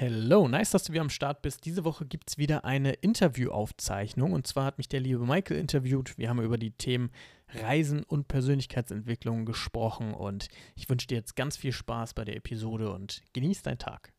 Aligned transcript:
Hello, 0.00 0.46
nice, 0.46 0.70
dass 0.70 0.84
du 0.84 0.92
wieder 0.92 1.02
am 1.02 1.10
Start 1.10 1.42
bist. 1.42 1.64
Diese 1.64 1.84
Woche 1.84 2.06
gibt 2.06 2.30
es 2.30 2.38
wieder 2.38 2.64
eine 2.64 2.92
Interviewaufzeichnung 2.92 4.30
und 4.30 4.46
zwar 4.46 4.64
hat 4.64 4.78
mich 4.78 4.88
der 4.88 5.00
liebe 5.00 5.26
Michael 5.26 5.58
interviewt. 5.58 6.16
Wir 6.16 6.28
haben 6.28 6.40
über 6.40 6.56
die 6.56 6.70
Themen 6.70 7.10
Reisen 7.48 8.04
und 8.04 8.28
Persönlichkeitsentwicklung 8.28 9.44
gesprochen 9.44 10.14
und 10.14 10.50
ich 10.76 10.88
wünsche 10.88 11.08
dir 11.08 11.16
jetzt 11.16 11.34
ganz 11.34 11.56
viel 11.56 11.72
Spaß 11.72 12.14
bei 12.14 12.24
der 12.24 12.36
Episode 12.36 12.92
und 12.92 13.22
genieß 13.32 13.62
deinen 13.62 13.78
Tag. 13.78 14.12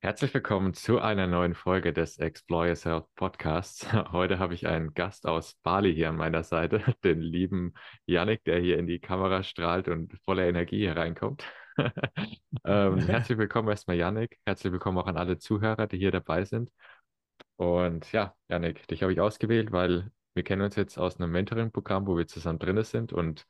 Herzlich 0.00 0.34
willkommen 0.34 0.74
zu 0.74 1.00
einer 1.00 1.26
neuen 1.26 1.54
Folge 1.54 1.94
des 1.94 2.18
Explore 2.18 2.68
Yourself 2.68 3.06
Podcasts. 3.14 3.90
Heute 4.12 4.38
habe 4.38 4.52
ich 4.52 4.66
einen 4.66 4.92
Gast 4.92 5.26
aus 5.26 5.54
Bali 5.62 5.94
hier 5.94 6.10
an 6.10 6.16
meiner 6.16 6.42
Seite, 6.42 6.82
den 7.02 7.22
lieben 7.22 7.72
Yannick, 8.04 8.44
der 8.44 8.60
hier 8.60 8.78
in 8.78 8.86
die 8.86 8.98
Kamera 8.98 9.42
strahlt 9.42 9.88
und 9.88 10.12
voller 10.26 10.44
Energie 10.44 10.86
hereinkommt. 10.86 11.46
Ähm, 12.64 12.98
herzlich 13.06 13.38
willkommen 13.38 13.68
erstmal, 13.68 13.96
Yannick. 13.96 14.38
Herzlich 14.46 14.72
willkommen 14.72 14.98
auch 14.98 15.06
an 15.06 15.16
alle 15.16 15.38
Zuhörer, 15.38 15.86
die 15.86 15.98
hier 15.98 16.10
dabei 16.10 16.44
sind. 16.44 16.70
Und 17.56 18.10
ja, 18.12 18.34
Yannick, 18.48 18.86
dich 18.88 19.02
habe 19.02 19.12
ich 19.12 19.20
ausgewählt, 19.20 19.72
weil 19.72 20.10
wir 20.34 20.42
kennen 20.42 20.62
uns 20.62 20.76
jetzt 20.76 20.98
aus 20.98 21.20
einem 21.20 21.32
Mentoring-Programm, 21.32 22.06
wo 22.06 22.16
wir 22.16 22.26
zusammen 22.26 22.58
drin 22.58 22.82
sind. 22.84 23.12
Und 23.12 23.46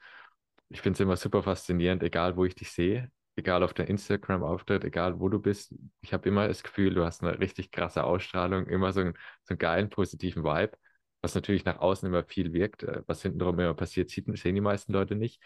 ich 0.69 0.81
finde 0.81 0.97
es 0.97 1.01
immer 1.01 1.17
super 1.17 1.43
faszinierend, 1.43 2.03
egal 2.03 2.37
wo 2.37 2.45
ich 2.45 2.55
dich 2.55 2.71
sehe, 2.73 3.11
egal 3.37 3.63
auf 3.63 3.75
der 3.75 3.89
Instagram-Auftritt, 3.89 4.85
egal 4.85 5.19
wo 5.21 5.29
du 5.29 5.39
bist. 5.39 5.75
Ich 6.03 6.13
habe 6.13 6.29
immer 6.29 6.49
das 6.49 6.63
Gefühl, 6.63 6.95
du 6.95 7.05
hast 7.05 7.23
eine 7.23 7.39
richtig 7.39 7.71
krasse 7.71 8.05
Ausstrahlung, 8.05 8.67
immer 8.67 8.93
so 8.93 9.01
einen, 9.01 9.15
so 9.45 9.53
einen 9.53 9.59
geilen, 9.59 9.91
positiven 9.91 10.45
Vibe, 10.45 10.77
was 11.23 11.35
natürlich 11.35 11.65
nach 11.65 11.79
außen 11.79 12.07
immer 12.09 12.25
viel 12.25 12.53
wirkt. 12.53 12.83
Äh, 12.83 13.03
was 13.07 13.23
hintenrum 13.23 13.59
immer 13.59 13.75
passiert, 13.75 14.11
sehen 14.11 14.55
die 14.55 14.61
meisten 14.61 14.93
Leute 14.93 15.15
nicht. 15.15 15.43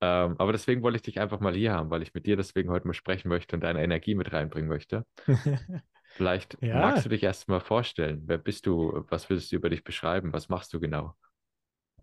Ähm, 0.00 0.36
aber 0.38 0.52
deswegen 0.52 0.82
wollte 0.82 0.96
ich 0.96 1.02
dich 1.02 1.20
einfach 1.20 1.40
mal 1.40 1.54
hier 1.54 1.72
haben, 1.72 1.90
weil 1.90 2.02
ich 2.02 2.12
mit 2.12 2.26
dir 2.26 2.36
deswegen 2.36 2.70
heute 2.70 2.86
mal 2.86 2.94
sprechen 2.94 3.28
möchte 3.28 3.56
und 3.56 3.62
deine 3.62 3.82
Energie 3.82 4.14
mit 4.14 4.32
reinbringen 4.32 4.68
möchte. 4.68 5.04
Vielleicht 6.16 6.56
ja. 6.62 6.78
magst 6.78 7.04
du 7.04 7.08
dich 7.08 7.22
erst 7.22 7.48
mal 7.48 7.60
vorstellen. 7.60 8.22
Wer 8.26 8.38
bist 8.38 8.66
du? 8.66 9.04
Was 9.08 9.28
willst 9.28 9.52
du 9.52 9.56
über 9.56 9.68
dich 9.68 9.84
beschreiben? 9.84 10.32
Was 10.32 10.48
machst 10.48 10.72
du 10.72 10.80
genau? 10.80 11.14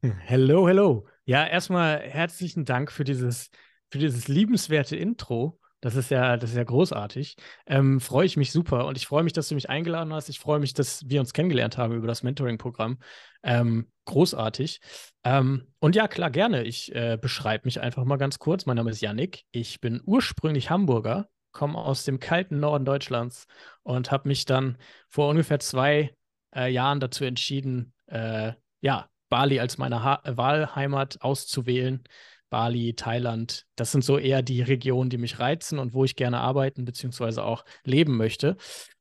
Hello, 0.01 0.67
hello. 0.67 1.07
Ja, 1.25 1.47
erstmal 1.47 1.99
herzlichen 2.01 2.65
Dank 2.65 2.91
für 2.91 3.05
dieses, 3.05 3.49
für 3.89 3.99
dieses 3.99 4.27
liebenswerte 4.27 4.95
Intro. 4.97 5.59
Das 5.83 5.95
ist 5.97 6.11
ja, 6.11 6.37
das 6.37 6.51
ist 6.51 6.55
ja 6.55 6.63
großartig. 6.63 7.35
Ähm, 7.65 7.99
freue 7.99 8.25
ich 8.25 8.37
mich 8.37 8.53
super 8.53 8.85
und 8.85 8.95
ich 8.95 9.05
freue 9.05 9.21
mich, 9.21 9.33
dass 9.33 9.49
du 9.49 9.55
mich 9.55 9.69
eingeladen 9.69 10.13
hast. 10.13 10.29
Ich 10.29 10.39
freue 10.39 10.61
mich, 10.61 10.73
dass 10.73 11.09
wir 11.09 11.19
uns 11.19 11.33
kennengelernt 11.33 11.77
haben 11.77 11.93
über 11.93 12.07
das 12.07 12.23
Mentoring-Programm. 12.23 12.99
Ähm, 13.43 13.91
großartig. 14.05 14.79
Ähm, 15.25 15.67
und 15.79 15.97
ja, 15.97 16.07
klar, 16.07 16.31
gerne. 16.31 16.63
Ich 16.63 16.95
äh, 16.95 17.17
beschreibe 17.21 17.65
mich 17.65 17.81
einfach 17.81 18.05
mal 18.05 18.15
ganz 18.15 18.39
kurz. 18.39 18.65
Mein 18.65 18.77
Name 18.77 18.91
ist 18.91 19.01
Yannick. 19.01 19.43
Ich 19.51 19.81
bin 19.81 20.01
ursprünglich 20.05 20.69
Hamburger, 20.69 21.27
komme 21.51 21.77
aus 21.77 22.05
dem 22.05 22.21
kalten 22.21 22.61
Norden 22.61 22.85
Deutschlands 22.85 23.45
und 23.81 24.09
habe 24.09 24.29
mich 24.29 24.45
dann 24.45 24.77
vor 25.09 25.27
ungefähr 25.27 25.59
zwei 25.59 26.15
äh, 26.55 26.71
Jahren 26.71 27.01
dazu 27.01 27.25
entschieden, 27.25 27.93
äh, 28.07 28.53
ja, 28.79 29.09
Bali 29.27 29.59
als 29.59 29.77
meine 29.77 30.01
ha 30.01 30.21
Wahlheimat 30.23 31.19
auszuwählen. 31.19 32.05
Bali, 32.53 32.93
Thailand, 32.93 33.65
das 33.75 33.91
sind 33.91 34.03
so 34.03 34.19
eher 34.19 34.43
die 34.43 34.61
Regionen, 34.61 35.09
die 35.09 35.17
mich 35.17 35.39
reizen 35.39 35.79
und 35.79 35.95
wo 35.95 36.05
ich 36.05 36.15
gerne 36.15 36.39
arbeiten 36.39 36.85
bzw. 36.85 37.41
auch 37.41 37.65
leben 37.83 38.15
möchte. 38.15 38.57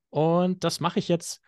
Und 0.08 0.64
das 0.64 0.80
mache 0.80 0.98
ich 0.98 1.06
jetzt 1.06 1.42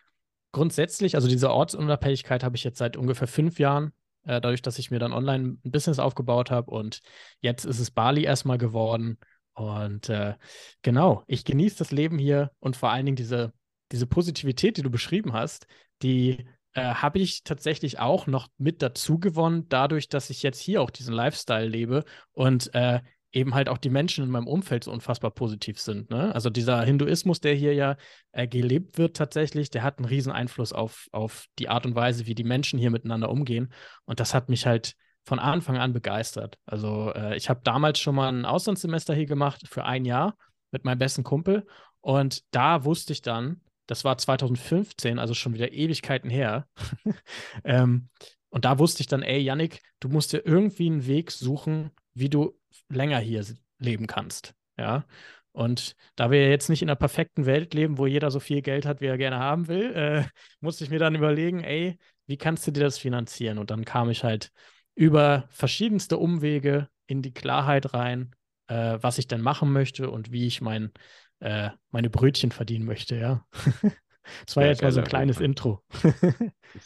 grundsätzlich, 0.51 1.15
also 1.15 1.27
diese 1.27 1.49
Ortsunabhängigkeit 1.49 2.43
habe 2.43 2.57
ich 2.57 2.63
jetzt 2.63 2.77
seit 2.77 2.95
ungefähr 2.95 3.27
fünf 3.27 3.57
Jahren, 3.57 3.91
äh, 4.21 4.39
dadurch, 4.39 4.61
dass 4.61 4.77
ich 4.77 4.91
mir 4.91 4.99
dann 4.99 5.13
online 5.13 5.57
ein 5.65 5.71
Business 5.71 5.97
aufgebaut 5.97 6.51
habe 6.51 6.69
und 6.69 7.01
jetzt 7.39 7.65
ist 7.65 7.79
es 7.79 7.89
Bali 7.89 8.23
erstmal 8.23 8.59
geworden. 8.59 9.17
Und 9.55 10.07
äh, 10.09 10.35
genau, 10.83 11.23
ich 11.25 11.43
genieße 11.43 11.79
das 11.79 11.89
Leben 11.89 12.19
hier 12.19 12.51
und 12.59 12.77
vor 12.77 12.91
allen 12.91 13.07
Dingen 13.07 13.15
diese, 13.15 13.51
diese 13.91 14.05
Positivität, 14.05 14.77
die 14.77 14.83
du 14.83 14.91
beschrieben 14.91 15.33
hast, 15.33 15.65
die 16.03 16.45
äh, 16.75 16.93
habe 16.93 17.19
ich 17.19 17.43
tatsächlich 17.43 17.99
auch 17.99 18.27
noch 18.27 18.47
mit 18.57 18.81
dazu 18.81 19.17
gewonnen, 19.17 19.67
dadurch, 19.69 20.09
dass 20.09 20.29
ich 20.29 20.43
jetzt 20.43 20.59
hier 20.59 20.81
auch 20.81 20.89
diesen 20.89 21.13
Lifestyle 21.13 21.67
lebe 21.67 22.03
und 22.33 22.73
äh, 22.75 22.99
eben 23.31 23.53
halt 23.53 23.67
auch 23.67 23.77
die 23.77 23.89
Menschen 23.89 24.23
in 24.23 24.29
meinem 24.29 24.47
Umfeld 24.47 24.85
so 24.85 24.91
unfassbar 24.91 25.31
positiv 25.31 25.79
sind. 25.79 26.09
Ne? 26.09 26.33
Also 26.33 26.49
dieser 26.49 26.81
Hinduismus, 26.83 27.41
der 27.41 27.53
hier 27.53 27.73
ja 27.73 27.97
äh, 28.31 28.47
gelebt 28.47 28.97
wird 28.97 29.17
tatsächlich, 29.17 29.69
der 29.69 29.83
hat 29.83 29.97
einen 29.97 30.05
riesen 30.05 30.31
Einfluss 30.31 30.71
auf, 30.71 31.07
auf 31.11 31.45
die 31.59 31.67
Art 31.67 31.85
und 31.85 31.95
Weise, 31.95 32.27
wie 32.27 32.35
die 32.35 32.45
Menschen 32.45 32.79
hier 32.79 32.91
miteinander 32.91 33.29
umgehen. 33.29 33.73
Und 34.05 34.19
das 34.19 34.33
hat 34.33 34.47
mich 34.47 34.65
halt 34.65 34.95
von 35.25 35.39
Anfang 35.39 35.77
an 35.77 35.91
begeistert. 35.91 36.57
Also 36.65 37.11
äh, 37.13 37.35
ich 37.35 37.49
habe 37.49 37.61
damals 37.63 37.99
schon 37.99 38.15
mal 38.15 38.29
ein 38.29 38.45
Auslandssemester 38.45 39.13
hier 39.13 39.25
gemacht 39.25 39.67
für 39.67 39.83
ein 39.83 40.05
Jahr 40.05 40.37
mit 40.71 40.85
meinem 40.85 40.99
besten 40.99 41.23
Kumpel. 41.23 41.65
Und 41.99 42.43
da 42.51 42.85
wusste 42.85 43.11
ich 43.11 43.21
dann, 43.21 43.61
das 43.87 44.03
war 44.03 44.17
2015, 44.17 45.19
also 45.19 45.33
schon 45.33 45.53
wieder 45.53 45.71
Ewigkeiten 45.71 46.29
her. 46.29 46.67
ähm, 47.63 48.09
und 48.49 48.65
da 48.65 48.79
wusste 48.79 49.01
ich 49.01 49.07
dann, 49.07 49.21
ey, 49.21 49.39
Yannick, 49.39 49.81
du 49.99 50.09
musst 50.09 50.33
dir 50.33 50.45
irgendwie 50.45 50.87
einen 50.87 51.07
Weg 51.07 51.31
suchen, 51.31 51.91
wie 52.13 52.29
du 52.29 52.57
länger 52.89 53.19
hier 53.19 53.45
leben 53.79 54.07
kannst. 54.07 54.53
Ja. 54.77 55.05
Und 55.51 55.95
da 56.15 56.31
wir 56.31 56.49
jetzt 56.49 56.69
nicht 56.69 56.81
in 56.81 56.89
einer 56.89 56.95
perfekten 56.95 57.45
Welt 57.45 57.73
leben, 57.73 57.97
wo 57.97 58.05
jeder 58.07 58.29
so 58.29 58.39
viel 58.39 58.61
Geld 58.61 58.85
hat, 58.85 59.01
wie 59.01 59.05
er 59.05 59.17
gerne 59.17 59.39
haben 59.39 59.67
will, 59.67 59.93
äh, 59.93 60.23
musste 60.59 60.83
ich 60.83 60.89
mir 60.89 60.99
dann 60.99 61.15
überlegen, 61.15 61.63
ey, 61.63 61.97
wie 62.27 62.37
kannst 62.37 62.67
du 62.67 62.71
dir 62.71 62.83
das 62.83 62.97
finanzieren? 62.97 63.57
Und 63.57 63.71
dann 63.71 63.85
kam 63.85 64.09
ich 64.09 64.23
halt 64.23 64.51
über 64.95 65.45
verschiedenste 65.49 66.17
Umwege 66.17 66.89
in 67.07 67.21
die 67.21 67.33
Klarheit 67.33 67.93
rein, 67.93 68.35
äh, 68.67 68.97
was 69.01 69.17
ich 69.17 69.27
denn 69.27 69.41
machen 69.41 69.71
möchte 69.71 70.09
und 70.09 70.31
wie 70.31 70.47
ich 70.47 70.61
mein, 70.61 70.91
äh, 71.39 71.69
meine 71.91 72.09
Brötchen 72.09 72.51
verdienen 72.51 72.85
möchte, 72.85 73.15
ja. 73.15 73.45
Das 74.45 74.55
war 74.55 74.63
Sehr 74.63 74.71
jetzt 74.71 74.81
mal 74.81 74.91
so 74.91 75.01
ein 75.01 75.07
kleines 75.07 75.39
Intro. 75.39 75.83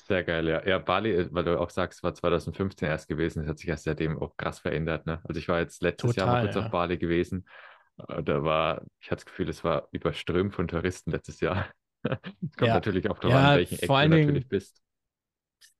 Sehr 0.07 0.23
geil, 0.23 0.47
ja. 0.47 0.65
Ja, 0.67 0.77
Bali, 0.77 1.11
äh, 1.11 1.27
weil 1.31 1.45
du 1.45 1.59
auch 1.59 1.69
sagst, 1.69 2.03
war 2.03 2.13
2015 2.13 2.87
erst 2.87 3.07
gewesen, 3.07 3.39
das 3.39 3.49
hat 3.49 3.59
sich 3.59 3.69
erst 3.69 3.85
seitdem 3.85 4.19
auch 4.19 4.35
krass 4.35 4.59
verändert. 4.59 5.05
Ne? 5.05 5.21
Also 5.23 5.39
ich 5.39 5.47
war 5.47 5.59
jetzt 5.59 5.81
letztes 5.81 6.15
Total, 6.15 6.25
Jahr 6.25 6.35
mal 6.35 6.43
kurz 6.43 6.55
ja. 6.55 6.65
auf 6.65 6.71
Bali 6.71 6.97
gewesen. 6.97 7.47
Äh, 8.07 8.23
da 8.23 8.43
war, 8.43 8.81
ich 8.99 9.09
hatte 9.09 9.23
das 9.23 9.25
Gefühl, 9.25 9.49
es 9.49 9.63
war 9.63 9.87
überströmt 9.91 10.53
von 10.53 10.67
Touristen 10.67 11.11
letztes 11.11 11.39
Jahr. 11.39 11.67
Es 12.01 12.55
kommt 12.55 12.69
ja. 12.69 12.75
natürlich 12.75 13.09
auch 13.09 13.19
darauf 13.19 13.33
ja, 13.33 13.49
an, 13.51 13.57
welchen 13.57 13.77
Eck 13.77 13.87
du 13.89 13.93
natürlich 13.93 14.47
bist. 14.47 14.81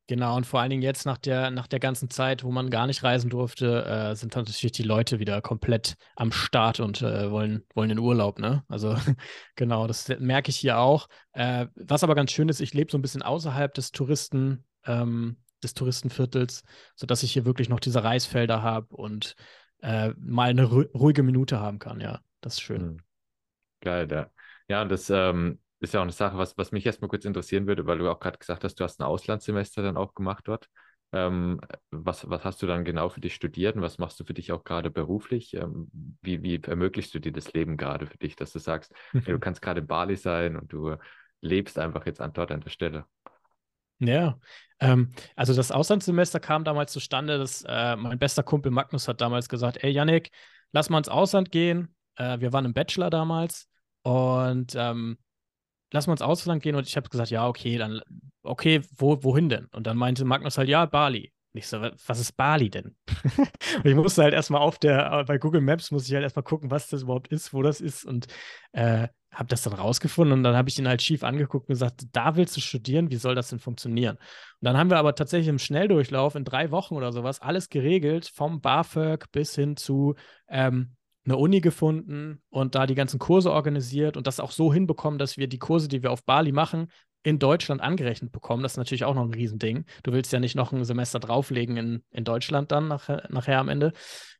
Genau, 0.09 0.35
und 0.35 0.47
vor 0.47 0.59
allen 0.59 0.71
Dingen 0.71 0.81
jetzt 0.81 1.05
nach 1.05 1.19
der, 1.19 1.51
nach 1.51 1.67
der 1.67 1.79
ganzen 1.79 2.09
Zeit, 2.09 2.43
wo 2.43 2.49
man 2.49 2.71
gar 2.71 2.87
nicht 2.87 3.03
reisen 3.03 3.29
durfte, 3.29 3.85
äh, 3.85 4.15
sind 4.15 4.35
dann 4.35 4.43
natürlich 4.43 4.71
die 4.71 4.81
Leute 4.81 5.19
wieder 5.19 5.39
komplett 5.39 5.97
am 6.15 6.31
Start 6.31 6.79
und 6.79 7.03
äh, 7.03 7.29
wollen, 7.29 7.63
wollen 7.75 7.91
in 7.91 7.99
Urlaub, 7.99 8.39
ne? 8.39 8.63
Also 8.69 8.95
genau, 9.55 9.85
das 9.85 10.07
merke 10.17 10.49
ich 10.49 10.57
hier 10.57 10.79
auch. 10.79 11.09
Äh, 11.33 11.67
was 11.75 12.03
aber 12.03 12.15
ganz 12.15 12.31
schön 12.31 12.49
ist, 12.49 12.59
ich 12.59 12.73
lebe 12.73 12.91
so 12.91 12.97
ein 12.97 13.03
bisschen 13.03 13.21
außerhalb 13.21 13.71
des 13.71 13.91
Touristen, 13.91 14.65
ähm, 14.83 15.37
des 15.61 15.75
Touristenviertels, 15.75 16.63
sodass 16.95 17.21
ich 17.21 17.31
hier 17.31 17.45
wirklich 17.45 17.69
noch 17.69 17.79
diese 17.79 18.03
Reisfelder 18.03 18.63
habe 18.63 18.95
und 18.95 19.35
äh, 19.83 20.09
mal 20.17 20.49
eine 20.49 20.63
ruhige 20.63 21.21
Minute 21.21 21.59
haben 21.59 21.77
kann, 21.77 22.01
ja. 22.01 22.19
Das 22.41 22.55
ist 22.55 22.61
schön. 22.61 22.81
Hm. 22.81 22.97
Geil, 23.81 24.07
ja. 24.09 24.31
Ja, 24.69 24.85
das 24.85 25.11
ähm, 25.11 25.59
ist 25.79 25.93
ja 25.93 25.99
auch 25.99 26.03
eine 26.03 26.11
Sache, 26.11 26.37
was, 26.37 26.57
was 26.57 26.71
mich 26.71 26.85
erstmal 26.85 27.09
kurz 27.09 27.25
interessieren 27.25 27.67
würde, 27.67 27.85
weil 27.85 27.97
du 27.97 28.09
auch 28.09 28.19
gerade 28.19 28.37
gesagt 28.37 28.63
hast, 28.63 28.75
du 28.79 28.83
hast 28.83 28.99
ein 28.99 29.05
Auslandssemester 29.05 29.81
dann 29.81 29.97
auch 29.97 30.13
gemacht 30.13 30.47
dort. 30.47 30.67
Ähm, 31.11 31.59
was, 31.89 32.29
was 32.29 32.43
hast 32.43 32.61
du 32.61 32.67
dann 32.67 32.85
genau 32.85 33.09
für 33.09 33.21
dich 33.21 33.33
studiert 33.33 33.75
und 33.75 33.81
was 33.81 33.97
machst 33.97 34.19
du 34.19 34.25
für 34.25 34.33
dich 34.33 34.51
auch 34.51 34.63
gerade 34.63 34.91
beruflich? 34.91 35.55
Ähm, 35.55 35.89
wie, 36.21 36.43
wie 36.43 36.61
ermöglichst 36.61 37.13
du 37.13 37.19
dir 37.19 37.31
das 37.31 37.51
Leben 37.53 37.77
gerade 37.77 38.05
für 38.05 38.17
dich, 38.17 38.35
dass 38.35 38.51
du 38.51 38.59
sagst, 38.59 38.93
ja, 39.13 39.21
du 39.21 39.39
kannst 39.39 39.61
gerade 39.61 39.81
in 39.81 39.87
Bali 39.87 40.15
sein 40.15 40.55
und 40.55 40.71
du 40.71 40.97
lebst 41.41 41.79
einfach 41.79 42.05
jetzt 42.05 42.21
an, 42.21 42.33
dort 42.33 42.51
an 42.51 42.61
der 42.61 42.69
Stelle? 42.69 43.05
Ja, 43.99 44.39
ähm, 44.79 45.11
also 45.35 45.53
das 45.53 45.71
Auslandssemester 45.71 46.39
kam 46.39 46.63
damals 46.63 46.91
zustande, 46.93 47.37
dass 47.37 47.63
äh, 47.67 47.95
mein 47.95 48.19
bester 48.19 48.43
Kumpel 48.43 48.71
Magnus 48.71 49.07
hat 49.07 49.19
damals 49.19 49.49
gesagt, 49.49 49.83
ey 49.83 49.91
Yannick, 49.91 50.31
lass 50.71 50.89
mal 50.89 50.99
ins 50.99 51.09
Ausland 51.09 51.51
gehen. 51.51 51.95
Äh, 52.15 52.39
wir 52.39 52.53
waren 52.53 52.65
im 52.65 52.73
Bachelor 52.73 53.09
damals 53.09 53.67
und 54.03 54.73
ähm, 54.77 55.17
lass 55.91 56.07
mal 56.07 56.13
ins 56.13 56.21
Ausland 56.21 56.63
gehen. 56.63 56.75
Und 56.75 56.87
ich 56.87 56.95
habe 56.97 57.09
gesagt, 57.09 57.31
ja, 57.31 57.47
okay, 57.47 57.77
dann, 57.77 58.01
okay, 58.43 58.81
wo, 58.95 59.23
wohin 59.23 59.49
denn? 59.49 59.65
Und 59.67 59.87
dann 59.87 59.97
meinte 59.97 60.25
Magnus 60.25 60.57
halt, 60.57 60.69
ja, 60.69 60.85
Bali. 60.85 61.33
Und 61.53 61.59
ich 61.59 61.67
so, 61.67 61.81
was 61.81 62.19
ist 62.19 62.33
Bali 62.33 62.69
denn? 62.69 62.95
und 63.77 63.85
ich 63.85 63.95
musste 63.95 64.21
halt 64.21 64.33
erstmal 64.33 64.61
auf 64.61 64.77
der, 64.77 65.23
bei 65.25 65.37
Google 65.39 65.61
Maps 65.61 65.89
muss 65.89 66.07
ich 66.07 66.13
halt 66.13 66.23
erstmal 66.23 66.43
gucken, 66.43 66.69
was 66.69 66.87
das 66.87 67.03
überhaupt 67.03 67.29
ist, 67.29 67.53
wo 67.53 67.63
das 67.63 67.81
ist 67.81 68.05
und 68.05 68.27
äh, 68.73 69.07
habe 69.31 69.49
das 69.49 69.61
dann 69.63 69.73
rausgefunden 69.73 70.37
und 70.37 70.43
dann 70.43 70.55
habe 70.55 70.69
ich 70.69 70.77
ihn 70.79 70.87
halt 70.87 71.01
schief 71.01 71.23
angeguckt 71.23 71.67
und 71.69 71.73
gesagt, 71.73 72.03
da 72.11 72.35
willst 72.35 72.57
du 72.57 72.61
studieren, 72.61 73.11
wie 73.11 73.15
soll 73.15 73.35
das 73.35 73.49
denn 73.49 73.59
funktionieren? 73.59 74.15
Und 74.17 74.21
dann 74.61 74.77
haben 74.77 74.89
wir 74.89 74.97
aber 74.97 75.15
tatsächlich 75.15 75.47
im 75.47 75.59
Schnelldurchlauf 75.59 76.35
in 76.35 76.45
drei 76.45 76.71
Wochen 76.71 76.95
oder 76.95 77.11
sowas 77.11 77.41
alles 77.41 77.69
geregelt, 77.69 78.31
vom 78.33 78.61
BAföG 78.61 79.31
bis 79.31 79.55
hin 79.55 79.75
zu, 79.75 80.15
ähm, 80.49 80.95
eine 81.29 81.37
Uni 81.37 81.61
gefunden 81.61 82.41
und 82.49 82.75
da 82.75 82.85
die 82.85 82.95
ganzen 82.95 83.19
Kurse 83.19 83.51
organisiert 83.51 84.17
und 84.17 84.27
das 84.27 84.39
auch 84.39 84.51
so 84.51 84.73
hinbekommen, 84.73 85.19
dass 85.19 85.37
wir 85.37 85.47
die 85.47 85.59
Kurse, 85.59 85.87
die 85.87 86.03
wir 86.03 86.11
auf 86.11 86.25
Bali 86.25 86.51
machen, 86.51 86.91
in 87.23 87.37
Deutschland 87.37 87.81
angerechnet 87.81 88.31
bekommen. 88.31 88.63
Das 88.63 88.73
ist 88.73 88.77
natürlich 88.77 89.03
auch 89.03 89.13
noch 89.13 89.23
ein 89.23 89.33
Riesending. 89.33 89.85
Du 90.03 90.11
willst 90.13 90.31
ja 90.31 90.39
nicht 90.39 90.55
noch 90.55 90.71
ein 90.71 90.85
Semester 90.85 91.19
drauflegen 91.19 91.77
in, 91.77 92.03
in 92.11 92.23
Deutschland 92.23 92.71
dann 92.71 92.87
nachher, 92.87 93.27
nachher 93.29 93.59
am 93.59 93.69
Ende. 93.69 93.93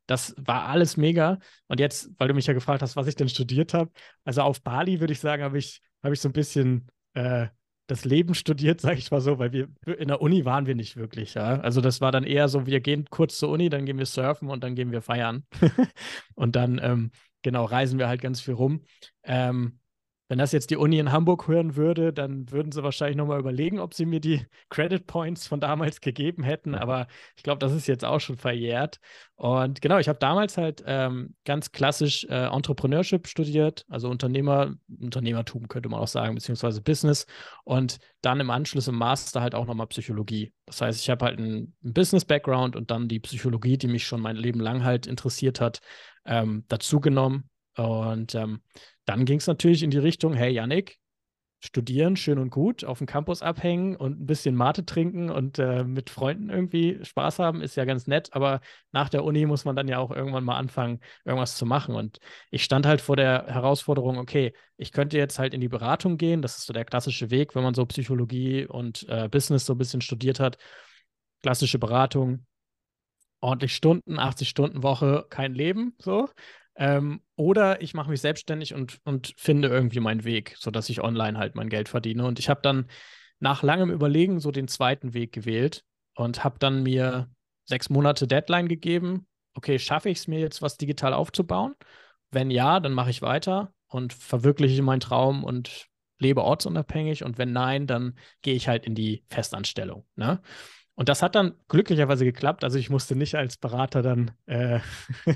Das 0.07 0.33
war 0.37 0.67
alles 0.67 0.97
mega. 0.97 1.39
Und 1.67 1.79
jetzt, 1.79 2.09
weil 2.17 2.29
du 2.29 2.33
mich 2.33 2.47
ja 2.47 2.53
gefragt 2.53 2.81
hast, 2.81 2.95
was 2.95 3.07
ich 3.07 3.15
denn 3.15 3.29
studiert 3.29 3.73
habe, 3.73 3.91
also 4.23 4.41
auf 4.41 4.61
Bali 4.63 4.99
würde 4.99 5.13
ich 5.13 5.19
sagen, 5.19 5.43
habe 5.43 5.57
ich 5.57 5.81
habe 6.03 6.13
ich 6.13 6.21
so 6.21 6.29
ein 6.29 6.33
bisschen 6.33 6.87
äh, 7.13 7.47
das 7.89 8.05
Leben 8.05 8.35
studiert, 8.35 8.81
sage 8.81 8.99
ich 8.99 9.09
mal 9.09 9.19
so, 9.19 9.39
weil 9.39 9.51
wir 9.51 9.67
in 9.97 10.09
der 10.09 10.21
Uni 10.21 10.45
waren 10.45 10.67
wir 10.67 10.75
nicht 10.75 10.95
wirklich, 10.95 11.33
ja. 11.33 11.59
Also 11.59 11.81
das 11.81 12.01
war 12.01 12.11
dann 12.11 12.23
eher 12.23 12.47
so, 12.47 12.67
wir 12.67 12.81
gehen 12.81 13.05
kurz 13.09 13.39
zur 13.39 13.49
Uni, 13.49 13.69
dann 13.69 13.85
gehen 13.85 13.97
wir 13.97 14.05
surfen 14.05 14.49
und 14.49 14.63
dann 14.63 14.75
gehen 14.75 14.91
wir 14.91 15.01
feiern. 15.01 15.43
und 16.35 16.55
dann, 16.55 16.79
ähm, 16.83 17.11
genau, 17.41 17.65
reisen 17.65 17.97
wir 17.97 18.07
halt 18.07 18.21
ganz 18.21 18.41
viel 18.41 18.53
rum. 18.53 18.83
Ähm, 19.23 19.79
wenn 20.29 20.37
das 20.37 20.51
jetzt 20.51 20.69
die 20.69 20.77
Uni 20.77 20.99
in 20.99 21.11
Hamburg 21.11 21.47
hören 21.47 21.75
würde, 21.75 22.13
dann 22.13 22.51
würden 22.51 22.71
sie 22.71 22.83
wahrscheinlich 22.83 23.17
nochmal 23.17 23.39
überlegen, 23.39 23.79
ob 23.79 23.95
sie 23.95 24.05
mir 24.05 24.19
die 24.19 24.45
Credit 24.69 25.05
Points 25.05 25.47
von 25.47 25.59
damals 25.59 26.01
gegeben 26.01 26.43
hätten. 26.43 26.75
Aber 26.75 27.07
ich 27.35 27.41
glaube, 27.41 27.57
das 27.59 27.73
ist 27.73 27.87
jetzt 27.87 28.05
auch 28.05 28.19
schon 28.19 28.37
verjährt. 28.37 28.99
Und 29.35 29.81
genau, 29.81 29.97
ich 29.97 30.07
habe 30.07 30.19
damals 30.19 30.57
halt 30.57 30.83
ähm, 30.85 31.35
ganz 31.45 31.71
klassisch 31.71 32.25
äh, 32.25 32.45
Entrepreneurship 32.45 33.27
studiert, 33.27 33.85
also 33.89 34.07
Unternehmer, 34.07 34.75
Unternehmertum 35.01 35.67
könnte 35.67 35.89
man 35.89 35.99
auch 35.99 36.07
sagen, 36.07 36.35
beziehungsweise 36.35 36.81
Business. 36.81 37.25
Und 37.63 37.97
dann 38.21 38.39
im 38.39 38.51
Anschluss 38.51 38.87
im 38.87 38.95
Master 38.95 39.41
halt 39.41 39.55
auch 39.55 39.65
nochmal 39.65 39.87
Psychologie. 39.87 40.53
Das 40.67 40.81
heißt, 40.81 41.01
ich 41.01 41.09
habe 41.09 41.25
halt 41.25 41.39
einen, 41.39 41.75
einen 41.83 41.93
Business-Background 41.93 42.75
und 42.75 42.91
dann 42.91 43.07
die 43.07 43.19
Psychologie, 43.19 43.77
die 43.79 43.87
mich 43.87 44.05
schon 44.05 44.21
mein 44.21 44.35
Leben 44.35 44.59
lang 44.59 44.83
halt 44.83 45.07
interessiert 45.07 45.59
hat, 45.59 45.79
ähm, 46.25 46.65
dazu 46.67 46.99
genommen. 46.99 47.49
Und 47.75 48.35
ähm, 48.35 48.61
dann 49.09 49.25
ging 49.25 49.39
es 49.39 49.47
natürlich 49.47 49.81
in 49.81 49.89
die 49.89 49.97
Richtung, 49.97 50.33
hey 50.33 50.51
Yannick, 50.53 50.99
studieren, 51.61 52.15
schön 52.15 52.37
und 52.37 52.51
gut, 52.51 52.85
auf 52.85 52.99
dem 52.99 53.07
Campus 53.07 53.41
abhängen 53.41 53.95
und 53.95 54.21
ein 54.21 54.27
bisschen 54.27 54.53
Mate 54.53 54.85
trinken 54.85 55.31
und 55.31 55.57
äh, 55.57 55.83
mit 55.83 56.11
Freunden 56.11 56.51
irgendwie 56.51 57.03
Spaß 57.03 57.39
haben, 57.39 57.63
ist 57.63 57.75
ja 57.75 57.85
ganz 57.85 58.05
nett, 58.05 58.29
aber 58.33 58.61
nach 58.91 59.09
der 59.09 59.23
Uni 59.23 59.47
muss 59.47 59.65
man 59.65 59.75
dann 59.75 59.87
ja 59.87 59.97
auch 59.97 60.11
irgendwann 60.11 60.43
mal 60.43 60.57
anfangen, 60.57 60.99
irgendwas 61.25 61.57
zu 61.57 61.65
machen. 61.65 61.95
Und 61.95 62.19
ich 62.51 62.63
stand 62.63 62.85
halt 62.85 63.01
vor 63.01 63.15
der 63.15 63.47
Herausforderung, 63.47 64.19
okay, 64.19 64.53
ich 64.77 64.91
könnte 64.91 65.17
jetzt 65.17 65.39
halt 65.39 65.55
in 65.55 65.59
die 65.59 65.69
Beratung 65.69 66.17
gehen, 66.17 66.43
das 66.43 66.59
ist 66.59 66.67
so 66.67 66.73
der 66.73 66.85
klassische 66.85 67.31
Weg, 67.31 67.55
wenn 67.55 67.63
man 67.63 67.73
so 67.73 67.83
Psychologie 67.87 68.67
und 68.67 69.09
äh, 69.09 69.27
Business 69.27 69.65
so 69.65 69.73
ein 69.73 69.79
bisschen 69.79 70.01
studiert 70.01 70.39
hat. 70.39 70.59
Klassische 71.41 71.79
Beratung, 71.79 72.45
ordentlich 73.41 73.75
Stunden, 73.75 74.19
80 74.19 74.49
Stunden 74.49 74.83
Woche, 74.83 75.25
kein 75.31 75.55
Leben, 75.55 75.95
so. 75.97 76.29
Ähm, 76.79 77.21
oder 77.35 77.81
ich 77.81 77.93
mache 77.93 78.09
mich 78.09 78.21
selbstständig 78.21 78.73
und, 78.73 78.99
und 79.03 79.33
finde 79.35 79.67
irgendwie 79.67 79.99
meinen 79.99 80.23
Weg, 80.23 80.55
sodass 80.57 80.89
ich 80.89 81.03
online 81.03 81.37
halt 81.37 81.53
mein 81.55 81.67
Geld 81.67 81.89
verdiene. 81.89 82.25
Und 82.25 82.39
ich 82.39 82.49
habe 82.49 82.61
dann 82.63 82.87
nach 83.39 83.63
langem 83.63 83.91
Überlegen 83.91 84.39
so 84.39 84.49
den 84.49 84.69
zweiten 84.69 85.13
Weg 85.13 85.33
gewählt 85.33 85.83
und 86.15 86.43
habe 86.45 86.57
dann 86.57 86.81
mir 86.83 87.29
sechs 87.65 87.89
Monate 87.89 88.27
Deadline 88.27 88.69
gegeben. 88.69 89.27
Okay, 89.55 89.77
schaffe 89.77 90.09
ich 90.09 90.19
es 90.19 90.27
mir 90.27 90.39
jetzt, 90.39 90.61
was 90.61 90.77
digital 90.77 91.13
aufzubauen? 91.13 91.75
Wenn 92.31 92.49
ja, 92.49 92.79
dann 92.79 92.93
mache 92.93 93.09
ich 93.09 93.21
weiter 93.21 93.73
und 93.87 94.13
verwirkliche 94.13 94.81
meinen 94.81 95.01
Traum 95.01 95.43
und 95.43 95.89
lebe 96.17 96.43
ortsunabhängig. 96.43 97.25
Und 97.25 97.37
wenn 97.37 97.51
nein, 97.51 97.87
dann 97.87 98.17
gehe 98.41 98.55
ich 98.55 98.69
halt 98.69 98.85
in 98.85 98.95
die 98.95 99.25
Festanstellung. 99.29 100.05
Ne? 100.15 100.41
Und 100.99 101.07
das 101.07 101.21
hat 101.21 101.33
dann 101.35 101.53
glücklicherweise 101.69 102.25
geklappt. 102.25 102.65
Also 102.65 102.77
ich 102.77 102.89
musste 102.89 103.15
nicht 103.15 103.35
als 103.35 103.55
Berater 103.55 104.01
dann 104.01 104.31
äh, 104.47 104.81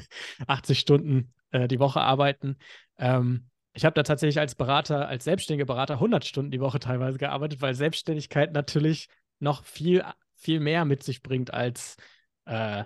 80 0.47 0.77
Stunden 0.77 1.33
äh, 1.51 1.69
die 1.69 1.79
Woche 1.79 2.01
arbeiten. 2.01 2.57
Ähm, 2.97 3.49
ich 3.71 3.85
habe 3.85 3.93
da 3.93 4.03
tatsächlich 4.03 4.41
als 4.41 4.55
Berater, 4.55 5.07
als 5.07 5.23
selbstständiger 5.23 5.65
Berater 5.65 5.93
100 5.93 6.25
Stunden 6.25 6.51
die 6.51 6.59
Woche 6.59 6.79
teilweise 6.79 7.17
gearbeitet, 7.17 7.61
weil 7.61 7.75
Selbstständigkeit 7.75 8.51
natürlich 8.51 9.07
noch 9.39 9.63
viel, 9.63 10.03
viel 10.35 10.59
mehr 10.59 10.83
mit 10.83 11.01
sich 11.01 11.23
bringt, 11.23 11.53
als 11.53 11.95
äh, 12.43 12.83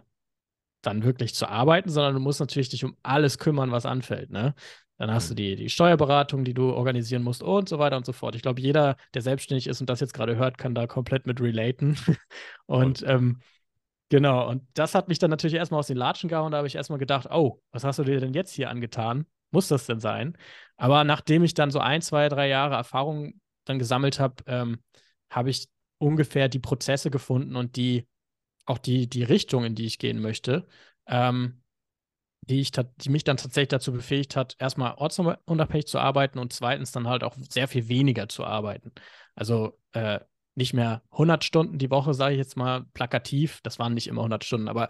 dann 0.84 1.04
wirklich 1.04 1.34
zu 1.34 1.50
arbeiten, 1.50 1.90
sondern 1.90 2.14
du 2.14 2.20
musst 2.20 2.42
natürlich 2.42 2.70
dich 2.70 2.86
um 2.86 2.96
alles 3.02 3.40
kümmern, 3.40 3.72
was 3.72 3.88
anfällt. 3.88 4.30
Ne? 4.30 4.54
Dann 4.98 5.12
hast 5.12 5.30
du 5.30 5.34
mhm. 5.34 5.38
die, 5.38 5.56
die 5.56 5.70
Steuerberatung, 5.70 6.44
die 6.44 6.54
du 6.54 6.74
organisieren 6.74 7.24
musst 7.24 7.44
und 7.44 7.70
so 7.70 7.80
weiter 7.80 7.98
und 7.98 8.06
so 8.06 8.14
fort. 8.14 8.36
Ich 8.36 8.42
glaube, 8.42 8.62
jeder, 8.62 8.98
der 9.14 9.22
selbstständig 9.22 9.68
ist 9.68 9.82
und 9.82 9.90
das 9.90 10.00
jetzt 10.00 10.14
gerade 10.14 10.36
hört, 10.36 10.58
kann 10.58 10.76
da 10.76 10.88
komplett 10.88 11.28
mit 11.28 11.40
relaten. 11.40 11.98
und 12.66 13.04
ähm, 13.08 13.42
genau, 14.10 14.50
und 14.50 14.64
das 14.74 14.96
hat 14.96 15.08
mich 15.08 15.20
dann 15.20 15.30
natürlich 15.30 15.56
erstmal 15.56 15.80
aus 15.80 15.88
den 15.88 15.98
Latschen 15.98 16.30
gehauen. 16.30 16.52
Da 16.52 16.58
habe 16.58 16.68
ich 16.68 16.76
erstmal 16.76 17.00
gedacht, 17.00 17.28
oh, 17.32 17.62
was 17.72 17.84
hast 17.84 18.00
du 18.00 18.04
dir 18.04 18.20
denn 18.20 18.34
jetzt 18.34 18.54
hier 18.54 18.70
angetan? 18.70 19.26
Muss 19.52 19.68
das 19.68 19.86
denn 19.86 20.00
sein? 20.00 20.38
Aber 20.76 21.04
nachdem 21.04 21.44
ich 21.44 21.54
dann 21.54 21.72
so 21.72 21.80
ein, 21.80 22.02
zwei, 22.02 22.28
drei 22.30 22.48
Jahre 22.48 22.76
Erfahrung 22.76 23.40
dann 23.66 23.80
gesammelt 23.80 24.20
habe, 24.20 24.36
ähm, 24.48 24.80
habe 25.30 25.50
ich 25.50 25.68
ungefähr 26.00 26.50
die 26.50 26.60
Prozesse 26.60 27.10
gefunden 27.10 27.56
und 27.56 27.76
die 27.76 28.08
auch 28.66 28.78
die, 28.78 29.08
die 29.08 29.24
Richtung, 29.24 29.64
in 29.64 29.76
die 29.76 29.86
ich 29.86 30.00
gehen 30.00 30.20
möchte. 30.20 30.68
Ähm, 31.08 31.62
die, 32.50 32.62
ich 32.62 32.72
die 32.72 33.10
mich 33.10 33.24
dann 33.24 33.38
tatsächlich 33.38 33.70
dazu 33.70 33.92
befähigt 33.92 34.36
hat, 34.36 34.56
erstmal 34.60 34.96
ortsunabhängig 34.96 35.88
zu 35.88 36.00
arbeiten 36.00 36.40
und 36.40 36.54
zweitens 36.54 36.92
dann 36.92 37.08
halt 37.08 37.24
auch 37.24 37.36
sehr 37.50 37.68
viel 37.68 37.88
weniger 37.88 38.30
zu 38.30 38.46
arbeiten. 38.46 38.92
Also 39.36 39.80
äh, 39.92 40.20
nicht 40.56 40.74
mehr 40.74 41.04
100 41.12 41.44
Stunden 41.44 41.78
die 41.78 41.92
Woche, 41.92 42.14
sage 42.14 42.34
ich 42.34 42.40
jetzt 42.40 42.58
mal 42.58 42.86
plakativ, 42.94 43.60
das 43.62 43.80
waren 43.80 43.94
nicht 43.94 44.08
immer 44.08 44.22
100 44.22 44.44
Stunden, 44.44 44.68
aber 44.68 44.90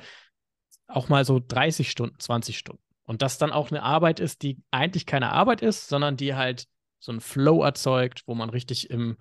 auch 0.88 1.10
mal 1.10 1.26
so 1.26 1.42
30 1.46 1.92
Stunden, 1.92 2.18
20 2.20 2.58
Stunden. 2.58 2.82
Und 3.04 3.22
das 3.22 3.38
dann 3.38 3.52
auch 3.52 3.72
eine 3.72 3.84
Arbeit 3.84 4.20
ist, 4.20 4.44
die 4.44 4.62
eigentlich 4.72 5.06
keine 5.06 5.32
Arbeit 5.32 5.62
ist, 5.62 5.88
sondern 5.88 6.18
die 6.18 6.36
halt 6.36 6.68
so 7.00 7.12
einen 7.12 7.22
Flow 7.22 7.64
erzeugt, 7.64 8.24
wo 8.26 8.36
man 8.36 8.50
richtig 8.50 8.90
im, 8.90 9.18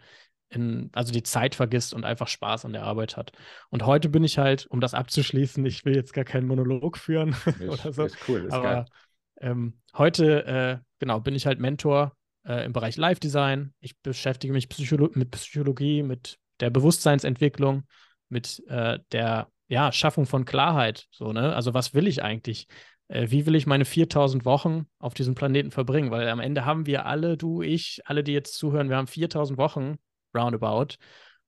in, 0.57 0.91
also 0.93 1.13
die 1.13 1.23
Zeit 1.23 1.55
vergisst 1.55 1.95
und 1.95 2.05
einfach 2.05 2.29
Spaß 2.29 2.65
an 2.65 2.73
der 2.73 2.83
Arbeit 2.83 3.17
hat. 3.17 3.33
Und 3.71 3.85
heute 3.87 4.09
bin 4.09 4.25
ich 4.25 4.39
halt, 4.39 4.67
um 4.67 4.81
das 4.81 4.95
abzuschließen, 4.95 5.65
ich 5.67 5.85
will 5.85 5.95
jetzt 5.95 6.13
gar 6.13 6.25
keinen 6.25 6.47
Monolog 6.47 6.99
führen 6.99 7.37
ist, 7.47 7.61
oder 7.61 7.93
so. 7.93 8.05
Ist 8.05 8.17
cool, 8.29 8.47
ist 8.47 8.53
aber 8.53 8.87
ähm, 9.41 9.75
heute, 9.97 10.47
äh, 10.47 10.79
genau, 10.99 11.21
bin 11.21 11.35
ich 11.35 11.47
halt 11.47 11.61
Mentor 11.61 12.17
äh, 12.47 12.65
im 12.65 12.73
Bereich 12.73 12.97
Live-Design. 12.97 13.75
Ich 13.81 14.01
beschäftige 14.01 14.53
mich 14.53 14.69
Psycholo 14.69 15.11
mit 15.15 15.31
Psychologie, 15.31 16.03
mit 16.03 16.39
der 16.61 16.71
Bewusstseinsentwicklung, 16.71 17.85
mit 18.29 18.63
äh, 18.69 18.99
der 19.13 19.49
ja, 19.69 19.93
Schaffung 19.93 20.27
von 20.27 20.45
Klarheit. 20.45 21.07
So, 21.11 21.33
ne? 21.33 21.55
Also, 21.55 21.75
was 21.75 21.93
will 21.93 22.07
ich 22.07 22.23
eigentlich? 22.23 22.67
Äh, 23.09 23.31
wie 23.31 23.47
will 23.47 23.55
ich 23.55 23.67
meine 23.67 23.85
4000 23.85 24.45
Wochen 24.45 24.87
auf 24.99 25.15
diesem 25.15 25.35
Planeten 25.35 25.71
verbringen? 25.71 26.11
Weil 26.11 26.29
am 26.29 26.41
Ende 26.41 26.65
haben 26.65 26.87
wir 26.87 27.07
alle, 27.07 27.37
du, 27.37 27.63
ich, 27.63 28.01
alle, 28.05 28.25
die 28.25 28.33
jetzt 28.33 28.55
zuhören, 28.55 28.89
wir 28.89 28.97
haben 28.97 29.07
4000 29.07 29.59
Wochen 29.59 29.97
roundabout. 30.37 30.97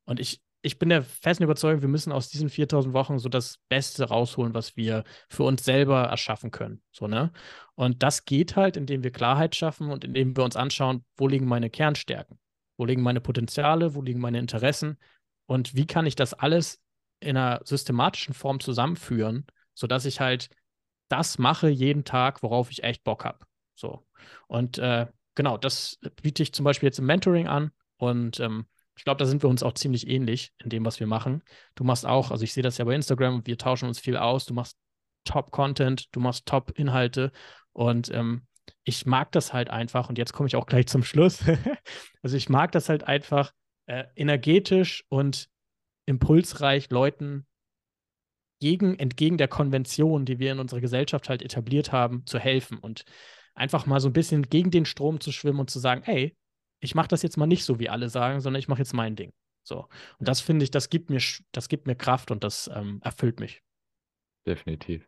Und 0.05 0.21
ich, 0.21 0.41
ich 0.63 0.79
bin 0.79 0.89
der 0.89 1.03
festen 1.03 1.45
Überzeugung, 1.45 1.83
wir 1.83 1.89
müssen 1.89 2.13
aus 2.13 2.29
diesen 2.29 2.49
4000 2.49 2.95
Wochen 2.95 3.19
so 3.19 3.29
das 3.29 3.59
Beste 3.69 4.05
rausholen, 4.05 4.55
was 4.55 4.77
wir 4.77 5.05
für 5.29 5.45
uns 5.45 5.65
selber 5.65 6.05
erschaffen 6.05 6.51
können. 6.51 6.83
So, 6.91 7.07
ne? 7.07 7.33
Und 7.75 8.03
das 8.03 8.25
geht 8.25 8.57
halt, 8.57 8.77
indem 8.77 9.05
wir 9.05 9.13
Klarheit 9.13 9.55
schaffen 9.55 9.91
und 9.91 10.05
indem 10.05 10.37
wir 10.37 10.45
uns 10.45 10.57
anschauen, 10.57 11.05
wo 11.17 11.29
liegen 11.29 11.47
meine 11.47 11.71
Kernstärken? 11.71 12.39
Wo 12.77 12.85
liegen 12.85 13.03
meine 13.03 13.21
Potenziale? 13.21 13.95
Wo 13.95 14.03
liegen 14.03 14.21
meine 14.21 14.39
Interessen? 14.39 14.99
Und 15.47 15.75
wie 15.75 15.87
kann 15.87 16.07
ich 16.07 16.17
das 16.17 16.35
alles 16.35 16.81
in 17.21 17.37
einer 17.37 17.61
systematischen 17.65 18.35
Form 18.35 18.61
zusammenführen, 18.61 19.47
sodass 19.75 20.05
ich 20.05 20.21
halt 20.21 20.51
das 21.09 21.39
mache 21.39 21.69
jeden 21.69 22.05
Tag, 22.05 22.43
worauf 22.43 22.71
ich 22.71 22.85
echt 22.85 23.03
Bock 23.05 23.25
habe. 23.25 23.39
So. 23.75 24.07
Und 24.47 24.79
äh, 24.79 25.07
genau, 25.35 25.57
das 25.57 25.99
biete 26.23 26.43
ich 26.43 26.53
zum 26.53 26.65
Beispiel 26.65 26.89
jetzt 26.89 26.99
im 26.99 27.07
Mentoring 27.07 27.49
an. 27.49 27.71
Und 27.97 28.39
ähm, 28.41 28.67
ich 28.99 29.05
glaube, 29.05 29.19
da 29.19 29.27
sind 29.27 29.45
wir 29.45 29.49
uns 29.49 29.63
auch 29.63 29.75
ziemlich 29.75 30.09
ähnlich 30.09 30.53
in 30.59 30.71
dem, 30.71 30.85
was 30.85 30.99
wir 30.99 31.07
machen. 31.07 31.45
Du 31.77 31.85
machst 31.85 32.05
auch, 32.05 32.33
also 32.33 32.43
ich 32.43 32.53
sehe 32.53 32.65
das 32.65 32.79
ja 32.79 32.85
bei 32.85 32.97
Instagram, 32.97 33.47
wir 33.47 33.57
tauschen 33.57 33.87
uns 33.87 34.01
viel 34.01 34.17
aus. 34.17 34.45
Du 34.45 34.55
machst 34.55 34.77
Top-Content, 35.25 36.09
du 36.11 36.19
machst 36.19 36.47
Top-Inhalte 36.47 37.31
und 37.73 38.11
ähm, 38.13 38.43
ich 38.83 39.07
mag 39.07 39.31
das 39.31 39.53
halt 39.53 39.71
einfach. 39.71 40.09
Und 40.09 40.19
jetzt 40.19 40.33
komme 40.33 40.49
ich 40.49 40.57
auch 40.57 40.67
gleich 40.67 40.89
zum 40.89 41.05
Schluss. 41.05 41.45
also 42.23 42.37
ich 42.37 42.49
mag 42.49 42.73
das 42.73 42.89
halt 42.89 43.05
einfach 43.05 43.53
äh, 43.87 44.05
energetisch 44.17 45.05
und 45.09 45.49
impulsreich 46.07 46.91
Leuten 46.91 47.47
gegen, 48.61 48.99
entgegen 48.99 49.39
der 49.39 49.47
Konvention, 49.47 50.25
die 50.25 50.41
wir 50.41 50.51
in 50.51 50.59
unserer 50.59 50.81
Gesellschaft 50.81 51.29
halt 51.29 51.43
etabliert 51.43 51.93
haben, 51.93 52.27
zu 52.27 52.41
helfen 52.41 52.79
und 52.79 53.05
einfach 53.55 53.87
mal 53.87 54.01
so 54.01 54.09
ein 54.09 54.13
bisschen 54.13 54.43
gegen 54.43 54.73
den 54.73 54.87
Strom 54.87 55.21
zu 55.21 55.31
schwimmen 55.31 55.61
und 55.61 55.71
zu 55.71 55.79
sagen, 55.79 56.03
ey, 56.05 56.37
ich 56.81 56.95
mache 56.95 57.09
das 57.09 57.23
jetzt 57.23 57.37
mal 57.37 57.47
nicht 57.47 57.65
so, 57.65 57.79
wie 57.79 57.89
alle 57.89 58.09
sagen, 58.09 58.41
sondern 58.41 58.61
ich 58.61 58.69
mache 58.69 58.81
jetzt 58.81 58.95
mein 58.95 59.17
Ding. 59.17 59.33
So. 59.63 59.89
Und 60.19 60.29
das 60.29 60.41
finde 60.41 60.65
ich, 60.65 60.71
das 60.71 60.89
gibt 60.89 61.11
mir, 61.11 61.21
das 61.53 61.69
gibt 61.69 61.87
mir 61.87 61.95
Kraft 61.95 62.31
und 62.31 62.45
das 62.45 62.71
ähm, 62.75 63.01
erfüllt 63.03 63.41
mich. 63.41 63.63
Definitiv. 64.47 65.07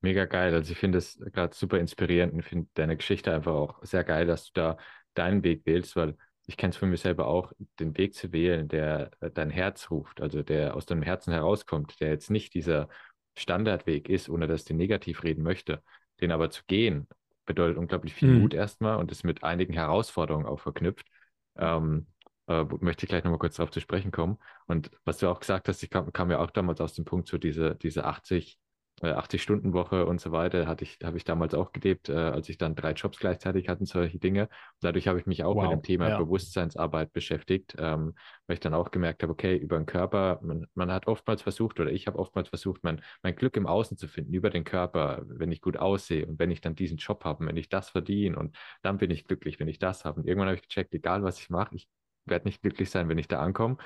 Mega 0.00 0.24
geil. 0.26 0.52
Also 0.54 0.72
ich 0.72 0.78
finde 0.78 0.98
es 0.98 1.18
gerade 1.32 1.54
super 1.54 1.78
inspirierend 1.78 2.34
und 2.34 2.42
finde 2.42 2.68
deine 2.74 2.96
Geschichte 2.96 3.32
einfach 3.32 3.52
auch 3.52 3.84
sehr 3.84 4.04
geil, 4.04 4.26
dass 4.26 4.46
du 4.46 4.50
da 4.54 4.76
deinen 5.14 5.44
Weg 5.44 5.64
wählst, 5.64 5.96
weil 5.96 6.16
ich 6.46 6.56
kenne 6.56 6.72
es 6.72 6.76
von 6.76 6.90
mir 6.90 6.96
selber 6.96 7.26
auch, 7.28 7.52
den 7.78 7.96
Weg 7.96 8.14
zu 8.14 8.32
wählen, 8.32 8.68
der 8.68 9.12
äh, 9.20 9.30
dein 9.30 9.50
Herz 9.50 9.90
ruft, 9.90 10.20
also 10.20 10.42
der 10.42 10.76
aus 10.76 10.86
deinem 10.86 11.02
Herzen 11.02 11.32
herauskommt, 11.32 12.00
der 12.00 12.08
jetzt 12.08 12.30
nicht 12.30 12.54
dieser 12.54 12.88
Standardweg 13.36 14.08
ist, 14.08 14.28
ohne 14.28 14.46
dass 14.46 14.62
ich 14.62 14.66
den 14.66 14.76
negativ 14.76 15.22
reden 15.22 15.42
möchte, 15.42 15.82
den 16.20 16.32
aber 16.32 16.50
zu 16.50 16.64
gehen, 16.66 17.08
bedeutet 17.46 17.78
unglaublich 17.78 18.14
viel 18.14 18.28
mhm. 18.28 18.40
Mut 18.40 18.54
erstmal 18.54 18.96
und 18.96 19.10
ist 19.10 19.24
mit 19.24 19.42
einigen 19.42 19.72
Herausforderungen 19.72 20.46
auch 20.46 20.60
verknüpft. 20.60 21.08
Ähm, 21.56 22.06
äh, 22.48 22.64
möchte 22.80 23.04
ich 23.04 23.08
gleich 23.10 23.24
nochmal 23.24 23.38
kurz 23.38 23.56
darauf 23.56 23.70
zu 23.70 23.80
sprechen 23.80 24.10
kommen. 24.10 24.38
Und 24.66 24.90
was 25.04 25.18
du 25.18 25.28
auch 25.28 25.40
gesagt 25.40 25.68
hast, 25.68 25.82
ich 25.82 25.90
kam, 25.90 26.12
kam 26.12 26.30
ja 26.30 26.38
auch 26.38 26.50
damals 26.50 26.80
aus 26.80 26.94
dem 26.94 27.04
Punkt 27.04 27.28
zu 27.28 27.38
diese, 27.38 27.76
diese 27.76 28.04
80 28.04 28.58
80-Stunden-Woche 29.02 30.00
äh, 30.00 30.04
und 30.04 30.20
so 30.20 30.32
weiter, 30.32 30.66
hatte 30.66 30.84
ich, 30.84 30.98
habe 31.02 31.16
ich 31.16 31.24
damals 31.24 31.54
auch 31.54 31.72
gelebt, 31.72 32.08
äh, 32.08 32.14
als 32.14 32.48
ich 32.48 32.58
dann 32.58 32.74
drei 32.74 32.92
Jobs 32.92 33.18
gleichzeitig 33.18 33.68
hatte, 33.68 33.84
solche 33.84 34.18
Dinge. 34.18 34.48
Dadurch 34.80 35.08
habe 35.08 35.18
ich 35.18 35.26
mich 35.26 35.44
auch 35.44 35.56
wow. 35.56 35.64
mit 35.64 35.72
dem 35.72 35.82
Thema 35.82 36.08
ja. 36.08 36.18
Bewusstseinsarbeit 36.18 37.12
beschäftigt, 37.12 37.74
ähm, 37.78 38.14
weil 38.46 38.54
ich 38.54 38.60
dann 38.60 38.74
auch 38.74 38.90
gemerkt 38.90 39.22
habe, 39.22 39.32
okay, 39.32 39.56
über 39.56 39.76
den 39.76 39.86
Körper, 39.86 40.40
man, 40.42 40.66
man 40.74 40.92
hat 40.92 41.06
oftmals 41.06 41.42
versucht, 41.42 41.80
oder 41.80 41.90
ich 41.90 42.06
habe 42.06 42.18
oftmals 42.18 42.48
versucht, 42.48 42.84
mein, 42.84 43.02
mein 43.22 43.34
Glück 43.36 43.56
im 43.56 43.66
Außen 43.66 43.96
zu 43.96 44.08
finden, 44.08 44.32
über 44.32 44.50
den 44.50 44.64
Körper, 44.64 45.22
wenn 45.26 45.52
ich 45.52 45.60
gut 45.60 45.76
aussehe 45.76 46.26
und 46.26 46.38
wenn 46.38 46.50
ich 46.50 46.60
dann 46.60 46.74
diesen 46.74 46.98
Job 46.98 47.24
habe, 47.24 47.46
wenn 47.46 47.56
ich 47.56 47.68
das 47.68 47.90
verdiene 47.90 48.38
und 48.38 48.56
dann 48.82 48.98
bin 48.98 49.10
ich 49.10 49.24
glücklich, 49.24 49.58
wenn 49.60 49.68
ich 49.68 49.78
das 49.78 50.04
habe. 50.04 50.20
Und 50.20 50.26
irgendwann 50.26 50.48
habe 50.48 50.56
ich 50.56 50.68
gecheckt, 50.68 50.94
egal 50.94 51.22
was 51.22 51.38
ich 51.38 51.50
mache, 51.50 51.74
ich 51.74 51.88
werde 52.24 52.46
nicht 52.46 52.62
glücklich 52.62 52.90
sein, 52.90 53.08
wenn 53.08 53.18
ich 53.18 53.28
da 53.28 53.40
ankomme. 53.40 53.76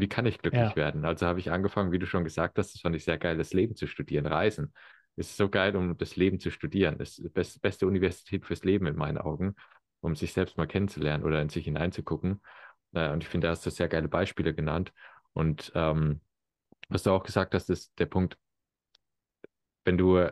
Wie 0.00 0.08
kann 0.08 0.26
ich 0.26 0.38
glücklich 0.38 0.70
ja. 0.70 0.76
werden? 0.76 1.04
Also 1.04 1.26
habe 1.26 1.40
ich 1.40 1.50
angefangen, 1.50 1.92
wie 1.92 1.98
du 1.98 2.06
schon 2.06 2.24
gesagt 2.24 2.58
hast, 2.58 2.74
das 2.74 2.80
fand 2.80 2.96
ich 2.96 3.04
sehr 3.04 3.18
geil, 3.18 3.36
das 3.36 3.52
Leben 3.52 3.76
zu 3.76 3.86
studieren, 3.86 4.26
Reisen. 4.26 4.72
Es 5.16 5.30
ist 5.30 5.36
so 5.36 5.48
geil, 5.48 5.76
um 5.76 5.96
das 5.98 6.16
Leben 6.16 6.40
zu 6.40 6.50
studieren. 6.50 6.96
Das 6.98 7.18
ist 7.18 7.24
die 7.36 7.58
beste 7.60 7.86
Universität 7.86 8.46
fürs 8.46 8.64
Leben 8.64 8.86
in 8.86 8.96
meinen 8.96 9.18
Augen, 9.18 9.54
um 10.00 10.16
sich 10.16 10.32
selbst 10.32 10.56
mal 10.56 10.66
kennenzulernen 10.66 11.24
oder 11.24 11.42
in 11.42 11.50
sich 11.50 11.64
hineinzugucken. 11.64 12.40
Äh, 12.92 13.10
und 13.10 13.22
ich 13.22 13.28
finde, 13.28 13.46
da 13.46 13.52
hast 13.52 13.66
du 13.66 13.70
sehr 13.70 13.88
geile 13.88 14.08
Beispiele 14.08 14.54
genannt. 14.54 14.92
Und 15.32 15.72
ähm, 15.74 16.20
was 16.88 17.02
du 17.02 17.10
auch 17.10 17.22
gesagt 17.22 17.54
hast, 17.54 17.70
ist 17.70 17.92
der 17.98 18.06
Punkt, 18.06 18.38
wenn 19.84 19.98
du, 19.98 20.26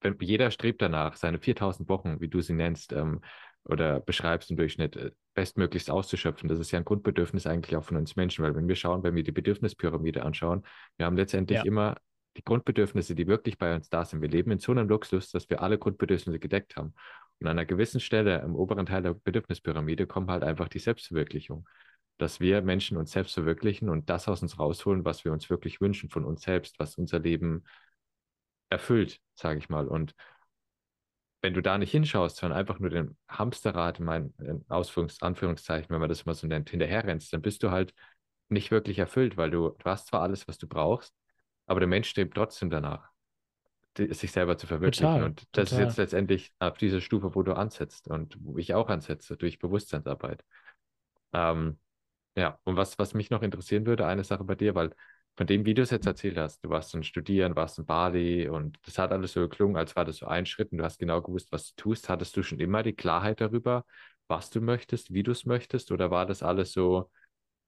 wenn 0.00 0.16
jeder 0.20 0.50
strebt 0.50 0.82
danach, 0.82 1.16
seine 1.16 1.38
4000 1.38 1.88
Wochen, 1.88 2.20
wie 2.20 2.28
du 2.28 2.40
sie 2.40 2.54
nennst, 2.54 2.92
ähm, 2.92 3.20
oder 3.64 4.00
beschreibst 4.00 4.50
im 4.50 4.56
Durchschnitt, 4.56 4.96
äh, 4.96 5.10
bestmöglichst 5.34 5.90
auszuschöpfen. 5.90 6.48
Das 6.48 6.58
ist 6.58 6.70
ja 6.70 6.78
ein 6.78 6.84
Grundbedürfnis 6.84 7.46
eigentlich 7.46 7.76
auch 7.76 7.84
von 7.84 7.96
uns 7.96 8.16
Menschen, 8.16 8.44
weil 8.44 8.54
wenn 8.54 8.68
wir 8.68 8.76
schauen, 8.76 9.02
wenn 9.02 9.14
wir 9.14 9.22
die 9.22 9.32
Bedürfnispyramide 9.32 10.24
anschauen, 10.24 10.64
wir 10.96 11.06
haben 11.06 11.16
letztendlich 11.16 11.58
ja. 11.58 11.64
immer 11.64 11.96
die 12.36 12.44
Grundbedürfnisse, 12.44 13.14
die 13.14 13.26
wirklich 13.26 13.58
bei 13.58 13.74
uns 13.74 13.88
da 13.88 14.04
sind. 14.04 14.22
Wir 14.22 14.28
leben 14.28 14.50
in 14.50 14.58
so 14.58 14.72
einem 14.72 14.88
Luxus, 14.88 15.30
dass 15.30 15.50
wir 15.50 15.62
alle 15.62 15.78
Grundbedürfnisse 15.78 16.38
gedeckt 16.38 16.76
haben. 16.76 16.94
Und 17.40 17.46
an 17.46 17.52
einer 17.52 17.66
gewissen 17.66 18.00
Stelle 18.00 18.40
im 18.40 18.54
oberen 18.54 18.86
Teil 18.86 19.02
der 19.02 19.14
Bedürfnispyramide 19.14 20.06
kommt 20.06 20.30
halt 20.30 20.44
einfach 20.44 20.68
die 20.68 20.78
Selbstverwirklichung. 20.78 21.66
Dass 22.18 22.38
wir 22.38 22.62
Menschen 22.62 22.98
uns 22.98 23.12
selbst 23.12 23.34
verwirklichen 23.34 23.88
und 23.88 24.10
das 24.10 24.28
aus 24.28 24.42
uns 24.42 24.58
rausholen, 24.58 25.04
was 25.04 25.24
wir 25.24 25.32
uns 25.32 25.48
wirklich 25.48 25.80
wünschen 25.80 26.10
von 26.10 26.24
uns 26.24 26.42
selbst, 26.42 26.78
was 26.78 26.96
unser 26.96 27.18
Leben 27.18 27.64
erfüllt, 28.68 29.20
sage 29.34 29.58
ich 29.58 29.68
mal. 29.68 29.88
Und 29.88 30.14
wenn 31.42 31.54
du 31.54 31.62
da 31.62 31.78
nicht 31.78 31.90
hinschaust, 31.90 32.36
sondern 32.36 32.58
einfach 32.58 32.78
nur 32.78 32.90
den 32.90 33.16
Hamsterrad, 33.28 33.98
in 33.98 34.04
meinen 34.04 34.64
Ausführungs 34.68 35.22
Anführungszeichen, 35.22 35.90
wenn 35.90 36.00
man 36.00 36.08
das 36.08 36.26
mal 36.26 36.34
so 36.34 36.46
nennt, 36.46 36.70
hinterherrennst, 36.70 37.32
dann 37.32 37.42
bist 37.42 37.62
du 37.62 37.70
halt 37.70 37.94
nicht 38.48 38.70
wirklich 38.70 38.98
erfüllt, 38.98 39.36
weil 39.36 39.50
du, 39.50 39.70
du 39.70 39.84
hast 39.84 40.08
zwar 40.08 40.22
alles, 40.22 40.46
was 40.48 40.58
du 40.58 40.66
brauchst, 40.66 41.14
aber 41.66 41.80
der 41.80 41.88
Mensch 41.88 42.08
strebt 42.08 42.34
trotzdem 42.34 42.68
danach, 42.68 43.10
sich 43.96 44.32
selber 44.32 44.58
zu 44.58 44.66
verwirklichen. 44.66 45.06
Total, 45.06 45.24
und 45.24 45.44
das 45.52 45.70
total. 45.70 45.82
ist 45.82 45.88
jetzt 45.88 45.96
letztendlich 45.98 46.52
auf 46.58 46.76
dieser 46.76 47.00
Stufe, 47.00 47.34
wo 47.34 47.42
du 47.42 47.54
ansetzt 47.54 48.08
und 48.08 48.36
wo 48.40 48.58
ich 48.58 48.74
auch 48.74 48.88
ansetze, 48.88 49.36
durch 49.36 49.58
Bewusstseinsarbeit. 49.58 50.44
Ähm, 51.32 51.78
ja, 52.36 52.58
und 52.64 52.76
was, 52.76 52.98
was 52.98 53.14
mich 53.14 53.30
noch 53.30 53.42
interessieren 53.42 53.86
würde, 53.86 54.06
eine 54.06 54.24
Sache 54.24 54.44
bei 54.44 54.54
dir, 54.54 54.74
weil 54.74 54.94
von 55.36 55.46
dem, 55.46 55.64
wie 55.64 55.74
du 55.74 55.82
es 55.82 55.90
jetzt 55.90 56.06
erzählt 56.06 56.36
hast, 56.36 56.62
du 56.64 56.68
warst 56.68 56.92
dann 56.92 57.02
studieren, 57.02 57.56
warst 57.56 57.78
in 57.78 57.86
Bali 57.86 58.48
und 58.48 58.78
das 58.84 58.98
hat 58.98 59.12
alles 59.12 59.32
so 59.32 59.40
geklungen, 59.40 59.76
als 59.76 59.96
war 59.96 60.04
das 60.04 60.18
so 60.18 60.26
ein 60.26 60.46
Schritt 60.46 60.72
und 60.72 60.78
du 60.78 60.84
hast 60.84 60.98
genau 60.98 61.22
gewusst, 61.22 61.50
was 61.50 61.74
du 61.74 61.82
tust. 61.82 62.08
Hattest 62.08 62.36
du 62.36 62.42
schon 62.42 62.60
immer 62.60 62.82
die 62.82 62.92
Klarheit 62.92 63.40
darüber, 63.40 63.84
was 64.28 64.50
du 64.50 64.60
möchtest, 64.60 65.12
wie 65.12 65.22
du 65.22 65.32
es 65.32 65.46
möchtest 65.46 65.92
oder 65.92 66.10
war 66.10 66.26
das 66.26 66.42
alles 66.42 66.72
so 66.72 67.10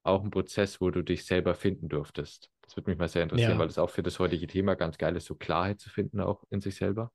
auch 0.03 0.23
ein 0.23 0.31
Prozess, 0.31 0.81
wo 0.81 0.91
du 0.91 1.03
dich 1.03 1.25
selber 1.25 1.55
finden 1.55 1.89
durftest? 1.89 2.51
Das 2.63 2.77
würde 2.77 2.91
mich 2.91 2.99
mal 2.99 3.09
sehr 3.09 3.23
interessieren, 3.23 3.53
ja. 3.53 3.59
weil 3.59 3.69
das 3.69 3.79
auch 3.79 3.91
für 3.91 4.03
das 4.03 4.19
heutige 4.19 4.47
Thema 4.47 4.75
ganz 4.75 4.99
geil 4.99 5.17
ist, 5.17 5.27
so 5.27 5.35
Klarheit 5.35 5.81
zu 5.81 5.91
finden 5.91 6.21
auch 6.21 6.45
in 6.51 6.61
sich 6.61 6.75
selber. 6.75 7.13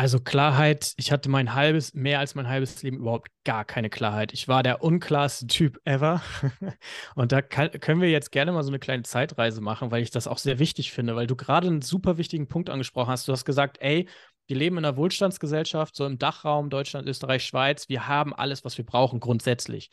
Also 0.00 0.20
Klarheit, 0.20 0.92
ich 0.96 1.10
hatte 1.10 1.28
mein 1.28 1.54
halbes, 1.54 1.92
mehr 1.92 2.20
als 2.20 2.36
mein 2.36 2.46
halbes 2.46 2.84
Leben 2.84 2.98
überhaupt 2.98 3.32
gar 3.42 3.64
keine 3.64 3.90
Klarheit. 3.90 4.32
Ich 4.32 4.46
war 4.46 4.62
der 4.62 4.84
unklarste 4.84 5.48
Typ 5.48 5.80
ever. 5.84 6.22
Und 7.16 7.32
da 7.32 7.42
kann, 7.42 7.72
können 7.72 8.00
wir 8.00 8.08
jetzt 8.08 8.30
gerne 8.30 8.52
mal 8.52 8.62
so 8.62 8.70
eine 8.70 8.78
kleine 8.78 9.02
Zeitreise 9.02 9.60
machen, 9.60 9.90
weil 9.90 10.04
ich 10.04 10.12
das 10.12 10.28
auch 10.28 10.38
sehr 10.38 10.60
wichtig 10.60 10.92
finde, 10.92 11.16
weil 11.16 11.26
du 11.26 11.34
gerade 11.34 11.66
einen 11.66 11.82
super 11.82 12.16
wichtigen 12.16 12.46
Punkt 12.46 12.70
angesprochen 12.70 13.10
hast. 13.10 13.26
Du 13.26 13.32
hast 13.32 13.44
gesagt, 13.44 13.78
ey, 13.80 14.08
wir 14.46 14.56
leben 14.56 14.78
in 14.78 14.84
einer 14.84 14.96
Wohlstandsgesellschaft, 14.96 15.96
so 15.96 16.06
im 16.06 16.16
Dachraum 16.16 16.70
Deutschland, 16.70 17.08
Österreich, 17.08 17.44
Schweiz. 17.44 17.88
Wir 17.88 18.06
haben 18.06 18.32
alles, 18.32 18.64
was 18.64 18.78
wir 18.78 18.86
brauchen, 18.86 19.18
grundsätzlich 19.18 19.90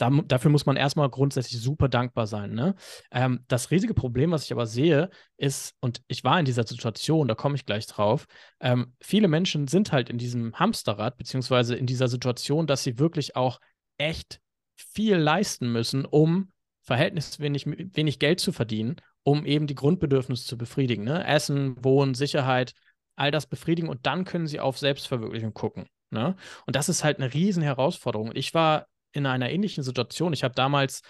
da, 0.00 0.10
dafür 0.26 0.50
muss 0.50 0.64
man 0.64 0.76
erstmal 0.76 1.10
grundsätzlich 1.10 1.60
super 1.60 1.88
dankbar 1.88 2.26
sein. 2.26 2.54
Ne? 2.54 2.74
Ähm, 3.10 3.44
das 3.48 3.70
riesige 3.70 3.92
Problem, 3.92 4.30
was 4.30 4.44
ich 4.44 4.52
aber 4.52 4.66
sehe, 4.66 5.10
ist, 5.36 5.74
und 5.80 6.00
ich 6.08 6.24
war 6.24 6.38
in 6.38 6.46
dieser 6.46 6.66
Situation, 6.66 7.28
da 7.28 7.34
komme 7.34 7.56
ich 7.56 7.66
gleich 7.66 7.86
drauf, 7.86 8.26
ähm, 8.60 8.94
viele 9.00 9.28
Menschen 9.28 9.68
sind 9.68 9.92
halt 9.92 10.08
in 10.08 10.16
diesem 10.16 10.54
Hamsterrad, 10.54 11.18
beziehungsweise 11.18 11.76
in 11.76 11.84
dieser 11.84 12.08
Situation, 12.08 12.66
dass 12.66 12.82
sie 12.82 12.98
wirklich 12.98 13.36
auch 13.36 13.60
echt 13.98 14.40
viel 14.76 15.16
leisten 15.16 15.70
müssen, 15.70 16.06
um 16.06 16.50
verhältnismäßig 16.82 17.66
wenig, 17.94 18.18
Geld 18.18 18.40
zu 18.40 18.52
verdienen, 18.52 18.96
um 19.22 19.44
eben 19.44 19.66
die 19.66 19.74
Grundbedürfnisse 19.74 20.46
zu 20.46 20.56
befriedigen. 20.56 21.04
Ne? 21.04 21.26
Essen, 21.26 21.84
Wohnen, 21.84 22.14
Sicherheit, 22.14 22.72
all 23.16 23.30
das 23.30 23.46
befriedigen 23.46 23.90
und 23.90 24.06
dann 24.06 24.24
können 24.24 24.46
sie 24.46 24.60
auf 24.60 24.78
Selbstverwirklichung 24.78 25.52
gucken. 25.52 25.84
Ne? 26.10 26.36
Und 26.66 26.74
das 26.74 26.88
ist 26.88 27.04
halt 27.04 27.18
eine 27.18 27.34
riesen 27.34 27.62
Herausforderung. 27.62 28.30
Ich 28.34 28.54
war 28.54 28.86
in 29.12 29.26
einer 29.26 29.50
ähnlichen 29.50 29.82
Situation. 29.82 30.32
Ich 30.32 30.44
habe 30.44 30.54
damals 30.54 31.02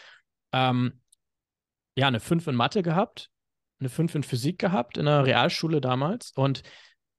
ähm, 0.53 1.01
ja 1.97 2.09
eine 2.09 2.21
5 2.21 2.47
in 2.49 2.55
Mathe 2.55 2.83
gehabt, 2.83 3.31
eine 3.79 3.89
5 3.89 4.17
in 4.17 4.23
Physik 4.23 4.59
gehabt, 4.59 4.97
in 4.99 5.07
der 5.07 5.25
Realschule 5.25 5.81
damals. 5.81 6.33
Und 6.35 6.63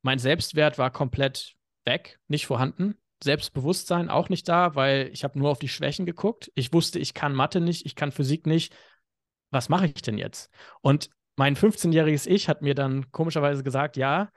mein 0.02 0.20
Selbstwert 0.20 0.78
war 0.78 0.92
komplett 0.92 1.56
weg, 1.86 2.20
nicht 2.28 2.46
vorhanden. 2.46 2.96
Selbstbewusstsein 3.24 4.10
auch 4.10 4.30
nicht 4.30 4.50
da, 4.50 4.76
weil 4.76 5.10
ich 5.14 5.24
habe 5.24 5.38
nur 5.38 5.52
auf 5.52 5.60
die 5.60 5.68
Schwächen 5.68 6.06
geguckt. 6.06 6.52
Ich 6.56 6.74
wusste, 6.74 6.98
ich 6.98 7.14
kann 7.14 7.36
Mathe 7.36 7.62
nicht, 7.62 7.86
ich 7.86 7.96
kann 7.96 8.12
Physik 8.12 8.48
nicht. 8.48 8.76
Was 9.52 9.70
mache 9.70 9.86
ich 9.86 10.02
denn 10.02 10.18
jetzt? 10.18 10.50
Und 10.82 11.10
mein 11.36 11.56
15-jähriges 11.56 12.28
Ich 12.28 12.50
hat 12.50 12.62
mir 12.62 12.74
dann 12.74 13.12
komischerweise 13.12 13.64
gesagt, 13.64 13.98
ja, 13.98 14.30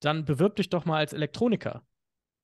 dann 0.00 0.24
bewirb 0.24 0.56
dich 0.56 0.68
doch 0.68 0.84
mal 0.84 0.98
als 0.98 1.12
Elektroniker. 1.12 1.82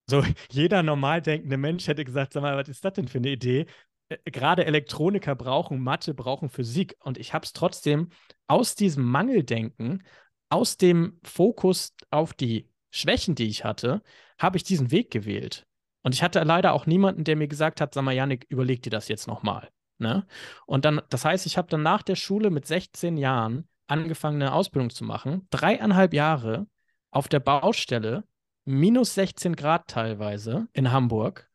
So, 0.08 0.22
jeder 0.50 0.82
normal 0.82 1.22
denkende 1.22 1.56
Mensch 1.56 1.86
hätte 1.88 2.04
gesagt, 2.04 2.32
sag 2.32 2.42
mal, 2.42 2.56
was 2.56 2.68
ist 2.68 2.84
das 2.84 2.94
denn 2.94 3.08
für 3.08 3.18
eine 3.18 3.30
Idee? 3.30 3.66
Äh, 4.08 4.18
gerade 4.30 4.64
Elektroniker 4.64 5.34
brauchen 5.34 5.80
Mathe, 5.80 6.14
brauchen 6.14 6.48
Physik. 6.48 6.96
Und 7.00 7.18
ich 7.18 7.34
habe 7.34 7.44
es 7.44 7.52
trotzdem 7.52 8.10
aus 8.46 8.74
diesem 8.74 9.04
Mangeldenken, 9.04 10.04
aus 10.48 10.76
dem 10.76 11.18
Fokus 11.24 11.94
auf 12.10 12.32
die 12.32 12.70
Schwächen, 12.90 13.34
die 13.34 13.48
ich 13.48 13.64
hatte, 13.64 14.02
habe 14.38 14.56
ich 14.56 14.64
diesen 14.64 14.90
Weg 14.90 15.10
gewählt. 15.10 15.66
Und 16.02 16.14
ich 16.14 16.22
hatte 16.22 16.40
leider 16.44 16.72
auch 16.72 16.86
niemanden, 16.86 17.24
der 17.24 17.36
mir 17.36 17.48
gesagt 17.48 17.80
hat, 17.80 17.94
sag 17.94 18.04
mal, 18.04 18.14
Janik, 18.14 18.46
überleg 18.48 18.82
dir 18.82 18.90
das 18.90 19.08
jetzt 19.08 19.26
nochmal. 19.26 19.70
Ne? 19.98 20.26
Und 20.66 20.84
dann, 20.84 21.00
das 21.10 21.24
heißt, 21.24 21.46
ich 21.46 21.58
habe 21.58 21.68
dann 21.68 21.82
nach 21.82 22.02
der 22.02 22.14
Schule 22.16 22.50
mit 22.50 22.66
16 22.66 23.16
Jahren 23.16 23.68
angefangen, 23.88 24.40
eine 24.40 24.52
Ausbildung 24.52 24.90
zu 24.90 25.04
machen. 25.04 25.48
Dreieinhalb 25.50 26.14
Jahre 26.14 26.68
auf 27.10 27.28
der 27.28 27.40
Baustelle 27.40 28.24
minus 28.66 29.14
16 29.14 29.56
Grad 29.56 29.88
teilweise 29.88 30.68
in 30.72 30.92
Hamburg 30.92 31.48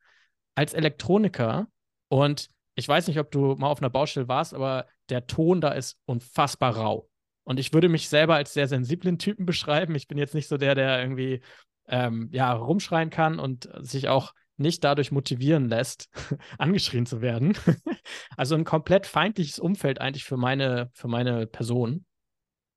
als 0.56 0.74
Elektroniker. 0.74 1.68
Und 2.08 2.50
ich 2.76 2.88
weiß 2.88 3.08
nicht, 3.08 3.20
ob 3.20 3.30
du 3.32 3.56
mal 3.56 3.68
auf 3.68 3.80
einer 3.80 3.90
Baustelle 3.90 4.28
warst, 4.28 4.54
aber 4.54 4.88
der 5.10 5.28
Ton 5.28 5.62
da 5.62 5.70
ist 5.70 5.98
unfassbar 6.06 6.76
rau. 6.76 7.10
Und 7.44 7.60
ich 7.60 7.74
würde 7.74 7.90
mich 7.90 8.10
selber 8.10 8.36
als 8.36 8.54
sehr 8.54 8.68
sensiblen 8.68 9.20
Typen 9.20 9.46
beschreiben. 9.46 9.96
Ich 9.96 10.08
bin 10.08 10.18
jetzt 10.18 10.34
nicht 10.34 10.48
so 10.48 10.58
der, 10.58 10.74
der 10.74 11.02
irgendwie 11.02 11.42
ähm, 11.88 12.30
ja, 12.32 12.54
rumschreien 12.54 13.10
kann 13.10 13.40
und 13.40 13.70
sich 13.80 14.08
auch 14.08 14.34
nicht 14.58 14.84
dadurch 14.84 15.12
motivieren 15.12 15.68
lässt, 15.68 16.10
angeschrien 16.58 17.06
zu 17.06 17.22
werden. 17.22 17.58
also 18.38 18.56
ein 18.56 18.64
komplett 18.64 19.06
feindliches 19.08 19.60
Umfeld 19.60 20.00
eigentlich 20.00 20.24
für 20.24 20.38
meine, 20.38 20.90
für 20.94 21.08
meine 21.08 21.48
Person. 21.48 22.06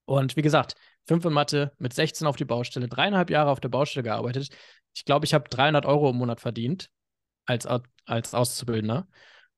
Und 0.06 0.36
wie 0.36 0.42
gesagt, 0.42 0.74
fünf 1.06 1.25
in 1.25 1.32
Mathe, 1.32 1.73
mit 1.78 1.92
16 1.92 2.26
auf 2.26 2.37
die 2.37 2.44
Baustelle, 2.44 2.88
dreieinhalb 2.88 3.30
Jahre 3.30 3.50
auf 3.50 3.61
der 3.61 3.68
Baustelle 3.68 4.04
gearbeitet. 4.04 4.49
Ich 4.94 5.04
glaube, 5.04 5.26
ich 5.26 5.34
habe 5.34 5.49
300 5.49 5.87
Euro 5.87 6.11
im 6.11 6.16
Monat 6.16 6.40
verdient 6.40 6.88
als, 7.46 7.66
als 8.06 8.34
Auszubildender. 8.34 9.06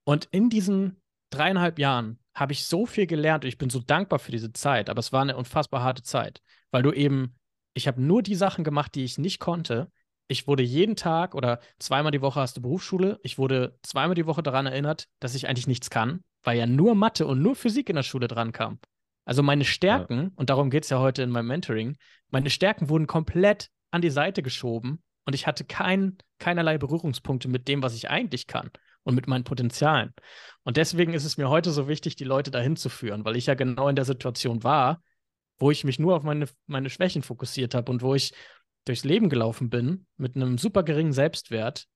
Und 0.04 0.26
in 0.30 0.50
diesen 0.50 1.00
dreieinhalb 1.30 1.78
Jahren 1.78 2.18
habe 2.34 2.52
ich 2.52 2.66
so 2.66 2.86
viel 2.86 3.06
gelernt 3.06 3.44
und 3.44 3.48
ich 3.48 3.58
bin 3.58 3.70
so 3.70 3.80
dankbar 3.80 4.18
für 4.18 4.30
diese 4.30 4.52
Zeit. 4.52 4.90
Aber 4.90 5.00
es 5.00 5.12
war 5.12 5.22
eine 5.22 5.36
unfassbar 5.36 5.82
harte 5.82 6.02
Zeit, 6.02 6.42
weil 6.70 6.82
du 6.82 6.92
eben, 6.92 7.34
ich 7.74 7.88
habe 7.88 8.00
nur 8.00 8.22
die 8.22 8.34
Sachen 8.34 8.64
gemacht, 8.64 8.94
die 8.94 9.04
ich 9.04 9.18
nicht 9.18 9.40
konnte. 9.40 9.90
Ich 10.28 10.46
wurde 10.46 10.62
jeden 10.62 10.96
Tag 10.96 11.34
oder 11.34 11.60
zweimal 11.78 12.12
die 12.12 12.20
Woche 12.20 12.40
hast 12.40 12.56
du 12.56 12.62
Berufsschule. 12.62 13.18
Ich 13.22 13.38
wurde 13.38 13.78
zweimal 13.82 14.14
die 14.14 14.26
Woche 14.26 14.42
daran 14.42 14.66
erinnert, 14.66 15.08
dass 15.20 15.34
ich 15.34 15.48
eigentlich 15.48 15.68
nichts 15.68 15.88
kann, 15.88 16.22
weil 16.42 16.58
ja 16.58 16.66
nur 16.66 16.94
Mathe 16.94 17.26
und 17.26 17.40
nur 17.42 17.54
Physik 17.54 17.88
in 17.88 17.96
der 17.96 18.02
Schule 18.02 18.28
dran 18.28 18.52
kam. 18.52 18.80
Also 19.26 19.42
meine 19.42 19.64
Stärken, 19.64 20.18
ja. 20.18 20.30
und 20.36 20.48
darum 20.48 20.70
geht 20.70 20.84
es 20.84 20.90
ja 20.90 21.00
heute 21.00 21.22
in 21.22 21.30
meinem 21.30 21.48
Mentoring, 21.48 21.98
meine 22.30 22.48
Stärken 22.48 22.88
wurden 22.88 23.06
komplett 23.06 23.68
an 23.90 24.00
die 24.00 24.10
Seite 24.10 24.42
geschoben 24.42 25.02
und 25.26 25.34
ich 25.34 25.46
hatte 25.46 25.64
kein, 25.64 26.16
keinerlei 26.38 26.78
Berührungspunkte 26.78 27.48
mit 27.48 27.68
dem, 27.68 27.82
was 27.82 27.94
ich 27.94 28.08
eigentlich 28.08 28.46
kann 28.46 28.70
und 29.02 29.14
mit 29.14 29.26
meinen 29.26 29.44
Potenzialen. 29.44 30.14
Und 30.62 30.76
deswegen 30.76 31.12
ist 31.12 31.24
es 31.24 31.36
mir 31.36 31.48
heute 31.48 31.72
so 31.72 31.88
wichtig, 31.88 32.16
die 32.16 32.24
Leute 32.24 32.50
dahin 32.50 32.76
zu 32.76 32.88
führen, 32.88 33.24
weil 33.24 33.36
ich 33.36 33.46
ja 33.46 33.54
genau 33.54 33.88
in 33.88 33.96
der 33.96 34.04
Situation 34.04 34.62
war, 34.62 35.02
wo 35.58 35.70
ich 35.70 35.84
mich 35.84 35.98
nur 35.98 36.16
auf 36.16 36.22
meine, 36.22 36.46
meine 36.66 36.90
Schwächen 36.90 37.22
fokussiert 37.22 37.74
habe 37.74 37.90
und 37.90 38.02
wo 38.02 38.14
ich 38.14 38.32
durchs 38.84 39.04
Leben 39.04 39.28
gelaufen 39.28 39.70
bin 39.70 40.06
mit 40.16 40.36
einem 40.36 40.56
super 40.56 40.84
geringen 40.84 41.12
Selbstwert 41.12 41.88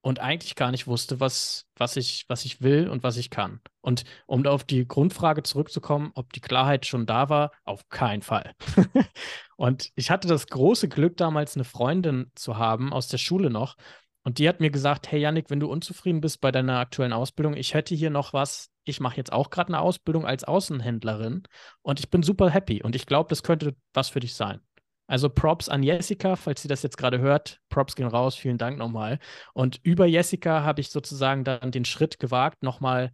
und 0.00 0.20
eigentlich 0.20 0.54
gar 0.54 0.70
nicht 0.70 0.86
wusste, 0.86 1.20
was, 1.20 1.66
was, 1.76 1.96
ich, 1.96 2.24
was 2.28 2.44
ich 2.44 2.62
will 2.62 2.88
und 2.88 3.02
was 3.02 3.16
ich 3.16 3.30
kann. 3.30 3.60
Und 3.80 4.04
um 4.26 4.46
auf 4.46 4.64
die 4.64 4.86
Grundfrage 4.86 5.42
zurückzukommen, 5.42 6.12
ob 6.14 6.32
die 6.32 6.40
Klarheit 6.40 6.86
schon 6.86 7.06
da 7.06 7.28
war, 7.28 7.52
auf 7.64 7.88
keinen 7.88 8.22
Fall. 8.22 8.54
und 9.56 9.90
ich 9.96 10.10
hatte 10.10 10.28
das 10.28 10.46
große 10.46 10.88
Glück, 10.88 11.16
damals 11.16 11.56
eine 11.56 11.64
Freundin 11.64 12.30
zu 12.34 12.56
haben, 12.56 12.92
aus 12.92 13.08
der 13.08 13.18
Schule 13.18 13.50
noch. 13.50 13.76
Und 14.22 14.38
die 14.38 14.48
hat 14.48 14.60
mir 14.60 14.70
gesagt, 14.70 15.10
hey 15.10 15.20
Yannick, 15.20 15.48
wenn 15.50 15.60
du 15.60 15.70
unzufrieden 15.70 16.20
bist 16.20 16.40
bei 16.40 16.52
deiner 16.52 16.78
aktuellen 16.78 17.12
Ausbildung, 17.12 17.54
ich 17.54 17.74
hätte 17.74 17.94
hier 17.94 18.10
noch 18.10 18.32
was, 18.32 18.70
ich 18.84 19.00
mache 19.00 19.16
jetzt 19.16 19.32
auch 19.32 19.50
gerade 19.50 19.68
eine 19.68 19.80
Ausbildung 19.80 20.26
als 20.26 20.44
Außenhändlerin 20.44 21.44
und 21.82 22.00
ich 22.00 22.10
bin 22.10 22.22
super 22.22 22.50
happy 22.50 22.82
und 22.82 22.94
ich 22.94 23.06
glaube, 23.06 23.28
das 23.30 23.42
könnte 23.42 23.74
was 23.94 24.10
für 24.10 24.20
dich 24.20 24.34
sein. 24.34 24.60
Also 25.08 25.30
Props 25.30 25.70
an 25.70 25.82
Jessica, 25.82 26.36
falls 26.36 26.60
sie 26.60 26.68
das 26.68 26.82
jetzt 26.82 26.98
gerade 26.98 27.18
hört. 27.18 27.60
Props 27.70 27.96
gehen 27.96 28.06
raus, 28.06 28.36
vielen 28.36 28.58
Dank 28.58 28.78
nochmal. 28.78 29.18
Und 29.54 29.80
über 29.82 30.04
Jessica 30.04 30.62
habe 30.62 30.82
ich 30.82 30.90
sozusagen 30.90 31.44
dann 31.44 31.72
den 31.72 31.86
Schritt 31.86 32.18
gewagt, 32.18 32.62
nochmal 32.62 33.12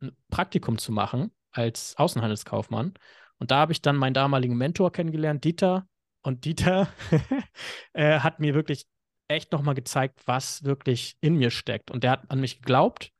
ein 0.00 0.12
Praktikum 0.30 0.78
zu 0.78 0.92
machen 0.92 1.32
als 1.50 1.96
Außenhandelskaufmann. 1.96 2.94
Und 3.38 3.50
da 3.50 3.58
habe 3.58 3.72
ich 3.72 3.82
dann 3.82 3.96
meinen 3.96 4.14
damaligen 4.14 4.56
Mentor 4.56 4.92
kennengelernt, 4.92 5.42
Dieter. 5.42 5.88
Und 6.22 6.44
Dieter 6.44 6.88
äh, 7.92 8.20
hat 8.20 8.38
mir 8.38 8.54
wirklich 8.54 8.86
echt 9.26 9.50
nochmal 9.50 9.74
gezeigt, 9.74 10.20
was 10.26 10.62
wirklich 10.62 11.16
in 11.20 11.34
mir 11.34 11.50
steckt. 11.50 11.90
Und 11.90 12.04
der 12.04 12.12
hat 12.12 12.30
an 12.30 12.38
mich 12.38 12.58
geglaubt, 12.58 13.10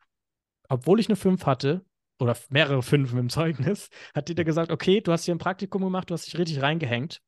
obwohl 0.68 1.00
ich 1.00 1.09
eine 1.09 1.16
5 1.16 1.44
hatte 1.44 1.85
oder 2.20 2.37
mehrere 2.50 2.82
Fünfen 2.85 3.18
im 3.18 3.30
Zeugnis, 3.30 3.88
hat 4.14 4.28
Dieter 4.28 4.44
gesagt, 4.44 4.70
okay, 4.70 5.00
du 5.00 5.11
hast 5.11 5.25
hier 5.25 5.35
ein 5.35 5.38
Praktikum 5.38 5.82
gemacht, 5.82 6.11
du 6.11 6.14
hast 6.14 6.26
dich 6.26 6.38
richtig 6.38 6.62
reingehängt 6.62 7.20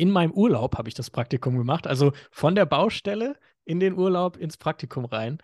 in 0.00 0.10
meinem 0.10 0.32
Urlaub 0.32 0.78
habe 0.78 0.88
ich 0.88 0.94
das 0.94 1.10
Praktikum 1.10 1.58
gemacht. 1.58 1.86
Also 1.86 2.12
von 2.30 2.54
der 2.54 2.64
Baustelle 2.64 3.36
in 3.64 3.80
den 3.80 3.96
Urlaub 3.98 4.38
ins 4.38 4.56
Praktikum 4.56 5.04
rein. 5.04 5.38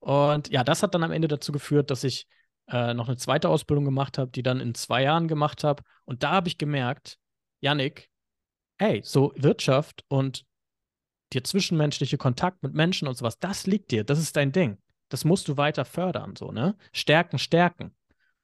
Und 0.00 0.50
ja, 0.50 0.64
das 0.64 0.82
hat 0.82 0.94
dann 0.94 1.02
am 1.02 1.12
Ende 1.12 1.28
dazu 1.28 1.50
geführt, 1.50 1.90
dass 1.90 2.04
ich 2.04 2.26
äh, 2.68 2.92
noch 2.92 3.08
eine 3.08 3.16
zweite 3.16 3.48
Ausbildung 3.48 3.86
gemacht 3.86 4.18
habe, 4.18 4.30
die 4.30 4.42
dann 4.42 4.60
in 4.60 4.74
zwei 4.74 5.02
Jahren 5.02 5.28
gemacht 5.28 5.64
habe. 5.64 5.82
Und 6.04 6.22
da 6.22 6.32
habe 6.32 6.48
ich 6.48 6.58
gemerkt, 6.58 7.18
Yannick, 7.60 8.10
hey, 8.78 9.00
so 9.02 9.32
Wirtschaft 9.36 10.04
und 10.08 10.44
der 11.32 11.44
zwischenmenschliche 11.44 12.18
Kontakt 12.18 12.62
mit 12.62 12.74
Menschen 12.74 13.08
und 13.08 13.16
sowas, 13.16 13.38
das 13.38 13.66
liegt 13.66 13.90
dir, 13.92 14.04
das 14.04 14.18
ist 14.18 14.36
dein 14.36 14.52
Ding. 14.52 14.76
Das 15.08 15.24
musst 15.24 15.48
du 15.48 15.56
weiter 15.56 15.86
fördern, 15.86 16.36
so, 16.36 16.52
ne? 16.52 16.76
Stärken, 16.92 17.38
stärken. 17.38 17.94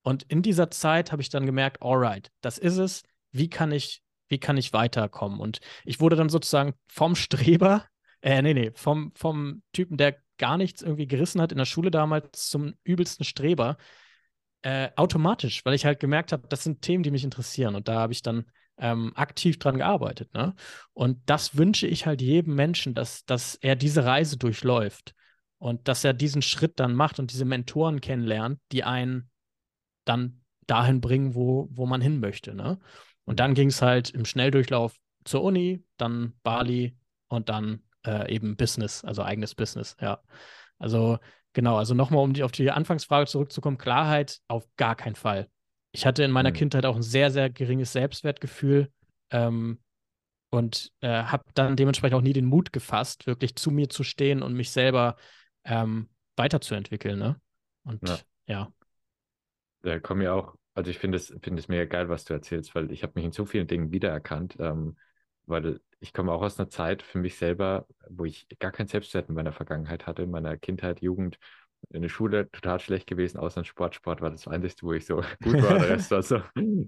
Und 0.02 0.22
in 0.24 0.40
dieser 0.40 0.70
Zeit 0.70 1.12
habe 1.12 1.20
ich 1.20 1.28
dann 1.28 1.44
gemerkt, 1.44 1.82
alright, 1.82 2.30
das 2.40 2.56
ist 2.56 2.78
es. 2.78 3.02
Wie 3.32 3.50
kann 3.50 3.72
ich 3.72 4.02
wie 4.28 4.38
kann 4.38 4.56
ich 4.56 4.72
weiterkommen? 4.72 5.40
Und 5.40 5.60
ich 5.84 6.00
wurde 6.00 6.16
dann 6.16 6.28
sozusagen 6.28 6.74
vom 6.88 7.14
Streber, 7.14 7.84
äh, 8.22 8.42
nee, 8.42 8.54
nee, 8.54 8.72
vom, 8.74 9.12
vom 9.14 9.62
Typen, 9.72 9.96
der 9.96 10.16
gar 10.38 10.56
nichts 10.56 10.82
irgendwie 10.82 11.06
gerissen 11.06 11.40
hat 11.40 11.52
in 11.52 11.58
der 11.58 11.64
Schule 11.64 11.90
damals 11.90 12.48
zum 12.48 12.74
übelsten 12.84 13.24
Streber, 13.24 13.76
äh, 14.62 14.90
automatisch, 14.96 15.64
weil 15.64 15.74
ich 15.74 15.84
halt 15.84 16.00
gemerkt 16.00 16.32
habe, 16.32 16.48
das 16.48 16.64
sind 16.64 16.82
Themen, 16.82 17.02
die 17.02 17.10
mich 17.10 17.24
interessieren. 17.24 17.74
Und 17.74 17.88
da 17.88 18.00
habe 18.00 18.12
ich 18.12 18.22
dann 18.22 18.46
ähm, 18.78 19.12
aktiv 19.14 19.58
dran 19.58 19.78
gearbeitet. 19.78 20.32
Ne? 20.34 20.54
Und 20.92 21.18
das 21.26 21.56
wünsche 21.56 21.86
ich 21.86 22.06
halt 22.06 22.22
jedem 22.22 22.54
Menschen, 22.54 22.94
dass, 22.94 23.24
dass 23.24 23.56
er 23.56 23.76
diese 23.76 24.04
Reise 24.04 24.36
durchläuft 24.36 25.14
und 25.58 25.88
dass 25.88 26.04
er 26.04 26.14
diesen 26.14 26.42
Schritt 26.42 26.78
dann 26.80 26.94
macht 26.94 27.18
und 27.18 27.32
diese 27.32 27.44
Mentoren 27.44 28.00
kennenlernt, 28.00 28.60
die 28.72 28.84
einen 28.84 29.30
dann 30.04 30.40
dahin 30.66 31.00
bringen, 31.00 31.34
wo, 31.34 31.68
wo 31.70 31.86
man 31.86 32.00
hin 32.00 32.20
möchte. 32.20 32.54
Ne? 32.54 32.78
Und 33.28 33.40
dann 33.40 33.52
ging 33.52 33.68
es 33.68 33.82
halt 33.82 34.08
im 34.08 34.24
Schnelldurchlauf 34.24 34.96
zur 35.24 35.42
Uni, 35.42 35.84
dann 35.98 36.32
Bali 36.42 36.96
und 37.28 37.50
dann 37.50 37.82
äh, 38.06 38.34
eben 38.34 38.56
Business, 38.56 39.04
also 39.04 39.22
eigenes 39.22 39.54
Business, 39.54 39.98
ja. 40.00 40.22
Also 40.78 41.18
genau, 41.52 41.76
also 41.76 41.92
nochmal, 41.92 42.24
um 42.24 42.32
die, 42.32 42.42
auf 42.42 42.52
die 42.52 42.70
Anfangsfrage 42.70 43.26
zurückzukommen, 43.26 43.76
Klarheit 43.76 44.38
auf 44.48 44.66
gar 44.78 44.96
keinen 44.96 45.14
Fall. 45.14 45.50
Ich 45.92 46.06
hatte 46.06 46.24
in 46.24 46.30
meiner 46.30 46.48
mhm. 46.50 46.54
Kindheit 46.54 46.86
auch 46.86 46.96
ein 46.96 47.02
sehr, 47.02 47.30
sehr 47.30 47.50
geringes 47.50 47.92
Selbstwertgefühl 47.92 48.90
ähm, 49.30 49.78
und 50.48 50.90
äh, 51.02 51.24
habe 51.24 51.44
dann 51.52 51.76
dementsprechend 51.76 52.16
auch 52.16 52.22
nie 52.22 52.32
den 52.32 52.46
Mut 52.46 52.72
gefasst, 52.72 53.26
wirklich 53.26 53.56
zu 53.56 53.70
mir 53.70 53.90
zu 53.90 54.04
stehen 54.04 54.42
und 54.42 54.54
mich 54.54 54.70
selber 54.70 55.16
ähm, 55.64 56.08
weiterzuentwickeln. 56.36 57.18
Ne? 57.18 57.38
Und 57.84 58.08
ja. 58.08 58.18
ja. 58.46 58.72
Da 59.82 60.00
kommen 60.00 60.22
ja 60.22 60.32
auch 60.32 60.54
also 60.74 60.90
ich 60.90 60.98
finde 60.98 61.16
es, 61.16 61.34
finde 61.42 61.60
es 61.60 61.68
mega 61.68 61.84
geil, 61.84 62.08
was 62.08 62.24
du 62.24 62.34
erzählst, 62.34 62.74
weil 62.74 62.90
ich 62.92 63.02
habe 63.02 63.12
mich 63.16 63.24
in 63.24 63.32
so 63.32 63.44
vielen 63.44 63.66
Dingen 63.66 63.90
wiedererkannt, 63.90 64.56
ähm, 64.60 64.96
weil 65.46 65.80
ich 66.00 66.12
komme 66.12 66.32
auch 66.32 66.42
aus 66.42 66.58
einer 66.58 66.68
Zeit 66.68 67.02
für 67.02 67.18
mich 67.18 67.36
selber, 67.36 67.86
wo 68.08 68.24
ich 68.24 68.46
gar 68.58 68.70
kein 68.70 68.86
Selbstwert 68.86 69.28
in 69.28 69.34
meiner 69.34 69.52
Vergangenheit 69.52 70.06
hatte, 70.06 70.22
in 70.22 70.30
meiner 70.30 70.56
Kindheit, 70.56 71.00
Jugend, 71.00 71.38
in 71.90 72.02
der 72.02 72.08
Schule 72.08 72.50
total 72.50 72.80
schlecht 72.80 73.06
gewesen, 73.06 73.38
außer 73.38 73.58
im 73.60 73.64
Sport. 73.64 73.94
Sport 73.94 74.20
war 74.20 74.30
das 74.30 74.46
Einzige, 74.46 74.82
wo 74.82 74.92
ich 74.92 75.06
so 75.06 75.16
gut 75.42 75.62
war. 75.62 75.78
Der 75.78 75.90
Rest 75.90 76.10
war 76.10 76.22
so, 76.22 76.40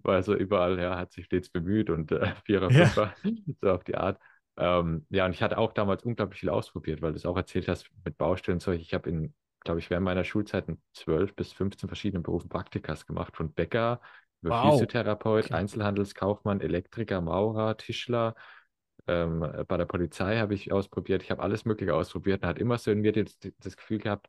war 0.02 0.22
so 0.22 0.34
überall, 0.34 0.78
ja, 0.78 0.96
hat 0.96 1.12
sich 1.12 1.26
stets 1.26 1.48
bemüht 1.48 1.90
und 1.90 2.12
äh, 2.12 2.34
Vierer, 2.44 2.70
Fünfer, 2.70 3.14
ja. 3.22 3.30
so 3.60 3.70
auf 3.70 3.84
die 3.84 3.96
Art. 3.96 4.20
Ähm, 4.56 5.06
ja, 5.10 5.26
und 5.26 5.32
ich 5.32 5.42
hatte 5.42 5.58
auch 5.58 5.72
damals 5.72 6.04
unglaublich 6.04 6.40
viel 6.40 6.50
ausprobiert, 6.50 7.02
weil 7.02 7.12
du 7.12 7.16
es 7.16 7.26
auch 7.26 7.36
erzählt 7.36 7.68
hast 7.68 7.90
mit 8.04 8.18
Baustellen 8.18 8.56
und 8.56 8.62
so. 8.62 8.72
Ich 8.72 8.92
habe 8.92 9.08
in 9.08 9.34
glaube 9.60 9.80
ich, 9.80 9.90
während 9.90 10.04
meiner 10.04 10.24
Schulzeit 10.24 10.68
in 10.68 10.80
12 10.94 11.34
bis 11.34 11.52
15 11.52 11.88
verschiedenen 11.88 12.22
Berufen 12.22 12.48
Praktikas 12.48 13.06
gemacht, 13.06 13.36
von 13.36 13.52
Bäcker 13.52 14.00
über 14.42 14.62
wow. 14.62 14.72
Physiotherapeut, 14.72 15.46
okay. 15.46 15.54
Einzelhandelskaufmann, 15.54 16.60
Elektriker, 16.60 17.20
Maurer, 17.20 17.76
Tischler. 17.76 18.34
Ähm, 19.06 19.40
bei 19.68 19.76
der 19.76 19.84
Polizei 19.84 20.38
habe 20.38 20.54
ich 20.54 20.72
ausprobiert. 20.72 21.22
Ich 21.22 21.30
habe 21.30 21.42
alles 21.42 21.64
Mögliche 21.64 21.94
ausprobiert 21.94 22.42
und 22.42 22.48
hat 22.48 22.58
immer 22.58 22.78
so 22.78 22.90
in 22.90 23.00
mir 23.00 23.12
das, 23.12 23.38
das, 23.58 23.76
Gefühl 23.76 23.98
gehabt, 23.98 24.28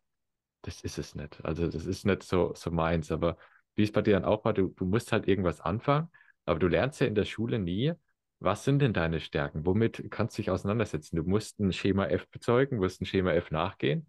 das 0.63 0.81
ist 0.81 0.97
es 0.97 1.15
nicht. 1.15 1.43
Also 1.45 1.67
das 1.67 1.85
ist 1.85 2.05
nicht 2.05 2.23
so, 2.23 2.53
so 2.55 2.71
meins. 2.71 3.11
Aber 3.11 3.37
wie 3.75 3.83
es 3.83 3.91
bei 3.91 4.01
dir 4.01 4.13
dann 4.13 4.25
auch 4.25 4.43
war, 4.43 4.53
du, 4.53 4.67
du 4.69 4.85
musst 4.85 5.11
halt 5.11 5.27
irgendwas 5.27 5.61
anfangen, 5.61 6.09
aber 6.45 6.59
du 6.59 6.67
lernst 6.67 6.99
ja 6.99 7.07
in 7.07 7.15
der 7.15 7.25
Schule 7.25 7.59
nie, 7.59 7.93
was 8.39 8.63
sind 8.63 8.79
denn 8.79 8.93
deine 8.93 9.19
Stärken? 9.19 9.65
Womit 9.65 10.09
kannst 10.09 10.37
du 10.37 10.41
dich 10.41 10.49
auseinandersetzen? 10.49 11.15
Du 11.15 11.23
musst 11.23 11.59
ein 11.59 11.71
Schema 11.71 12.07
F 12.07 12.27
bezeugen, 12.29 12.79
musst 12.79 12.99
ein 12.99 13.05
Schema 13.05 13.33
F 13.33 13.51
nachgehen 13.51 14.07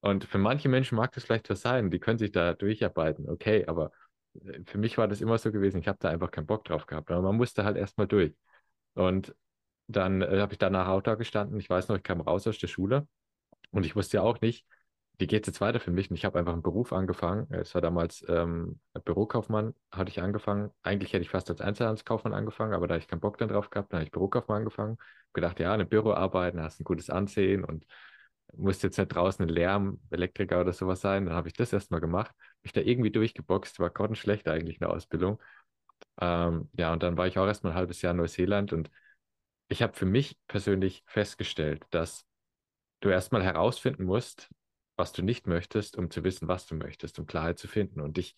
und 0.00 0.24
für 0.24 0.38
manche 0.38 0.68
Menschen 0.68 0.96
mag 0.96 1.12
das 1.12 1.24
vielleicht 1.24 1.50
was 1.50 1.60
sein, 1.60 1.90
die 1.90 1.98
können 2.00 2.18
sich 2.18 2.32
da 2.32 2.54
durcharbeiten, 2.54 3.28
okay, 3.28 3.66
aber 3.66 3.92
äh, 4.44 4.60
für 4.64 4.78
mich 4.78 4.98
war 4.98 5.08
das 5.08 5.20
immer 5.20 5.38
so 5.38 5.52
gewesen, 5.52 5.78
ich 5.78 5.88
habe 5.88 5.98
da 6.00 6.10
einfach 6.10 6.30
keinen 6.30 6.46
Bock 6.46 6.64
drauf 6.64 6.86
gehabt, 6.86 7.10
aber 7.10 7.22
man 7.22 7.36
musste 7.36 7.64
halt 7.64 7.76
erstmal 7.76 8.06
durch. 8.06 8.34
Und 8.94 9.34
dann 9.88 10.22
äh, 10.22 10.40
habe 10.40 10.52
ich 10.52 10.58
danach 10.58 10.88
auch 10.88 11.02
da 11.02 11.14
gestanden, 11.14 11.58
ich 11.60 11.70
weiß 11.70 11.88
noch, 11.88 11.96
ich 11.96 12.02
kam 12.02 12.20
raus 12.20 12.46
aus 12.46 12.58
der 12.58 12.68
Schule 12.68 13.08
und 13.70 13.86
ich 13.86 13.96
wusste 13.96 14.18
ja 14.18 14.22
auch 14.22 14.40
nicht, 14.40 14.66
wie 15.20 15.26
geht 15.26 15.42
es 15.42 15.48
jetzt 15.48 15.60
weiter 15.60 15.80
für 15.80 15.90
mich? 15.90 16.10
Und 16.10 16.16
ich 16.16 16.24
habe 16.24 16.38
einfach 16.38 16.54
einen 16.54 16.62
Beruf 16.62 16.92
angefangen. 16.94 17.46
Es 17.52 17.74
war 17.74 17.82
damals 17.82 18.24
ähm, 18.28 18.80
Bürokaufmann, 19.04 19.74
hatte 19.92 20.10
ich 20.10 20.22
angefangen. 20.22 20.70
Eigentlich 20.82 21.12
hätte 21.12 21.22
ich 21.22 21.28
fast 21.28 21.50
als 21.50 21.60
Einzelhandelskaufmann 21.60 22.32
angefangen, 22.32 22.72
aber 22.72 22.88
da 22.88 22.96
ich 22.96 23.06
keinen 23.06 23.20
Bock 23.20 23.36
dann 23.36 23.48
drauf 23.48 23.68
gehabt, 23.68 23.92
dann 23.92 23.98
habe 23.98 24.06
ich 24.06 24.12
Bürokaufmann 24.12 24.58
angefangen. 24.60 24.96
Gedacht, 25.34 25.60
ja, 25.60 25.74
in 25.74 25.80
einem 25.80 25.88
Büro 25.88 26.12
arbeiten, 26.12 26.60
hast 26.60 26.80
ein 26.80 26.84
gutes 26.84 27.10
Ansehen 27.10 27.64
und 27.64 27.84
musste 28.56 28.88
jetzt 28.88 28.98
nicht 28.98 29.08
draußen 29.08 29.44
ein 29.44 29.48
Lärm, 29.48 30.00
Elektriker 30.10 30.60
oder 30.60 30.72
sowas 30.72 31.00
sein. 31.00 31.26
Dann 31.26 31.34
habe 31.34 31.48
ich 31.48 31.54
das 31.54 31.72
erstmal 31.72 32.00
gemacht, 32.00 32.34
mich 32.62 32.72
da 32.72 32.80
irgendwie 32.80 33.10
durchgeboxt, 33.10 33.78
war 33.80 33.90
grottenschlecht 33.90 34.48
eigentlich 34.48 34.80
eine 34.80 34.90
Ausbildung. 34.90 35.40
Ähm, 36.20 36.68
ja, 36.74 36.92
und 36.92 37.02
dann 37.02 37.16
war 37.16 37.26
ich 37.26 37.38
auch 37.38 37.46
erstmal 37.46 37.72
ein 37.72 37.78
halbes 37.78 38.02
Jahr 38.02 38.12
in 38.12 38.18
Neuseeland 38.18 38.72
und 38.72 38.90
ich 39.68 39.82
habe 39.82 39.94
für 39.94 40.06
mich 40.06 40.36
persönlich 40.48 41.02
festgestellt, 41.06 41.84
dass 41.90 42.26
du 43.00 43.08
erstmal 43.08 43.42
herausfinden 43.42 44.04
musst, 44.04 44.48
was 44.96 45.12
du 45.12 45.22
nicht 45.22 45.46
möchtest, 45.46 45.96
um 45.96 46.10
zu 46.10 46.24
wissen, 46.24 46.48
was 46.48 46.66
du 46.66 46.74
möchtest, 46.74 47.18
um 47.18 47.26
Klarheit 47.26 47.58
zu 47.58 47.68
finden. 47.68 48.00
Und 48.00 48.18
ich, 48.18 48.36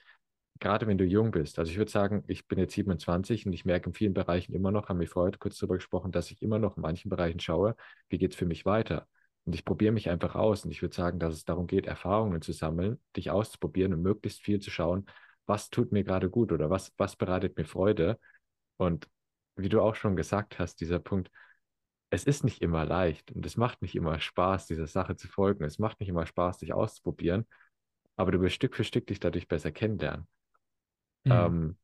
gerade 0.60 0.86
wenn 0.86 0.98
du 0.98 1.04
jung 1.04 1.30
bist, 1.32 1.58
also 1.58 1.70
ich 1.72 1.78
würde 1.78 1.90
sagen, 1.90 2.22
ich 2.28 2.46
bin 2.46 2.58
jetzt 2.58 2.74
27 2.74 3.46
und 3.46 3.52
ich 3.52 3.64
merke 3.64 3.88
in 3.90 3.94
vielen 3.94 4.14
Bereichen 4.14 4.52
immer 4.54 4.70
noch, 4.70 4.88
haben 4.88 5.00
wir 5.00 5.08
vorher 5.08 5.36
kurz 5.38 5.58
darüber 5.58 5.76
gesprochen, 5.76 6.12
dass 6.12 6.30
ich 6.30 6.42
immer 6.42 6.58
noch 6.58 6.76
in 6.76 6.82
manchen 6.82 7.08
Bereichen 7.08 7.40
schaue, 7.40 7.76
wie 8.08 8.18
geht 8.18 8.32
es 8.32 8.36
für 8.36 8.46
mich 8.46 8.64
weiter. 8.64 9.08
Und 9.44 9.54
ich 9.54 9.64
probiere 9.64 9.92
mich 9.92 10.08
einfach 10.08 10.34
aus. 10.34 10.64
Und 10.64 10.70
ich 10.70 10.82
würde 10.82 10.94
sagen, 10.94 11.18
dass 11.18 11.34
es 11.34 11.44
darum 11.44 11.66
geht, 11.66 11.86
Erfahrungen 11.86 12.42
zu 12.42 12.52
sammeln, 12.52 13.00
dich 13.16 13.30
auszuprobieren 13.30 13.92
und 13.92 14.02
möglichst 14.02 14.40
viel 14.40 14.60
zu 14.60 14.70
schauen, 14.70 15.06
was 15.46 15.70
tut 15.70 15.92
mir 15.92 16.04
gerade 16.04 16.30
gut 16.30 16.52
oder 16.52 16.70
was, 16.70 16.92
was 16.96 17.16
bereitet 17.16 17.56
mir 17.56 17.64
Freude. 17.64 18.18
Und 18.76 19.08
wie 19.56 19.68
du 19.68 19.80
auch 19.80 19.94
schon 19.94 20.16
gesagt 20.16 20.58
hast, 20.58 20.80
dieser 20.80 20.98
Punkt, 20.98 21.30
es 22.10 22.24
ist 22.24 22.44
nicht 22.44 22.62
immer 22.62 22.84
leicht 22.84 23.32
und 23.32 23.44
es 23.46 23.56
macht 23.56 23.80
nicht 23.82 23.94
immer 23.94 24.20
Spaß, 24.20 24.66
dieser 24.66 24.86
Sache 24.86 25.16
zu 25.16 25.28
folgen. 25.28 25.64
Es 25.64 25.78
macht 25.78 25.98
nicht 25.98 26.10
immer 26.10 26.26
Spaß, 26.26 26.58
dich 26.58 26.74
auszuprobieren, 26.74 27.46
aber 28.16 28.32
du 28.32 28.40
wirst 28.40 28.56
Stück 28.56 28.76
für 28.76 28.84
Stück 28.84 29.06
dich 29.06 29.18
dadurch 29.18 29.48
besser 29.48 29.72
kennenlernen. 29.72 30.26
Mhm. 31.24 31.32
Ähm, 31.32 31.76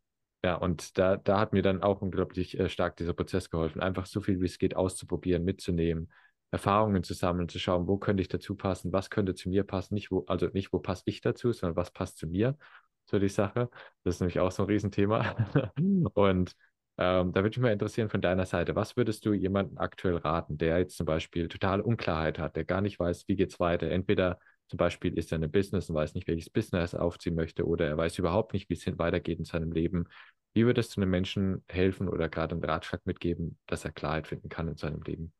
ja, 0.45 0.55
und 0.55 0.99
da, 0.99 1.17
da 1.17 1.41
hat 1.41 1.53
mir 1.53 1.63
dann 1.63 1.83
auch 1.83 2.03
unglaublich 2.03 2.59
äh, 2.59 2.69
stark 2.69 2.97
dieser 2.97 3.15
Prozess 3.15 3.51
geholfen, 3.51 3.81
einfach 3.81 4.07
so 4.07 4.21
viel 4.21 4.41
wie 4.41 4.47
es 4.47 4.59
geht 4.59 4.77
auszuprobieren, 4.77 5.45
mitzunehmen, 5.45 6.13
Erfahrungen 6.51 7.03
zu 7.03 7.15
sammeln, 7.15 7.49
zu 7.49 7.59
schauen, 7.59 7.87
wo 7.89 7.99
könnte 7.99 8.21
ich 8.23 8.29
dazu 8.29 8.55
passen, 8.55 8.93
was 8.93 9.11
könnte 9.11 9.35
zu 9.35 9.49
mir 9.51 9.65
passen, 9.65 9.95
nicht 9.95 10.11
wo, 10.11 10.25
also 10.27 10.47
nicht, 10.53 10.73
wo 10.73 10.79
passe 10.79 11.03
ich 11.07 11.21
dazu, 11.21 11.53
sondern 11.53 11.77
was 11.77 11.91
passt 11.91 12.19
zu 12.19 12.27
mir, 12.27 12.57
so 13.05 13.19
die 13.19 13.29
Sache. 13.29 13.71
Das 14.05 14.17
ist 14.17 14.21
nämlich 14.21 14.41
auch 14.41 14.51
so 14.51 14.63
ein 14.65 14.69
Riesenthema. 14.69 15.35
Und 16.15 16.55
Ähm, 17.01 17.33
da 17.33 17.43
würde 17.45 17.51
mich 17.51 17.59
mal 17.61 17.73
interessieren 17.73 18.09
von 18.09 18.21
deiner 18.21 18.45
Seite, 18.45 18.75
was 18.75 18.97
würdest 18.97 19.25
du 19.25 19.33
jemandem 19.33 19.79
aktuell 19.79 20.17
raten, 20.17 20.59
der 20.59 20.79
jetzt 20.79 20.97
zum 20.97 21.07
Beispiel 21.07 21.47
totale 21.47 21.85
Unklarheit 21.85 22.41
hat, 22.41 22.57
der 22.57 22.65
gar 22.65 22.81
nicht 22.81 22.99
weiß, 22.99 23.29
wie 23.29 23.37
geht 23.37 23.51
es 23.53 23.61
weiter? 23.61 23.89
Entweder 23.89 24.39
zum 24.67 24.79
Beispiel 24.79 25.17
ist 25.17 25.31
er 25.33 25.37
in 25.37 25.45
einem 25.45 25.53
Business 25.53 25.89
und 25.89 25.95
weiß 25.95 26.15
nicht, 26.15 26.27
welches 26.27 26.51
Business 26.51 26.95
er 26.95 27.03
aufziehen 27.03 27.37
möchte, 27.37 27.67
oder 27.67 27.87
er 27.87 27.97
weiß 27.97 28.19
überhaupt 28.19 28.53
nicht, 28.53 28.69
wie 28.69 28.75
es 28.75 28.99
weitergeht 28.99 29.39
in 29.39 29.45
seinem 29.45 29.71
Leben. 29.73 30.07
Wie 30.55 30.67
würdest 30.67 30.97
du 30.97 31.01
einem 31.01 31.11
Menschen 31.11 31.65
helfen 31.69 32.09
oder 32.09 32.29
gerade 32.29 32.55
einen 32.57 32.65
Ratschlag 32.65 33.07
mitgeben, 33.07 33.59
dass 33.67 33.85
er 33.85 33.93
Klarheit 33.93 34.27
finden 34.27 34.49
kann 34.49 34.67
in 34.67 34.77
seinem 34.77 35.03
Leben? 35.03 35.33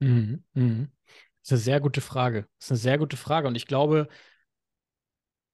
Mhm, 0.00 0.44
mhm. 0.54 0.90
Das 1.42 1.48
ist 1.48 1.52
eine 1.52 1.60
sehr 1.60 1.80
gute 1.80 2.00
Frage. 2.00 2.48
Das 2.58 2.66
ist 2.66 2.70
eine 2.72 2.78
sehr 2.78 2.98
gute 2.98 3.16
Frage. 3.16 3.48
Und 3.48 3.54
ich 3.54 3.66
glaube, 3.66 4.08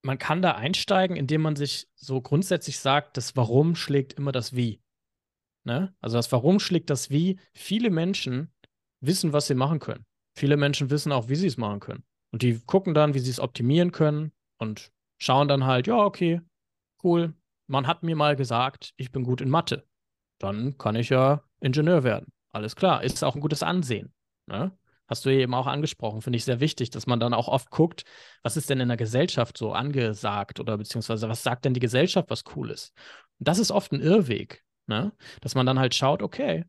man 0.03 0.19
kann 0.19 0.43
da 0.43 0.53
einsteigen, 0.53 1.17
indem 1.17 1.43
man 1.43 1.57
sich 1.57 1.89
so 1.95 2.21
grundsätzlich 2.21 2.79
sagt, 2.79 3.17
das 3.17 3.37
Warum 3.37 3.75
schlägt 3.75 4.15
immer 4.15 4.33
das 4.33 4.55
Wie. 4.55 4.81
Ne? 5.65 5.95
Also 6.01 6.17
das 6.17 6.31
Warum 6.33 6.61
schlägt 6.61 6.91
das 6.91 7.11
Wie. 7.11 7.41
Viele 7.55 7.91
Menschen 7.91 8.53
wissen, 9.01 9.33
was 9.33 9.49
sie 9.49 9.55
machen 9.55 9.81
können. 9.81 10.07
Viele 10.37 10.57
Menschen 10.57 10.91
wissen 10.91 11.13
auch, 11.13 11.29
wie 11.29 11.35
sie 11.35 11.47
es 11.47 11.57
machen 11.57 11.81
können. 11.81 12.05
Und 12.31 12.43
die 12.43 12.61
gucken 12.61 12.95
dann, 12.95 13.15
wie 13.15 13.19
sie 13.19 13.31
es 13.31 13.41
optimieren 13.41 13.93
können 13.93 14.33
und 14.59 14.93
schauen 15.19 15.49
dann 15.49 15.65
halt, 15.65 15.87
ja, 15.87 15.97
okay, 15.97 16.41
cool. 17.03 17.35
Man 17.67 17.87
hat 17.87 18.03
mir 18.03 18.15
mal 18.17 18.37
gesagt, 18.37 18.93
ich 18.97 19.11
bin 19.11 19.25
gut 19.25 19.41
in 19.41 19.51
Mathe. 19.51 19.87
Dann 20.39 20.77
kann 20.79 20.95
ich 20.95 21.09
ja 21.09 21.43
Ingenieur 21.61 22.05
werden. 22.05 22.33
Alles 22.53 22.77
klar, 22.77 23.03
ist 23.03 23.25
auch 23.25 23.35
ein 23.35 23.41
gutes 23.41 23.63
Ansehen. 23.63 24.13
Ne? 24.47 24.77
Hast 25.09 25.25
du 25.25 25.31
eben 25.31 25.55
auch 25.55 25.67
angesprochen, 25.67 26.21
finde 26.21 26.37
ich 26.37 26.45
sehr 26.45 26.59
wichtig, 26.59 26.91
dass 26.91 27.07
man 27.07 27.21
dann 27.21 27.35
auch 27.35 27.47
oft 27.47 27.71
guckt, 27.71 28.05
was 28.43 28.57
ist 28.57 28.71
denn 28.71 28.81
in 28.81 28.89
der 28.89 28.97
Gesellschaft 28.97 29.57
so 29.57 29.73
angesagt 29.73 30.59
oder 30.59 30.77
beziehungsweise 30.79 31.29
was 31.29 31.43
sagt 31.43 31.65
denn 31.65 31.75
die 31.75 31.81
Gesellschaft, 31.81 32.29
was 32.29 32.45
cool 32.57 32.71
ist. 32.71 32.93
Und 33.39 33.47
das 33.49 33.59
ist 33.59 33.71
oft 33.71 33.93
ein 33.93 34.01
Irrweg. 34.01 34.65
Ne? 34.87 35.13
Dass 35.41 35.55
man 35.55 35.67
dann 35.67 35.79
halt 35.79 35.95
schaut, 35.95 36.23
okay, 36.23 36.65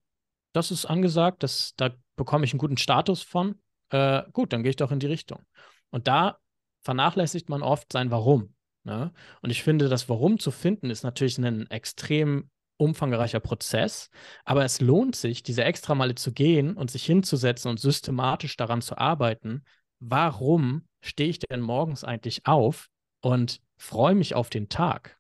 das 0.54 0.72
ist 0.72 0.86
angesagt, 0.86 1.44
das, 1.44 1.74
da 1.78 1.92
bekomme 2.16 2.46
ich 2.46 2.54
einen 2.54 2.60
guten 2.60 2.78
Status 2.78 3.22
von. 3.24 3.60
Äh, 3.90 4.24
gut, 4.34 4.54
dann 4.54 4.64
gehe 4.64 4.70
ich 4.72 4.76
doch 4.76 4.92
in 4.92 5.00
die 5.00 5.08
Richtung. 5.08 5.46
Und 5.90 6.08
da 6.08 6.38
vernachlässigt 6.82 7.50
man 7.50 7.64
oft 7.64 7.92
sein 7.92 8.12
Warum. 8.12 8.54
Ne? 8.84 9.12
Und 9.42 9.50
ich 9.50 9.64
finde, 9.64 9.90
das 9.90 10.10
Warum 10.10 10.40
zu 10.40 10.52
finden, 10.52 10.90
ist 10.90 11.04
natürlich 11.04 11.38
ein 11.38 11.70
extrem 11.70 12.50
umfangreicher 12.78 13.40
Prozess, 13.40 14.10
aber 14.46 14.64
es 14.64 14.80
lohnt 14.82 15.16
sich, 15.16 15.44
diese 15.44 15.64
extra 15.64 15.96
Male 15.96 16.16
zu 16.16 16.32
gehen 16.32 16.76
und 16.76 16.92
sich 16.92 17.06
hinzusetzen 17.06 17.70
und 17.70 17.80
systematisch 17.80 18.56
daran 18.56 18.82
zu 18.82 18.98
arbeiten. 18.98 19.64
Warum 20.00 20.88
stehe 21.02 21.30
ich 21.30 21.40
denn 21.40 21.62
morgens 21.62 22.04
eigentlich 22.04 22.46
auf 22.46 22.88
und 23.22 23.62
freue 23.78 24.16
mich 24.16 24.36
auf 24.36 24.50
den 24.50 24.70
Tag? 24.70 25.18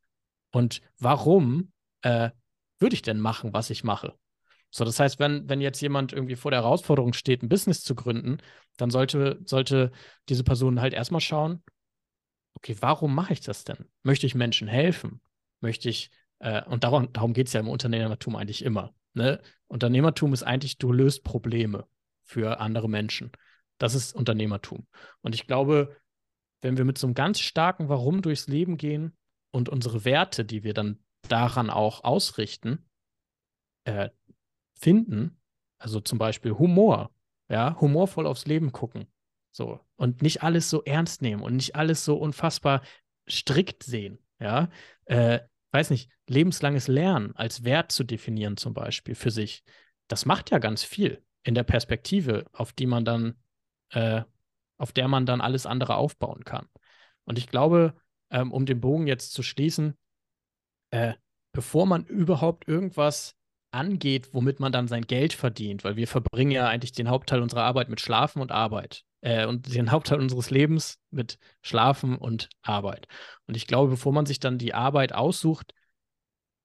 Und 0.51 0.81
warum 0.99 1.71
äh, 2.01 2.29
würde 2.79 2.95
ich 2.95 3.01
denn 3.01 3.19
machen, 3.19 3.53
was 3.53 3.69
ich 3.69 3.83
mache? 3.83 4.13
So, 4.69 4.85
das 4.85 4.99
heißt, 4.99 5.19
wenn, 5.19 5.47
wenn 5.49 5.61
jetzt 5.61 5.81
jemand 5.81 6.13
irgendwie 6.13 6.35
vor 6.35 6.51
der 6.51 6.61
Herausforderung 6.61 7.13
steht, 7.13 7.41
ein 7.41 7.49
Business 7.49 7.83
zu 7.83 7.95
gründen, 7.95 8.37
dann 8.77 8.89
sollte, 8.91 9.39
sollte 9.45 9.91
diese 10.29 10.43
Person 10.43 10.81
halt 10.81 10.93
erstmal 10.93 11.21
schauen, 11.21 11.63
okay, 12.53 12.75
warum 12.79 13.15
mache 13.15 13.33
ich 13.33 13.41
das 13.41 13.63
denn? 13.63 13.85
Möchte 14.03 14.25
ich 14.25 14.35
Menschen 14.35 14.67
helfen? 14.67 15.21
Möchte 15.61 15.89
ich, 15.89 16.11
äh, 16.39 16.63
und 16.65 16.83
darum, 16.83 17.11
darum 17.13 17.33
geht 17.33 17.47
es 17.47 17.53
ja 17.53 17.59
im 17.59 17.69
Unternehmertum 17.69 18.35
eigentlich 18.35 18.63
immer. 18.63 18.93
Ne? 19.13 19.41
Unternehmertum 19.67 20.33
ist 20.33 20.43
eigentlich, 20.43 20.77
du 20.77 20.91
löst 20.91 21.23
Probleme 21.23 21.87
für 22.23 22.59
andere 22.59 22.89
Menschen. 22.89 23.31
Das 23.77 23.95
ist 23.95 24.15
Unternehmertum. 24.15 24.87
Und 25.21 25.35
ich 25.35 25.47
glaube, 25.47 25.95
wenn 26.61 26.77
wir 26.77 26.85
mit 26.85 26.97
so 26.97 27.07
einem 27.07 27.13
ganz 27.13 27.39
starken 27.39 27.89
Warum 27.89 28.21
durchs 28.21 28.47
Leben 28.47 28.77
gehen 28.77 29.15
und 29.51 29.69
unsere 29.69 30.05
Werte, 30.05 30.45
die 30.45 30.63
wir 30.63 30.73
dann 30.73 30.99
daran 31.27 31.69
auch 31.69 32.03
ausrichten, 32.03 32.87
äh, 33.85 34.09
finden, 34.79 35.39
also 35.77 35.99
zum 35.99 36.17
Beispiel 36.17 36.53
Humor, 36.53 37.11
ja, 37.49 37.79
humorvoll 37.79 38.27
aufs 38.27 38.45
Leben 38.45 38.71
gucken, 38.71 39.07
so 39.51 39.79
und 39.95 40.21
nicht 40.21 40.43
alles 40.43 40.69
so 40.69 40.83
ernst 40.83 41.21
nehmen 41.21 41.41
und 41.41 41.55
nicht 41.55 41.75
alles 41.75 42.03
so 42.03 42.17
unfassbar 42.17 42.81
strikt 43.29 43.83
sehen, 43.83 44.19
ja, 44.39 44.69
äh, 45.05 45.39
weiß 45.71 45.89
nicht, 45.89 46.09
lebenslanges 46.27 46.87
Lernen 46.87 47.35
als 47.35 47.63
Wert 47.63 47.91
zu 47.91 48.03
definieren 48.03 48.57
zum 48.57 48.73
Beispiel 48.73 49.15
für 49.15 49.31
sich, 49.31 49.63
das 50.07 50.25
macht 50.25 50.51
ja 50.51 50.59
ganz 50.59 50.83
viel 50.83 51.23
in 51.43 51.55
der 51.55 51.63
Perspektive, 51.63 52.45
auf 52.53 52.73
die 52.73 52.85
man 52.85 53.05
dann, 53.05 53.35
äh, 53.91 54.23
auf 54.77 54.91
der 54.91 55.07
man 55.07 55.25
dann 55.25 55.41
alles 55.41 55.65
andere 55.65 55.95
aufbauen 55.95 56.43
kann. 56.43 56.67
Und 57.25 57.37
ich 57.37 57.47
glaube, 57.47 57.95
ähm, 58.29 58.51
um 58.51 58.65
den 58.65 58.81
Bogen 58.81 59.07
jetzt 59.07 59.33
zu 59.33 59.43
schließen, 59.43 59.97
äh, 60.91 61.13
bevor 61.51 61.85
man 61.85 62.05
überhaupt 62.05 62.67
irgendwas 62.67 63.35
angeht, 63.71 64.33
womit 64.33 64.59
man 64.59 64.71
dann 64.71 64.87
sein 64.87 65.03
Geld 65.03 65.33
verdient, 65.33 65.83
weil 65.83 65.95
wir 65.95 66.07
verbringen 66.07 66.51
ja 66.51 66.67
eigentlich 66.67 66.93
den 66.93 67.09
Hauptteil 67.09 67.41
unserer 67.41 67.63
Arbeit 67.63 67.89
mit 67.89 67.99
Schlafen 67.99 68.41
und 68.41 68.51
Arbeit 68.51 69.03
äh, 69.27 69.45
und 69.45 69.73
den 69.73 69.91
Hauptteil 69.91 70.21
unseres 70.21 70.51
Lebens 70.51 70.99
mit 71.11 71.37
Schlafen 71.61 72.17
und 72.17 72.47
Arbeit. 72.61 73.07
Und 73.45 73.57
ich 73.57 73.67
glaube, 73.67 73.91
bevor 73.91 74.13
man 74.13 74.25
sich 74.25 74.39
dann 74.39 74.57
die 74.57 74.73
Arbeit 74.73 75.11
aussucht, 75.11 75.73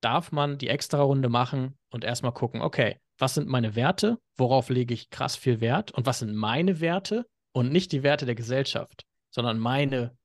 darf 0.00 0.30
man 0.30 0.58
die 0.58 0.68
extra 0.68 1.00
Runde 1.02 1.28
machen 1.28 1.76
und 1.90 2.04
erstmal 2.04 2.32
gucken, 2.32 2.60
okay, 2.60 3.00
was 3.18 3.34
sind 3.34 3.48
meine 3.48 3.74
Werte, 3.74 4.18
worauf 4.36 4.68
lege 4.68 4.94
ich 4.94 5.10
krass 5.10 5.34
viel 5.34 5.60
Wert 5.60 5.90
und 5.90 6.06
was 6.06 6.20
sind 6.20 6.34
meine 6.34 6.80
Werte 6.80 7.26
und 7.52 7.72
nicht 7.72 7.90
die 7.90 8.04
Werte 8.04 8.26
der 8.26 8.36
Gesellschaft, 8.36 9.04
sondern 9.30 9.58
meine 9.58 10.16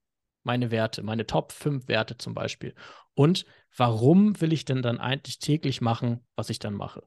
meine 0.43 0.71
Werte, 0.71 1.04
meine 1.04 1.26
Top 1.28 1.52
5 1.52 1.89
Werte 1.89 2.17
zum 2.17 2.34
Beispiel. 2.34 2.73
Und 3.15 3.45
warum 3.76 4.39
will 4.39 4.54
ich 4.54 4.63
denn 4.63 4.82
dann 4.82 4.97
eigentlich 4.97 5.39
täglich 5.39 5.82
machen, 5.82 6.26
was 6.38 6.50
ich 6.50 6.58
dann 6.58 6.73
mache? 6.73 7.04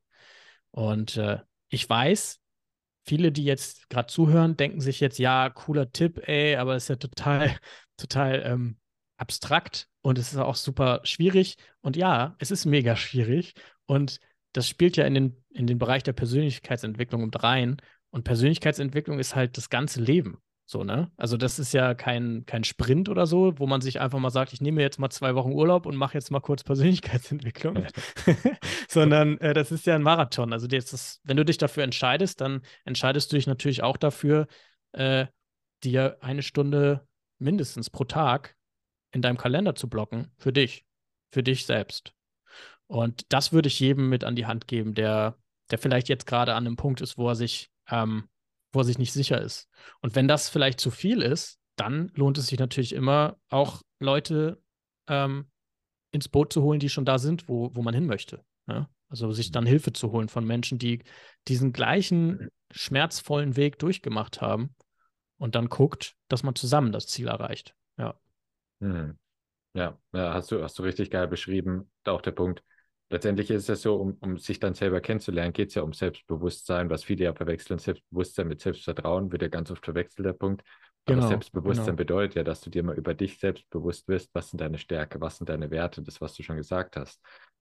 Und 0.73 1.17
äh, 1.17 1.39
ich 1.71 1.89
weiß, 1.89 2.39
viele, 3.05 3.33
die 3.33 3.45
jetzt 3.45 3.89
gerade 3.91 4.09
zuhören, 4.09 4.57
denken 4.57 4.81
sich 4.81 5.01
jetzt, 5.01 5.19
ja, 5.19 5.51
cooler 5.51 5.93
Tipp, 5.93 6.21
ey, 6.27 6.57
aber 6.57 6.77
es 6.77 6.85
ist 6.85 6.89
ja 6.89 6.97
total, 6.97 7.57
total 7.97 8.43
ähm, 8.45 8.79
abstrakt 9.17 9.89
und 10.03 10.19
es 10.19 10.33
ist 10.33 10.39
auch 10.39 10.57
super 10.57 11.01
schwierig. 11.05 11.57
Und 11.81 11.97
ja, 11.97 12.37
es 12.39 12.51
ist 12.51 12.65
mega 12.65 12.97
schwierig. 12.97 13.55
Und 13.87 14.21
das 14.53 14.69
spielt 14.69 14.97
ja 14.97 15.05
in 15.05 15.15
den, 15.15 15.45
in 15.51 15.67
den 15.67 15.79
Bereich 15.79 16.03
der 16.03 16.13
Persönlichkeitsentwicklung 16.13 17.25
mit 17.25 17.43
rein. 17.43 17.77
Und 18.11 18.25
Persönlichkeitsentwicklung 18.25 19.19
ist 19.19 19.37
halt 19.37 19.57
das 19.57 19.71
ganze 19.71 20.01
Leben. 20.01 20.39
So, 20.71 20.85
ne? 20.85 21.11
Also 21.17 21.37
das 21.37 21.59
ist 21.59 21.75
ja 21.75 21.95
kein, 21.95 22.47
kein 22.47 22.63
Sprint 22.63 23.09
oder 23.09 23.27
so, 23.27 23.59
wo 23.59 23.67
man 23.67 23.81
sich 23.81 24.01
einfach 24.01 24.21
mal 24.21 24.31
sagt, 24.31 24.53
ich 24.53 24.61
nehme 24.61 24.81
jetzt 24.81 25.01
mal 25.01 25.11
zwei 25.11 25.35
Wochen 25.35 25.51
Urlaub 25.51 25.85
und 25.85 25.97
mache 25.97 26.15
jetzt 26.15 26.31
mal 26.31 26.39
kurz 26.39 26.63
Persönlichkeitsentwicklung, 26.63 27.89
sondern 28.89 29.37
äh, 29.39 29.53
das 29.53 29.73
ist 29.73 29.85
ja 29.87 29.97
ein 29.97 30.03
Marathon. 30.03 30.53
Also 30.53 30.69
das, 30.69 31.21
wenn 31.25 31.37
du 31.37 31.45
dich 31.45 31.59
dafür 31.59 31.83
entscheidest, 31.83 32.41
dann 32.41 32.63
entscheidest 32.85 33.33
du 33.33 33.37
dich 33.37 33.49
natürlich 33.49 33.83
auch 33.83 33.97
dafür, 33.97 34.47
äh, 34.93 35.27
dir 35.83 36.19
eine 36.21 36.45
Stunde 36.45 37.05
mindestens 37.41 37.91
pro 37.91 38.05
Tag 38.05 38.55
in 39.11 39.23
deinem 39.23 39.39
Kalender 39.39 39.75
zu 39.75 39.89
blocken 39.89 40.31
für 40.39 40.53
dich, 40.53 40.87
für 41.33 41.43
dich 41.43 41.67
selbst. 41.67 42.13
Und 42.87 43.25
das 43.33 43.53
würde 43.53 43.67
ich 43.67 43.81
jedem 43.81 44.09
mit 44.09 44.23
an 44.23 44.37
die 44.37 44.47
Hand 44.47 44.69
geben, 44.69 44.95
der, 44.95 45.37
der 45.73 45.79
vielleicht 45.79 46.09
jetzt 46.09 46.29
gerade 46.29 46.55
an 46.55 46.65
einem 46.65 46.77
Punkt 46.77 47.01
ist, 47.01 47.19
wo 47.19 47.29
er 47.29 47.35
sich 47.35 47.73
ähm, 47.91 48.29
wo 48.73 48.81
er 48.81 48.85
sich 48.85 48.99
nicht 48.99 49.13
sicher 49.13 49.41
ist. 49.41 49.69
Und 50.01 50.15
wenn 50.15 50.29
das 50.29 50.49
vielleicht 50.49 50.81
zu 50.81 50.91
viel 50.91 51.23
ist, 51.23 51.59
dann 51.77 52.11
lohnt 52.15 52.39
es 52.39 52.49
sich 52.49 52.59
natürlich 52.59 52.95
immer, 52.95 53.39
auch 53.49 53.83
Leute 53.99 54.63
ähm, 55.09 55.51
ins 56.13 56.29
Boot 56.29 56.53
zu 56.53 56.63
holen, 56.63 56.81
die 56.81 56.89
schon 56.89 57.05
da 57.05 57.19
sind, 57.19 57.49
wo, 57.49 57.75
wo 57.75 57.83
man 57.83 57.95
hin 57.95 58.07
möchte. 58.07 58.45
Ja? 58.69 58.89
Also 59.09 59.33
sich 59.33 59.51
dann 59.51 59.67
Hilfe 59.67 59.93
zu 59.93 60.13
holen 60.13 60.29
von 60.29 60.45
Menschen, 60.45 60.79
die 60.79 61.03
diesen 61.49 61.73
gleichen 61.73 62.49
schmerzvollen 62.71 63.57
Weg 63.57 63.79
durchgemacht 63.79 64.41
haben 64.41 64.75
und 65.39 65.55
dann 65.55 65.69
guckt, 65.69 66.15
dass 66.29 66.43
man 66.43 66.55
zusammen 66.55 66.93
das 66.93 67.07
Ziel 67.07 67.29
erreicht. 67.29 67.75
Ja. 67.99 68.15
Hm. 68.81 69.19
Ja, 69.75 69.99
ja 70.13 70.35
hast, 70.35 70.51
du, 70.51 70.63
hast 70.63 70.79
du 70.79 70.83
richtig 70.83 71.11
geil 71.11 71.29
beschrieben. 71.29 71.91
Auch 72.05 72.21
der 72.21 72.33
Punkt, 72.33 72.63
letztendlich 73.11 73.51
ist 73.51 73.69
es 73.69 73.83
so, 73.83 73.97
um, 73.97 74.17
um 74.21 74.39
sich 74.39 74.61
dann 74.61 74.75
selber 74.75 75.01
kennenzulernen, 75.01 75.53
geht 75.53 75.69
es 75.69 75.75
ja 75.75 75.83
um 75.83 75.93
Selbstbewusstsein, 75.93 76.89
was 76.89 77.05
viele 77.05 77.25
ja 77.25 77.35
verwechseln. 77.35 77.79
Selbstbewusstsein 77.79 78.49
mit 78.49 78.61
Selbstvertrauen 78.61 79.31
wird 79.31 79.43
ja 79.43 79.49
ganz 79.49 79.71
oft 79.71 79.85
verwechselt, 79.85 80.27
der 80.27 80.33
Punkt. 80.33 80.63
Aber 81.07 81.17
genau, 81.17 81.29
Selbstbewusstsein 81.29 81.87
genau. 81.87 81.97
bedeutet 81.97 82.37
ja, 82.37 82.45
dass 82.45 82.61
du 82.61 82.71
dir 82.71 82.83
mal 82.83 82.97
über 82.97 83.15
dich 83.15 83.39
selbst 83.39 83.69
bewusst 83.71 84.07
wirst, 84.09 84.31
was 84.33 84.51
sind 84.51 84.61
deine 84.61 84.79
Stärke, 84.79 85.21
was 85.21 85.39
sind 85.39 85.49
deine 85.49 85.71
Werte, 85.71 86.03
das, 86.03 86.21
was 86.21 86.35
du 86.35 86.43
schon 86.43 86.57
gesagt 86.57 86.97
hast. 86.97 87.21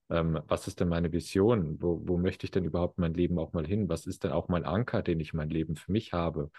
Ähm, 0.09 0.39
was 0.47 0.67
ist 0.67 0.79
denn 0.79 0.89
meine 0.89 1.11
Vision? 1.11 1.81
Wo, 1.81 2.01
wo 2.05 2.17
möchte 2.17 2.45
ich 2.45 2.51
denn 2.51 2.65
überhaupt 2.65 2.97
mein 2.99 3.13
Leben 3.13 3.39
auch 3.39 3.53
mal 3.53 3.65
hin? 3.65 3.89
Was 3.89 4.05
ist 4.05 4.23
denn 4.23 4.31
auch 4.31 4.47
mein 4.49 4.65
Anker, 4.65 5.01
den 5.01 5.19
ich 5.19 5.33
mein 5.33 5.49
Leben 5.49 5.75
für 5.75 5.91
mich 5.91 6.13
habe? 6.13 6.51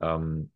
Ähm, 0.00 0.50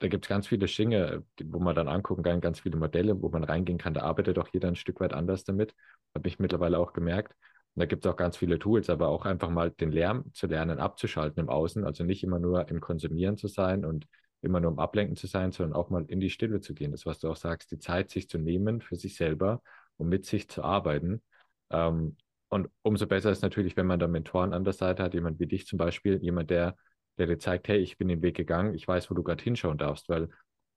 da 0.00 0.08
gibt 0.08 0.24
es 0.24 0.28
ganz 0.28 0.46
viele 0.48 0.68
Schinge, 0.68 1.24
wo 1.44 1.58
man 1.58 1.74
dann 1.74 1.88
angucken 1.88 2.22
kann, 2.22 2.40
ganz 2.40 2.60
viele 2.60 2.76
Modelle, 2.76 3.20
wo 3.22 3.28
man 3.30 3.44
reingehen 3.44 3.78
kann. 3.78 3.94
Da 3.94 4.02
arbeitet 4.02 4.38
auch 4.38 4.48
jeder 4.52 4.68
ein 4.68 4.76
Stück 4.76 5.00
weit 5.00 5.12
anders 5.12 5.44
damit. 5.44 5.74
Habe 6.14 6.28
ich 6.28 6.38
mittlerweile 6.38 6.78
auch 6.78 6.92
gemerkt. 6.92 7.32
Und 7.74 7.80
da 7.80 7.86
gibt 7.86 8.04
es 8.04 8.10
auch 8.12 8.16
ganz 8.16 8.36
viele 8.36 8.58
Tools, 8.58 8.90
aber 8.90 9.08
auch 9.08 9.24
einfach 9.24 9.50
mal 9.50 9.70
den 9.70 9.90
Lärm 9.92 10.32
zu 10.32 10.46
lernen, 10.46 10.78
abzuschalten 10.78 11.40
im 11.42 11.48
Außen. 11.48 11.84
Also 11.84 12.04
nicht 12.04 12.22
immer 12.22 12.38
nur 12.38 12.68
im 12.68 12.80
Konsumieren 12.80 13.36
zu 13.36 13.48
sein 13.48 13.84
und 13.84 14.06
immer 14.42 14.60
nur 14.60 14.72
im 14.72 14.78
Ablenken 14.78 15.16
zu 15.16 15.26
sein, 15.26 15.52
sondern 15.52 15.74
auch 15.74 15.90
mal 15.90 16.04
in 16.08 16.20
die 16.20 16.30
Stille 16.30 16.60
zu 16.60 16.74
gehen. 16.74 16.92
Das, 16.92 17.06
was 17.06 17.18
du 17.18 17.30
auch 17.30 17.36
sagst, 17.36 17.70
die 17.70 17.78
Zeit 17.78 18.10
sich 18.10 18.28
zu 18.28 18.38
nehmen 18.38 18.80
für 18.80 18.96
sich 18.96 19.16
selber 19.16 19.62
und 19.96 20.08
mit 20.08 20.26
sich 20.26 20.48
zu 20.48 20.62
arbeiten. 20.62 21.22
Ähm, 21.70 22.16
Und 22.48 22.68
umso 22.82 23.06
besser 23.06 23.30
ist 23.30 23.42
natürlich, 23.42 23.76
wenn 23.76 23.86
man 23.86 23.98
da 23.98 24.06
Mentoren 24.06 24.52
an 24.52 24.64
der 24.64 24.74
Seite 24.74 25.02
hat, 25.02 25.14
jemand 25.14 25.40
wie 25.40 25.46
dich 25.46 25.66
zum 25.66 25.78
Beispiel, 25.78 26.22
jemand, 26.22 26.50
der, 26.50 26.76
der 27.18 27.26
dir 27.26 27.38
zeigt, 27.38 27.68
hey, 27.68 27.78
ich 27.78 27.98
bin 27.98 28.08
den 28.08 28.22
Weg 28.22 28.36
gegangen, 28.36 28.74
ich 28.74 28.86
weiß, 28.86 29.10
wo 29.10 29.14
du 29.14 29.22
gerade 29.22 29.42
hinschauen 29.42 29.78
darfst, 29.78 30.08
weil 30.08 30.28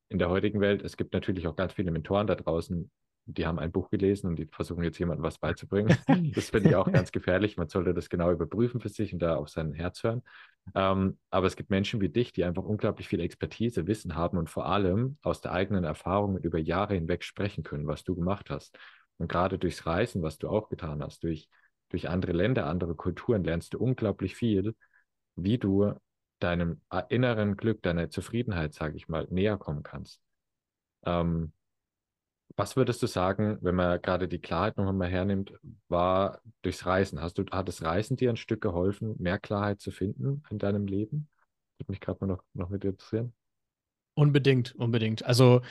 in 0.10 0.20
der 0.20 0.30
heutigen 0.30 0.62
Welt, 0.62 0.84
es 0.84 0.98
gibt 0.98 1.14
natürlich 1.14 1.48
auch 1.48 1.56
ganz 1.56 1.74
viele 1.74 1.92
Mentoren 1.92 2.28
da 2.28 2.36
draußen, 2.36 2.90
die 3.30 3.46
haben 3.46 3.60
ein 3.60 3.74
Buch 3.74 3.90
gelesen 3.90 4.28
und 4.28 4.38
die 4.38 4.46
versuchen 4.46 4.84
jetzt 4.84 4.98
jemandem 5.00 5.24
was 5.24 5.38
beizubringen. 5.38 5.98
Das 6.34 6.50
finde 6.50 6.70
ich 6.70 6.76
auch 6.76 6.90
ganz 6.92 7.12
gefährlich. 7.12 7.58
Man 7.58 7.68
sollte 7.68 7.94
das 7.94 8.10
genau 8.10 8.32
überprüfen 8.32 8.80
für 8.80 8.90
sich 8.90 9.12
und 9.12 9.20
da 9.20 9.36
auf 9.36 9.50
sein 9.50 9.74
Herz 9.74 10.02
hören. 10.04 10.24
Ähm, 10.76 11.18
aber 11.30 11.48
es 11.48 11.58
gibt 11.58 11.70
Menschen 11.70 12.00
wie 12.00 12.10
dich, 12.10 12.32
die 12.32 12.46
einfach 12.46 12.64
unglaublich 12.64 13.08
viel 13.08 13.20
Expertise, 13.20 13.86
Wissen 13.86 14.16
haben 14.16 14.38
und 14.38 14.50
vor 14.50 14.66
allem 14.66 15.18
aus 15.24 15.42
der 15.42 15.52
eigenen 15.52 15.84
Erfahrung 15.84 16.38
über 16.38 16.58
Jahre 16.58 16.94
hinweg 16.94 17.24
sprechen 17.24 17.64
können, 17.64 17.88
was 17.88 18.04
du 18.04 18.16
gemacht 18.16 18.50
hast. 18.50 18.78
Und 19.18 19.30
gerade 19.30 19.60
durchs 19.60 19.86
Reisen, 19.86 20.22
was 20.22 20.38
du 20.38 20.48
auch 20.48 20.70
getan 20.70 21.04
hast, 21.04 21.24
durch, 21.24 21.50
durch 21.90 22.10
andere 22.10 22.32
Länder, 22.32 22.66
andere 22.68 22.96
Kulturen, 22.96 23.44
lernst 23.44 23.74
du 23.74 23.80
unglaublich 23.80 24.36
viel, 24.36 24.74
wie 25.36 25.58
du 25.58 25.94
deinem 26.40 26.82
inneren 27.10 27.58
Glück, 27.58 27.82
deiner 27.82 28.10
Zufriedenheit, 28.10 28.74
sage 28.74 28.96
ich 28.98 29.08
mal, 29.08 29.28
näher 29.30 29.58
kommen 29.58 29.84
kannst. 29.84 30.22
Ähm, 31.06 31.54
was 32.56 32.76
würdest 32.76 33.04
du 33.04 33.08
sagen, 33.08 33.58
wenn 33.62 33.76
man 33.76 34.02
gerade 34.02 34.28
die 34.28 34.40
Klarheit 34.40 34.78
noch 34.78 34.88
einmal 34.88 35.10
hernimmt, 35.10 35.54
war 35.90 36.42
durchs 36.64 36.86
Reisen? 36.86 37.22
Hast 37.22 37.38
du, 37.38 37.46
hat 37.52 37.68
das 37.68 37.84
Reisen 37.84 38.18
dir 38.18 38.30
ein 38.30 38.38
Stück 38.38 38.62
geholfen, 38.62 39.16
mehr 39.20 39.38
Klarheit 39.38 39.80
zu 39.80 39.92
finden 39.92 40.44
in 40.50 40.58
deinem 40.58 40.88
Leben? 40.88 41.30
Würde 41.78 41.92
mich 41.92 42.00
gerade 42.00 42.18
mal 42.22 42.34
noch, 42.34 42.44
noch 42.54 42.70
mit 42.70 42.84
dir 42.84 42.90
interessieren. 42.90 43.34
Unbedingt, 44.16 44.74
unbedingt. 44.76 45.24
Also 45.24 45.62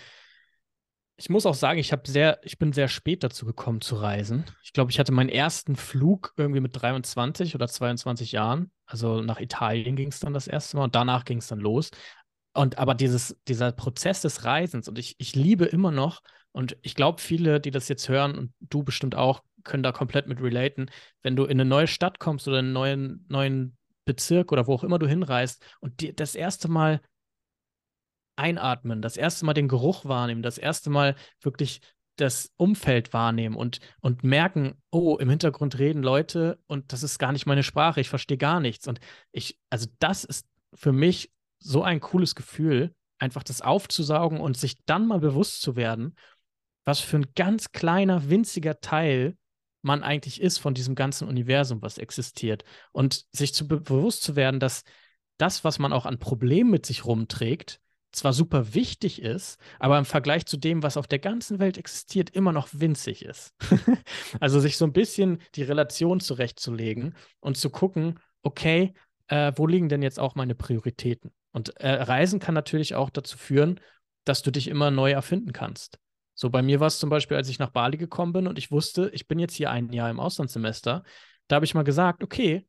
ich 1.17 1.31
muss 1.31 1.47
auch 1.47 1.55
sagen, 1.55 1.81
ich 1.81 1.93
habe 1.93 2.09
sehr, 2.09 2.39
ich 2.45 2.59
bin 2.59 2.73
sehr 2.73 2.89
spät 2.89 3.25
dazu 3.25 3.47
gekommen 3.47 3.81
zu 3.81 3.97
reisen. 3.97 4.45
Ich 4.63 4.73
glaube, 4.73 4.91
ich 4.91 5.01
hatte 5.01 5.13
meinen 5.13 5.31
ersten 5.31 5.75
Flug 5.75 6.35
irgendwie 6.37 6.61
mit 6.61 6.81
23 6.81 7.55
oder 7.55 7.67
22 7.67 8.33
Jahren. 8.33 8.71
Also 8.87 9.21
nach 9.21 9.41
Italien 9.41 9.97
ging 9.97 10.09
es 10.09 10.21
dann 10.21 10.33
das 10.33 10.47
erste 10.47 10.77
Mal 10.77 10.85
und 10.85 10.95
danach 10.95 11.25
ging 11.25 11.39
es 11.39 11.49
dann 11.49 11.61
los. 11.61 11.91
Und 12.55 12.79
aber 12.79 12.95
dieses, 12.95 13.37
dieser 13.49 13.73
Prozess 13.73 14.23
des 14.23 14.45
Reisens 14.45 14.89
und 14.89 14.99
ich, 14.99 15.17
ich 15.19 15.35
liebe 15.35 15.67
immer 15.67 15.91
noch, 15.91 16.23
und 16.57 16.75
ich 16.81 16.95
glaube, 16.95 17.21
viele, 17.21 17.61
die 17.61 17.71
das 17.71 17.87
jetzt 17.89 18.09
hören 18.09 18.35
und 18.39 18.55
du 18.61 18.83
bestimmt 18.83 19.15
auch, 19.15 19.43
können 19.63 19.83
da 19.83 19.93
komplett 19.93 20.27
mit 20.27 20.41
relaten, 20.41 20.91
wenn 21.23 21.37
du 21.37 21.45
in 21.45 21.61
eine 21.61 21.67
neue 21.69 21.87
Stadt 21.87 22.19
kommst 22.19 22.49
oder 22.49 22.61
in 22.61 22.67
einen 22.67 22.73
neuen, 22.73 23.27
neuen 23.29 23.77
Bezirk 24.07 24.53
oder 24.53 24.67
wo 24.67 24.73
auch 24.73 24.83
immer 24.83 24.99
du 24.99 25.07
hinreist 25.07 25.63
und 25.81 26.01
die, 26.01 26.17
das 26.17 26.35
erste 26.35 26.69
Mal 26.69 27.03
einatmen, 28.37 29.03
das 29.03 29.19
erste 29.19 29.45
Mal 29.45 29.53
den 29.53 29.69
Geruch 29.69 30.07
wahrnehmen, 30.07 30.43
das 30.43 30.57
erste 30.57 30.89
Mal 30.89 31.15
wirklich 31.43 31.83
das 32.17 32.53
Umfeld 32.57 33.13
wahrnehmen 33.13 33.57
und, 33.57 33.81
und 34.01 34.25
merken, 34.25 34.75
oh, 34.91 35.17
im 35.17 35.31
Hintergrund 35.31 35.79
reden 35.79 36.03
Leute 36.03 36.59
und 36.67 36.93
das 36.93 37.03
ist 37.03 37.19
gar 37.19 37.33
nicht 37.33 37.47
meine 37.47 37.63
Sprache, 37.63 38.01
ich 38.01 38.09
verstehe 38.09 38.39
gar 38.39 38.61
nichts. 38.61 38.89
Und 38.89 39.01
ich, 39.33 39.59
also 39.71 39.87
das 39.99 40.25
ist 40.25 40.47
für 40.75 40.93
mich 40.93 41.33
so 41.59 41.83
ein 41.83 42.01
cooles 42.01 42.35
Gefühl, 42.35 42.95
einfach 43.19 43.43
das 43.43 43.63
aufzusaugen 43.63 44.41
und 44.41 44.57
sich 44.57 44.77
dann 44.85 45.07
mal 45.07 45.21
bewusst 45.21 45.61
zu 45.61 45.77
werden, 45.77 46.15
was 46.85 47.01
für 47.01 47.19
ein 47.19 47.33
ganz 47.35 47.73
kleiner, 47.73 48.29
winziger 48.31 48.81
Teil 48.81 49.37
man 49.83 50.03
eigentlich 50.03 50.41
ist 50.41 50.59
von 50.59 50.75
diesem 50.75 50.95
ganzen 50.95 51.29
Universum, 51.29 51.81
was 51.81 51.99
existiert. 51.99 52.65
Und 52.93 53.25
sich 53.33 53.55
zu 53.55 53.69
be 53.69 53.81
bewusst 53.81 54.23
zu 54.23 54.35
werden, 54.37 54.61
dass 54.61 54.83
das, 55.39 55.65
was 55.65 55.79
man 55.79 55.93
auch 55.93 56.07
an 56.07 56.19
Problemen 56.19 56.71
mit 56.71 56.87
sich 56.87 57.05
rumträgt, 57.05 57.81
zwar 58.17 58.33
super 58.33 58.75
wichtig 58.75 59.23
ist, 59.23 59.59
aber 59.79 59.99
im 59.99 60.05
Vergleich 60.05 60.47
zu 60.47 60.57
dem, 60.57 60.83
was 60.83 60.97
auf 60.97 61.07
der 61.07 61.19
ganzen 61.19 61.59
Welt 61.59 61.79
existiert, 61.79 62.31
immer 62.31 62.53
noch 62.53 62.69
winzig 62.73 63.25
ist. 63.25 63.55
also 64.41 64.61
sich 64.61 64.77
so 64.77 64.85
ein 64.85 64.93
bisschen 64.93 65.41
die 65.55 65.63
Relation 65.63 66.21
zurechtzulegen 66.21 67.15
und 67.41 67.57
zu 67.57 67.71
gucken, 67.71 68.19
okay, 68.43 68.95
äh, 69.29 69.53
wo 69.57 69.67
liegen 69.67 69.89
denn 69.89 70.03
jetzt 70.03 70.19
auch 70.19 70.35
meine 70.35 70.55
Prioritäten? 70.55 71.33
Und 71.53 71.77
äh, 71.81 71.91
Reisen 71.91 72.39
kann 72.39 72.55
natürlich 72.55 72.95
auch 72.95 73.11
dazu 73.11 73.39
führen, 73.39 73.81
dass 74.25 74.43
du 74.43 74.51
dich 74.51 74.69
immer 74.69 74.91
neu 74.91 75.13
erfinden 75.13 75.53
kannst. 75.53 75.99
So 76.35 76.51
bei 76.51 76.63
mir 76.63 76.81
war 76.81 76.89
es 76.89 76.99
zum 76.99 77.09
Beispiel, 77.09 77.37
als 77.37 77.49
ich 77.49 77.59
nach 77.59 77.71
Bali 77.71 77.97
gekommen 77.97 78.33
bin 78.33 78.47
und 78.47 78.59
ich 78.59 78.71
wusste, 78.71 79.11
ich 79.15 79.27
bin 79.27 79.39
jetzt 79.39 79.55
hier 79.55 79.71
ein 79.71 79.91
Jahr 79.91 80.11
im 80.11 80.21
Auslandssemester, 80.21 81.03
da 81.49 81.57
habe 81.57 81.65
ich 81.65 81.75
mal 81.75 81.85
gesagt, 81.85 82.23
okay, 82.23 82.67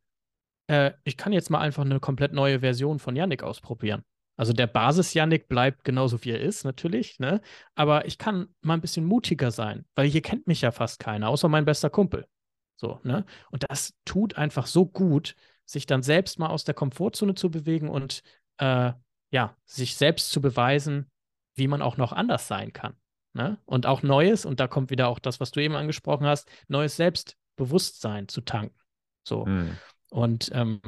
äh, 0.67 0.91
ich 1.03 1.17
kann 1.17 1.33
jetzt 1.33 1.49
mal 1.49 1.59
einfach 1.59 1.83
eine 1.83 1.99
komplett 1.99 2.31
neue 2.31 2.61
Version 2.61 2.99
von 2.99 3.15
Yannick 3.15 3.43
ausprobieren. 3.43 4.03
Also 4.37 4.53
der 4.53 4.67
Basis-Yannick 4.67 5.47
bleibt 5.49 5.83
genauso 5.83 6.23
wie 6.23 6.31
er 6.31 6.39
ist, 6.39 6.63
natürlich, 6.63 7.19
ne? 7.19 7.41
Aber 7.75 8.05
ich 8.05 8.17
kann 8.17 8.47
mal 8.61 8.75
ein 8.75 8.81
bisschen 8.81 9.05
mutiger 9.05 9.51
sein, 9.51 9.85
weil 9.95 10.07
hier 10.07 10.21
kennt 10.21 10.47
mich 10.47 10.61
ja 10.61 10.71
fast 10.71 10.99
keiner, 10.99 11.27
außer 11.29 11.49
mein 11.49 11.65
bester 11.65 11.89
Kumpel. 11.89 12.27
So, 12.75 12.99
ne? 13.03 13.25
Und 13.49 13.65
das 13.69 13.95
tut 14.05 14.37
einfach 14.37 14.67
so 14.67 14.85
gut, 14.85 15.35
sich 15.65 15.87
dann 15.87 16.03
selbst 16.03 16.39
mal 16.39 16.47
aus 16.47 16.63
der 16.63 16.75
Komfortzone 16.75 17.33
zu 17.33 17.49
bewegen 17.49 17.89
und 17.89 18.21
äh, 18.57 18.93
ja, 19.31 19.57
sich 19.65 19.95
selbst 19.95 20.31
zu 20.31 20.39
beweisen, 20.39 21.11
wie 21.55 21.67
man 21.67 21.81
auch 21.81 21.97
noch 21.97 22.13
anders 22.13 22.47
sein 22.47 22.71
kann. 22.71 22.95
Ne? 23.33 23.59
Und 23.65 23.85
auch 23.85 24.03
Neues, 24.03 24.45
und 24.45 24.59
da 24.59 24.67
kommt 24.67 24.89
wieder 24.89 25.09
auch 25.09 25.19
das, 25.19 25.39
was 25.39 25.51
du 25.51 25.59
eben 25.61 25.75
angesprochen 25.75 26.25
hast, 26.25 26.49
neues 26.67 26.95
Selbstbewusstsein 26.95 28.27
zu 28.27 28.41
tanken. 28.41 28.79
So. 29.27 29.45
Hm. 29.45 29.77
Und 30.09 30.49
ähm, 30.53 30.81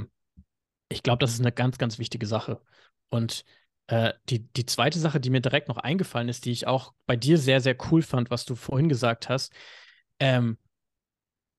ich 0.89 1.03
glaube, 1.03 1.19
das 1.19 1.33
ist 1.33 1.39
eine 1.39 1.51
ganz, 1.51 1.77
ganz 1.77 1.99
wichtige 1.99 2.25
Sache. 2.25 2.61
Und 3.09 3.45
äh, 3.87 4.13
die, 4.29 4.47
die 4.53 4.65
zweite 4.65 4.99
Sache, 4.99 5.19
die 5.19 5.29
mir 5.29 5.41
direkt 5.41 5.67
noch 5.67 5.77
eingefallen 5.77 6.29
ist, 6.29 6.45
die 6.45 6.51
ich 6.51 6.67
auch 6.67 6.93
bei 7.05 7.15
dir 7.15 7.37
sehr, 7.37 7.61
sehr 7.61 7.75
cool 7.91 8.01
fand, 8.01 8.29
was 8.29 8.45
du 8.45 8.55
vorhin 8.55 8.89
gesagt 8.89 9.29
hast, 9.29 9.53
ähm, 10.19 10.57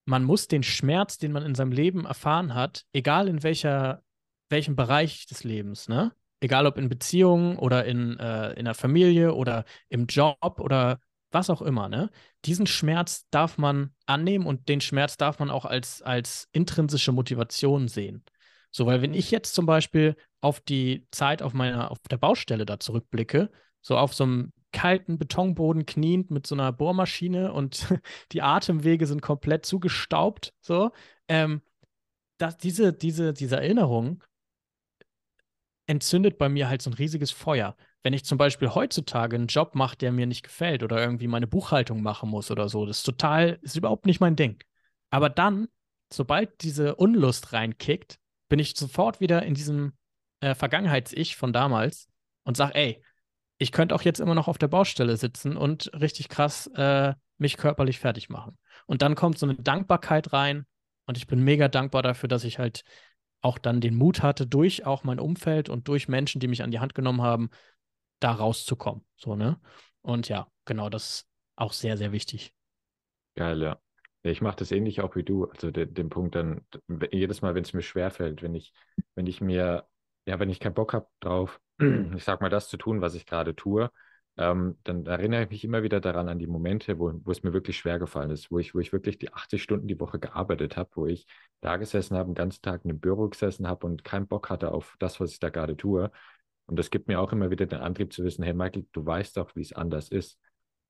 man 0.05 0.25
muss 0.25 0.49
den 0.49 0.63
Schmerz, 0.63 1.19
den 1.19 1.33
man 1.33 1.45
in 1.45 1.55
seinem 1.55 1.73
Leben 1.73 2.05
erfahren 2.05 2.55
hat, 2.55 2.85
egal 2.93 3.29
in 3.29 3.43
welcher, 3.43 4.03
welchem 4.49 4.77
Bereich 4.77 5.27
des 5.27 5.45
Lebens, 5.45 5.89
ne? 5.89 6.13
Egal 6.41 6.67
ob 6.67 6.79
in 6.79 6.89
Beziehungen 6.89 7.57
oder 7.59 7.85
in, 7.85 8.19
äh, 8.19 8.53
in 8.55 8.65
der 8.65 8.75
Familie 8.75 9.35
oder 9.35 9.65
im 9.89 10.07
Job 10.07 10.59
oder 10.59 10.99
was 11.31 11.51
auch 11.51 11.63
immer, 11.63 11.89
ne? 11.89 12.11
Diesen 12.45 12.67
Schmerz 12.67 13.29
darf 13.31 13.59
man 13.59 13.95
annehmen 14.07 14.47
und 14.47 14.69
den 14.69 14.81
Schmerz 14.81 15.17
darf 15.17 15.39
man 15.39 15.51
auch 15.51 15.65
als, 15.65 16.03
als 16.03 16.49
intrinsische 16.53 17.13
Motivation 17.13 17.89
sehen. 17.89 18.25
So, 18.71 18.87
weil 18.87 19.03
wenn 19.03 19.15
ich 19.15 19.31
jetzt 19.31 19.55
zum 19.55 19.67
Beispiel 19.67 20.17
auf 20.41 20.61
die 20.61 21.07
Zeit 21.11 21.43
auf 21.43 21.53
meiner, 21.53 21.91
auf 21.91 21.99
der 22.11 22.19
Baustelle 22.19 22.67
da 22.67 22.79
zurückblicke, 22.79 23.51
so 23.81 23.97
auf 23.97 24.15
so 24.15 24.25
einem 24.25 24.53
kalten 24.73 25.19
Betonboden 25.19 25.87
kniend 25.87 26.31
mit 26.31 26.47
so 26.47 26.55
einer 26.55 26.73
Bohrmaschine 26.73 27.53
und 27.53 27.87
die 28.33 28.43
Atemwege 28.43 29.07
sind 29.07 29.23
komplett 29.23 29.67
zugestaubt, 29.67 30.53
so, 30.61 30.93
ähm, 31.29 31.63
dass 32.39 32.57
diese, 32.57 32.93
diese, 32.93 33.33
diese 33.33 33.57
Erinnerung 33.57 34.23
entzündet 35.87 36.39
bei 36.39 36.49
mir 36.49 36.69
halt 36.69 36.83
so 36.83 36.91
ein 36.91 36.95
riesiges 36.95 37.33
Feuer. 37.33 37.77
Wenn 38.03 38.13
ich 38.13 38.25
zum 38.25 38.39
Beispiel 38.39 38.75
heutzutage 38.75 39.37
einen 39.37 39.49
Job 39.49 39.75
mache, 39.75 39.97
der 39.97 40.13
mir 40.13 40.27
nicht 40.27 40.45
gefällt 40.45 40.83
oder 40.83 41.01
irgendwie 41.01 41.27
meine 41.27 41.49
Buchhaltung 41.49 42.01
machen 42.01 42.31
muss 42.31 42.51
oder 42.51 42.69
so, 42.69 42.87
das 42.87 42.99
ist 42.99 43.03
total, 43.03 43.59
ist 43.63 43.77
überhaupt 43.77 44.07
nicht 44.07 44.21
mein 44.21 44.37
Ding. 44.37 44.63
Aber 45.11 45.29
dann, 45.29 45.69
sobald 46.13 46.63
diese 46.63 46.95
Unlust 46.95 47.53
reinkickt, 47.53 48.21
bin 48.51 48.59
ich 48.59 48.77
sofort 48.77 49.21
wieder 49.21 49.43
in 49.45 49.55
diesem 49.55 49.95
äh, 50.41 50.55
Vergangenheits-Ich 50.55 51.37
von 51.37 51.55
damals 51.55 52.09
und 52.45 52.59
sage, 52.59 52.75
ey, 52.75 53.03
ich 53.57 53.73
könnte 53.73 53.95
auch 53.95 54.03
jetzt 54.03 54.21
immer 54.21 54.35
noch 54.35 54.49
auf 54.49 54.59
der 54.59 54.69
Baustelle 54.69 55.17
sitzen 55.17 55.57
und 55.57 55.91
richtig 55.95 56.29
krass 56.29 56.67
äh, 56.75 57.15
mich 57.39 57.57
körperlich 57.57 57.99
fertig 57.99 58.29
machen. 58.29 58.59
Und 58.87 59.03
dann 59.03 59.15
kommt 59.15 59.39
so 59.39 59.47
eine 59.47 59.55
Dankbarkeit 59.55 60.33
rein 60.35 60.67
und 61.07 61.17
ich 61.17 61.27
bin 61.27 61.43
mega 61.43 61.69
dankbar 61.69 62.03
dafür, 62.03 62.29
dass 62.29 62.45
ich 62.45 62.59
halt 62.59 62.83
auch 63.41 63.59
dann 63.59 63.81
den 63.81 63.95
Mut 63.95 64.23
hatte, 64.23 64.47
durch 64.47 64.85
auch 64.85 65.05
mein 65.05 65.19
Umfeld 65.19 65.69
und 65.69 65.89
durch 65.89 66.09
Menschen, 66.09 66.41
die 66.41 66.49
mich 66.49 66.63
an 66.63 66.71
die 66.71 66.81
Hand 66.81 66.95
genommen 66.95 67.23
haben, 67.23 67.51
da 68.19 68.33
rauszukommen. 68.33 69.05
So, 69.17 69.37
ne? 69.37 69.59
Und 70.03 70.29
ja, 70.29 70.49
genau, 70.65 70.91
das 70.91 71.11
ist 71.11 71.29
auch 71.57 71.73
sehr, 71.73 71.97
sehr 71.97 72.13
wichtig. 72.13 72.53
Geil, 73.35 73.63
ja. 73.63 73.81
Ich 74.23 74.41
mache 74.43 74.57
das 74.57 74.71
ähnlich 74.71 75.01
auch 75.01 75.17
wie 75.17 75.23
du. 75.23 75.47
Also 75.47 75.71
den, 75.71 75.95
den 75.95 76.09
Punkt 76.11 76.35
dann, 76.35 76.63
jedes 77.11 77.43
Mal, 77.43 77.55
wenn 77.55 77.65
es 77.65 77.73
mir 77.73 77.83
schwerfällt, 77.83 78.43
wenn 78.43 78.55
ich, 78.55 78.73
wenn 79.15 79.27
ich 79.27 79.41
mir, 79.41 79.87
ja, 80.27 80.39
wenn 80.39 80.51
ich 80.51 80.61
keinen 80.61 80.75
Bock 80.75 80.93
habe 80.93 81.09
drauf, 81.21 81.61
ich 81.79 82.25
sag 82.25 82.41
mal, 82.41 82.51
das 82.51 82.69
zu 82.69 82.77
tun, 82.77 83.01
was 83.01 83.15
ich 83.15 83.27
gerade 83.27 83.57
tue, 83.57 83.91
ähm, 84.37 84.79
dann 84.85 85.07
erinnere 85.07 85.45
ich 85.45 85.51
mich 85.51 85.65
immer 85.65 85.83
wieder 85.83 86.01
daran 86.01 86.29
an 86.29 86.39
die 86.39 86.47
Momente, 86.47 86.99
wo, 86.99 87.13
wo 87.25 87.31
es 87.31 87.43
mir 87.43 87.53
wirklich 87.53 87.77
schwer 87.79 87.99
gefallen 87.99 88.31
ist, 88.31 88.51
wo 88.51 88.59
ich, 88.59 88.75
wo 88.75 88.79
ich 88.79 88.93
wirklich 88.93 89.19
die 89.19 89.33
80 89.33 89.63
Stunden 89.63 89.89
die 89.89 90.01
Woche 90.01 90.19
gearbeitet 90.19 90.77
habe, 90.77 90.91
wo 90.95 91.07
ich 91.07 91.27
da 91.61 91.77
gesessen 91.77 92.17
habe, 92.17 92.31
den 92.31 92.35
ganzen 92.35 92.63
Tag 92.63 92.85
in 92.85 92.91
einem 92.91 93.01
Büro 93.01 93.29
gesessen 93.29 93.67
habe 93.67 93.87
und 93.87 94.05
keinen 94.05 94.27
Bock 94.29 94.51
hatte 94.51 94.73
auf 94.73 94.97
das, 94.99 95.21
was 95.21 95.33
ich 95.33 95.41
da 95.41 95.51
gerade 95.51 95.77
tue. 95.77 96.11
Und 96.67 96.79
das 96.79 96.91
gibt 96.91 97.09
mir 97.09 97.21
auch 97.21 97.33
immer 97.33 97.51
wieder 97.51 97.67
den 97.67 97.81
Antrieb 97.81 98.13
zu 98.13 98.23
wissen, 98.25 98.45
hey 98.45 98.55
Michael, 98.55 98.87
du 98.93 99.05
weißt 99.05 99.37
doch, 99.37 99.57
wie 99.57 99.63
es 99.63 99.73
anders 99.73 100.09
ist. 100.09 100.39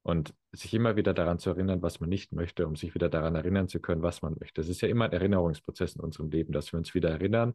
Und 0.02 0.34
sich 0.52 0.72
immer 0.72 0.96
wieder 0.96 1.12
daran 1.12 1.38
zu 1.38 1.50
erinnern, 1.50 1.82
was 1.82 2.00
man 2.00 2.08
nicht 2.08 2.32
möchte, 2.32 2.66
um 2.66 2.74
sich 2.74 2.94
wieder 2.94 3.08
daran 3.10 3.34
erinnern 3.34 3.68
zu 3.68 3.80
können, 3.80 4.02
was 4.02 4.22
man 4.22 4.34
möchte. 4.40 4.60
Das 4.60 4.68
ist 4.68 4.80
ja 4.80 4.88
immer 4.88 5.04
ein 5.04 5.12
Erinnerungsprozess 5.12 5.96
in 5.96 6.00
unserem 6.00 6.30
Leben, 6.30 6.52
dass 6.52 6.72
wir 6.72 6.78
uns 6.78 6.94
wieder 6.94 7.10
erinnern 7.10 7.54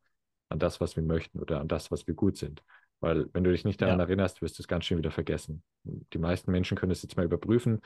an 0.49 0.59
das, 0.59 0.79
was 0.79 0.95
wir 0.95 1.03
möchten 1.03 1.39
oder 1.39 1.59
an 1.59 1.67
das, 1.67 1.89
was 1.89 2.05
wir 2.05 2.13
gut 2.13 2.37
sind. 2.37 2.63
Weil 2.99 3.27
wenn 3.33 3.43
du 3.43 3.51
dich 3.51 3.65
nicht 3.65 3.81
daran 3.81 3.99
ja. 3.99 4.05
erinnerst, 4.05 4.41
wirst 4.41 4.59
du 4.59 4.63
es 4.63 4.67
ganz 4.67 4.85
schön 4.85 4.97
wieder 4.99 5.11
vergessen. 5.11 5.63
Die 5.83 6.17
meisten 6.19 6.51
Menschen 6.51 6.77
können 6.77 6.91
es 6.91 7.01
jetzt 7.01 7.17
mal 7.17 7.25
überprüfen. 7.25 7.81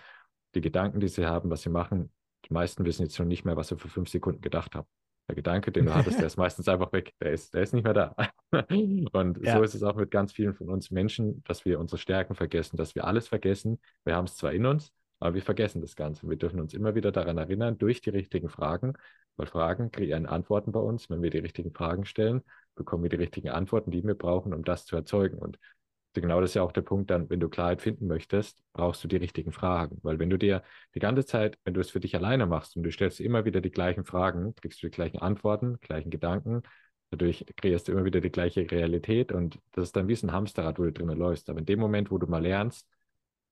Die 0.56 0.62
Gedanken, 0.62 1.00
die 1.00 1.08
sie 1.08 1.26
haben, 1.26 1.50
was 1.50 1.62
sie 1.62 1.69
machen, 1.69 2.12
Die 2.45 2.54
meisten 2.54 2.86
wissen 2.86 3.04
jetzt 3.04 3.15
schon 3.15 3.28
nicht 3.28 3.45
mehr, 3.45 3.56
was 3.56 3.69
sie 3.69 3.78
vor 3.78 3.89
fünf 3.89 4.10
Sekunden 4.10 4.41
gedacht 4.41 4.76
haben. 4.76 4.88
Der 5.30 5.36
Gedanke, 5.36 5.72
den 5.72 5.86
du 5.86 5.94
hattest, 5.94 6.20
der 6.20 6.26
ist 6.28 6.38
meistens 6.38 6.68
einfach 6.68 6.92
weg. 6.92 7.13
Der 7.22 7.32
ist, 7.32 7.54
der 7.54 7.62
ist 7.62 7.74
nicht 7.74 7.84
mehr 7.84 7.94
da. 7.94 8.15
Und 9.12 9.46
ja. 9.46 9.58
so 9.58 9.63
ist 9.63 9.76
es 9.76 9.84
auch 9.84 9.96
mit 9.96 10.10
ganz 10.10 10.34
vielen 10.34 10.56
von 10.56 10.70
uns 10.70 10.89
Menschen, 10.89 11.44
dass 11.44 11.65
wir 11.65 11.80
unsere 11.80 12.00
Stärken 12.00 12.34
vergessen, 12.34 12.78
dass 12.78 12.96
wir 12.96 13.06
alles 13.06 13.28
vergessen. 13.28 13.80
Wir 14.04 14.15
haben 14.15 14.26
es 14.26 14.36
zwar 14.36 14.52
in 14.54 14.65
uns, 14.65 14.92
aber 15.20 15.36
wir 15.36 15.44
vergessen 15.44 15.82
das 15.82 15.96
Ganze. 15.96 16.28
Wir 16.28 16.36
dürfen 16.36 16.60
uns 16.60 16.74
immer 16.74 16.96
wieder 16.96 17.12
daran 17.12 17.38
erinnern, 17.38 17.78
durch 17.78 18.02
die 18.02 18.10
richtigen 18.10 18.50
Fragen, 18.50 18.94
weil 19.38 19.46
Fragen 19.46 19.92
kreieren 19.92 20.26
Antworten 20.26 20.72
bei 20.72 20.80
uns. 20.80 21.12
Wenn 21.12 21.22
wir 21.22 21.30
die 21.30 21.38
richtigen 21.38 21.72
Fragen 21.74 22.06
stellen, 22.06 22.42
bekommen 22.74 23.04
wir 23.04 23.10
die 23.12 23.18
richtigen 23.18 23.50
Antworten, 23.50 23.92
die 23.92 24.04
wir 24.04 24.15
brauchen, 24.15 24.52
um 24.52 24.63
das 24.63 24.88
zu 24.88 24.96
erzeugen. 24.96 25.38
Und 25.38 25.60
genau 26.13 26.41
das 26.41 26.52
ist 26.52 26.54
ja 26.56 26.63
auch 26.63 26.72
der 26.72 26.82
Punkt 26.82 27.10
dann, 27.10 27.30
wenn 27.30 27.39
du 27.39 27.50
Klarheit 27.50 27.82
finden 27.82 28.08
möchtest, 28.08 28.63
brauchst 28.74 29.04
du 29.04 29.08
die 29.08 29.17
richtigen 29.17 29.52
Fragen. 29.52 30.00
Weil 30.04 30.19
wenn 30.19 30.30
du 30.30 30.38
dir 30.38 30.63
die 30.95 31.00
ganze 31.00 31.26
Zeit, 31.26 31.58
wenn 31.63 31.74
du 31.74 31.82
es 31.82 31.91
für 31.91 32.00
dich 32.00 32.15
alleine 32.15 32.45
machst 32.45 32.76
und 32.76 32.84
du 32.84 32.91
stellst 32.91 33.19
immer 33.19 33.45
wieder 33.45 33.62
die 33.62 33.72
gleichen 33.72 34.06
Fragen, 34.06 34.56
kriegst 34.56 34.82
du 34.82 34.88
die 34.88 34.91
gleichen 34.91 35.19
Antworten, 35.19 35.80
gleichen 35.82 36.10
Gedanken, 36.10 36.63
dadurch 37.12 37.45
kreierst 37.56 37.88
du 37.88 37.91
immer 37.91 38.06
wieder 38.06 38.22
die 38.22 38.32
gleiche 38.32 38.69
Realität 38.69 39.32
und 39.32 39.60
das 39.72 39.86
ist 39.86 39.95
dann 39.95 40.08
wie 40.08 40.15
ein 40.15 40.32
Hamsterrad, 40.32 40.80
wo 40.80 40.84
du 40.84 40.91
drinnen 40.91 41.17
läufst. 41.17 41.50
Aber 41.50 41.60
in 41.60 41.65
dem 41.65 41.80
Moment, 41.80 42.12
wo 42.12 42.17
du 42.17 42.28
mal 42.28 42.41
lernst, 42.41 42.88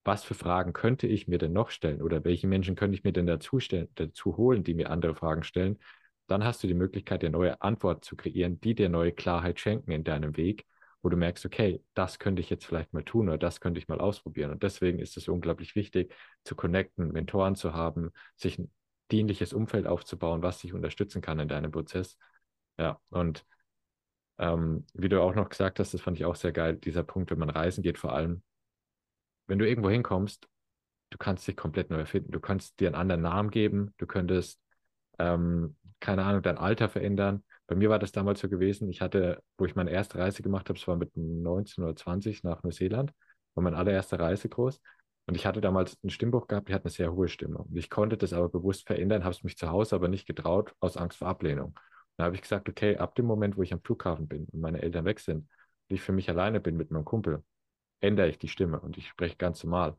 was 0.04 0.24
für 0.24 0.34
Fragen 0.34 0.72
könnte 0.72 1.06
ich 1.06 1.28
mir 1.28 1.38
denn 1.38 1.52
noch 1.52 1.70
stellen 1.70 2.02
oder 2.02 2.24
welche 2.24 2.46
Menschen 2.46 2.76
könnte 2.76 2.94
ich 2.96 3.04
mir 3.04 3.12
denn 3.12 3.26
dazu, 3.26 3.60
stellen, 3.60 3.88
dazu 3.94 4.36
holen, 4.36 4.64
die 4.64 4.74
mir 4.74 4.90
andere 4.90 5.14
Fragen 5.14 5.42
stellen, 5.42 5.78
dann 6.28 6.44
hast 6.44 6.62
du 6.62 6.66
die 6.66 6.74
Möglichkeit, 6.74 7.22
dir 7.22 7.30
neue 7.30 7.60
Antworten 7.62 8.02
zu 8.02 8.16
kreieren, 8.16 8.60
die 8.60 8.74
dir 8.74 8.88
neue 8.88 9.12
Klarheit 9.12 9.60
schenken 9.60 9.92
in 9.92 10.04
deinem 10.04 10.36
Weg 10.36 10.66
wo 11.02 11.08
du 11.08 11.16
merkst, 11.16 11.44
okay, 11.46 11.82
das 11.94 12.18
könnte 12.18 12.40
ich 12.40 12.50
jetzt 12.50 12.64
vielleicht 12.64 12.92
mal 12.92 13.04
tun 13.04 13.28
oder 13.28 13.38
das 13.38 13.60
könnte 13.60 13.78
ich 13.78 13.88
mal 13.88 14.00
ausprobieren. 14.00 14.50
Und 14.50 14.62
deswegen 14.62 14.98
ist 14.98 15.16
es 15.16 15.28
unglaublich 15.28 15.74
wichtig, 15.74 16.14
zu 16.44 16.56
connecten, 16.56 17.12
Mentoren 17.12 17.54
zu 17.54 17.72
haben, 17.72 18.10
sich 18.36 18.58
ein 18.58 18.70
dienliches 19.10 19.52
Umfeld 19.52 19.86
aufzubauen, 19.86 20.42
was 20.42 20.58
dich 20.58 20.72
unterstützen 20.74 21.22
kann 21.22 21.38
in 21.38 21.48
deinem 21.48 21.70
Prozess. 21.70 22.18
Ja, 22.78 23.00
und 23.10 23.44
ähm, 24.38 24.86
wie 24.94 25.08
du 25.08 25.20
auch 25.22 25.34
noch 25.34 25.48
gesagt 25.48 25.78
hast, 25.80 25.94
das 25.94 26.00
fand 26.00 26.16
ich 26.18 26.24
auch 26.24 26.36
sehr 26.36 26.52
geil, 26.52 26.76
dieser 26.76 27.02
Punkt, 27.02 27.30
wenn 27.30 27.38
man 27.38 27.50
reisen 27.50 27.82
geht, 27.82 27.98
vor 27.98 28.12
allem, 28.12 28.42
wenn 29.46 29.58
du 29.58 29.66
irgendwo 29.68 29.90
hinkommst, 29.90 30.48
du 31.10 31.18
kannst 31.18 31.46
dich 31.48 31.56
komplett 31.56 31.90
neu 31.90 31.98
erfinden. 31.98 32.32
Du 32.32 32.40
kannst 32.40 32.80
dir 32.80 32.88
einen 32.88 32.94
anderen 32.94 33.22
Namen 33.22 33.50
geben, 33.50 33.94
du 33.98 34.06
könntest, 34.06 34.60
ähm, 35.18 35.76
keine 36.00 36.24
Ahnung, 36.24 36.42
dein 36.42 36.58
Alter 36.58 36.88
verändern, 36.88 37.44
bei 37.68 37.76
mir 37.76 37.90
war 37.90 37.98
das 37.98 38.12
damals 38.12 38.40
so 38.40 38.48
gewesen, 38.48 38.88
ich 38.88 39.00
hatte, 39.02 39.42
wo 39.58 39.66
ich 39.66 39.76
meine 39.76 39.90
erste 39.90 40.18
Reise 40.18 40.42
gemacht 40.42 40.68
habe, 40.70 40.78
es 40.78 40.88
war 40.88 40.96
mit 40.96 41.16
19 41.16 41.84
oder 41.84 41.94
20 41.94 42.42
nach 42.42 42.62
Neuseeland, 42.62 43.12
war 43.54 43.62
meine 43.62 43.76
allererste 43.76 44.18
Reise 44.18 44.48
groß. 44.48 44.80
Und 45.26 45.34
ich 45.34 45.44
hatte 45.44 45.60
damals 45.60 45.98
ein 46.02 46.08
Stimmbuch 46.08 46.46
gehabt, 46.46 46.70
die 46.70 46.74
hat 46.74 46.84
eine 46.84 46.90
sehr 46.90 47.12
hohe 47.12 47.28
Stimme. 47.28 47.58
Und 47.58 47.76
ich 47.76 47.90
konnte 47.90 48.16
das 48.16 48.32
aber 48.32 48.48
bewusst 48.48 48.86
verändern, 48.86 49.24
habe 49.24 49.34
es 49.34 49.44
mich 49.44 49.58
zu 49.58 49.68
Hause 49.68 49.94
aber 49.94 50.08
nicht 50.08 50.26
getraut, 50.26 50.74
aus 50.80 50.96
Angst 50.96 51.18
vor 51.18 51.28
Ablehnung. 51.28 51.78
Dann 52.16 52.24
habe 52.24 52.34
ich 52.34 52.42
gesagt, 52.42 52.70
okay, 52.70 52.96
ab 52.96 53.14
dem 53.14 53.26
Moment, 53.26 53.58
wo 53.58 53.62
ich 53.62 53.74
am 53.74 53.82
Flughafen 53.82 54.26
bin 54.26 54.46
und 54.46 54.60
meine 54.60 54.80
Eltern 54.80 55.04
weg 55.04 55.20
sind 55.20 55.40
und 55.88 55.94
ich 55.94 56.00
für 56.00 56.12
mich 56.12 56.30
alleine 56.30 56.60
bin 56.60 56.78
mit 56.78 56.90
meinem 56.90 57.04
Kumpel, 57.04 57.44
ändere 58.00 58.28
ich 58.28 58.38
die 58.38 58.48
Stimme 58.48 58.80
und 58.80 58.96
ich 58.96 59.08
spreche 59.08 59.36
ganz 59.36 59.62
normal. 59.62 59.94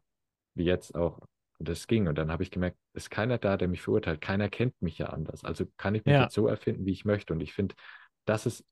Wie 0.55 0.65
jetzt 0.65 0.95
auch 0.95 1.19
und 1.60 1.67
das 1.67 1.88
ging. 1.88 2.08
Und 2.08 2.17
dann 2.17 2.32
habe 2.32 2.43
ich 2.43 2.52
gemerkt, 2.52 2.78
es 2.93 3.04
ist 3.04 3.10
keiner 3.10 3.38
da, 3.38 3.58
der 3.58 3.67
mich 3.67 3.82
verurteilt. 3.82 4.22
Keiner 4.22 4.50
kennt 4.50 4.82
mich 4.82 4.98
ja 4.98 5.08
anders. 5.08 5.43
Also 5.43 5.65
kann 5.78 5.93
ich 5.95 6.06
mich 6.06 6.13
ja. 6.13 6.24
jetzt 6.24 6.34
so 6.34 6.48
erfinden, 6.48 6.86
wie 6.86 6.91
ich 6.91 7.06
möchte. 7.06 7.34
Und 7.34 7.41
ich 7.41 7.54
finde, 7.54 7.76
das 8.26 8.45
ist 8.45 8.65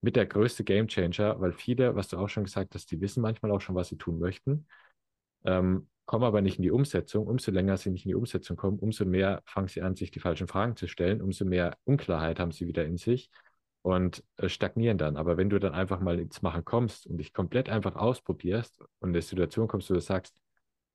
mit 0.00 0.16
der 0.16 0.26
größte 0.26 0.64
Game 0.64 0.88
Changer, 0.88 1.40
weil 1.40 1.52
viele, 1.52 1.94
was 1.94 2.08
du 2.08 2.18
auch 2.18 2.28
schon 2.28 2.44
gesagt 2.44 2.74
hast, 2.74 2.90
die 2.90 3.00
wissen 3.00 3.22
manchmal 3.22 3.52
auch 3.52 3.60
schon, 3.60 3.74
was 3.74 3.88
sie 3.88 3.96
tun 3.96 4.18
möchten, 4.18 4.66
ähm, 5.44 5.88
kommen 6.06 6.24
aber 6.24 6.42
nicht 6.42 6.58
in 6.58 6.62
die 6.62 6.70
Umsetzung. 6.70 7.26
Umso 7.26 7.50
länger 7.50 7.76
sie 7.76 7.90
nicht 7.90 8.04
in 8.04 8.10
die 8.10 8.14
Umsetzung 8.14 8.56
kommen, 8.56 8.78
umso 8.78 9.04
mehr 9.04 9.42
fangen 9.46 9.68
sie 9.68 9.80
an, 9.80 9.96
sich 9.96 10.10
die 10.10 10.20
falschen 10.20 10.48
Fragen 10.48 10.76
zu 10.76 10.88
stellen, 10.88 11.22
umso 11.22 11.44
mehr 11.44 11.78
Unklarheit 11.84 12.40
haben 12.40 12.52
sie 12.52 12.66
wieder 12.66 12.84
in 12.84 12.98
sich 12.98 13.30
und 13.82 14.24
äh, 14.38 14.48
stagnieren 14.48 14.98
dann. 14.98 15.16
Aber 15.16 15.36
wenn 15.36 15.50
du 15.50 15.58
dann 15.58 15.72
einfach 15.72 16.00
mal 16.00 16.18
ins 16.18 16.42
Machen 16.42 16.64
kommst 16.64 17.06
und 17.06 17.18
dich 17.18 17.32
komplett 17.32 17.68
einfach 17.68 17.96
ausprobierst 17.96 18.80
und 18.80 19.10
in 19.10 19.14
eine 19.14 19.22
Situation 19.22 19.68
kommst, 19.68 19.88
wo 19.88 19.94
du 19.94 20.00
sagst, 20.00 20.34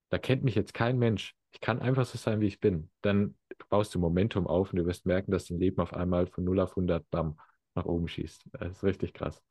da 0.09 0.17
kennt 0.17 0.43
mich 0.43 0.55
jetzt 0.55 0.73
kein 0.73 0.97
Mensch. 0.97 1.35
Ich 1.51 1.61
kann 1.61 1.79
einfach 1.79 2.05
so 2.05 2.17
sein, 2.17 2.41
wie 2.41 2.47
ich 2.47 2.59
bin. 2.59 2.89
Dann 3.01 3.35
baust 3.69 3.93
du 3.95 3.99
Momentum 3.99 4.47
auf 4.47 4.71
und 4.71 4.77
du 4.77 4.85
wirst 4.85 5.05
merken, 5.05 5.31
dass 5.31 5.45
dein 5.45 5.59
Leben 5.59 5.81
auf 5.81 5.93
einmal 5.93 6.27
von 6.27 6.43
0 6.43 6.59
auf 6.59 6.71
100 6.71 7.09
bam, 7.09 7.39
nach 7.75 7.85
oben 7.85 8.07
schießt. 8.07 8.45
Das 8.51 8.71
ist 8.71 8.83
richtig 8.83 9.13
krass. 9.13 9.41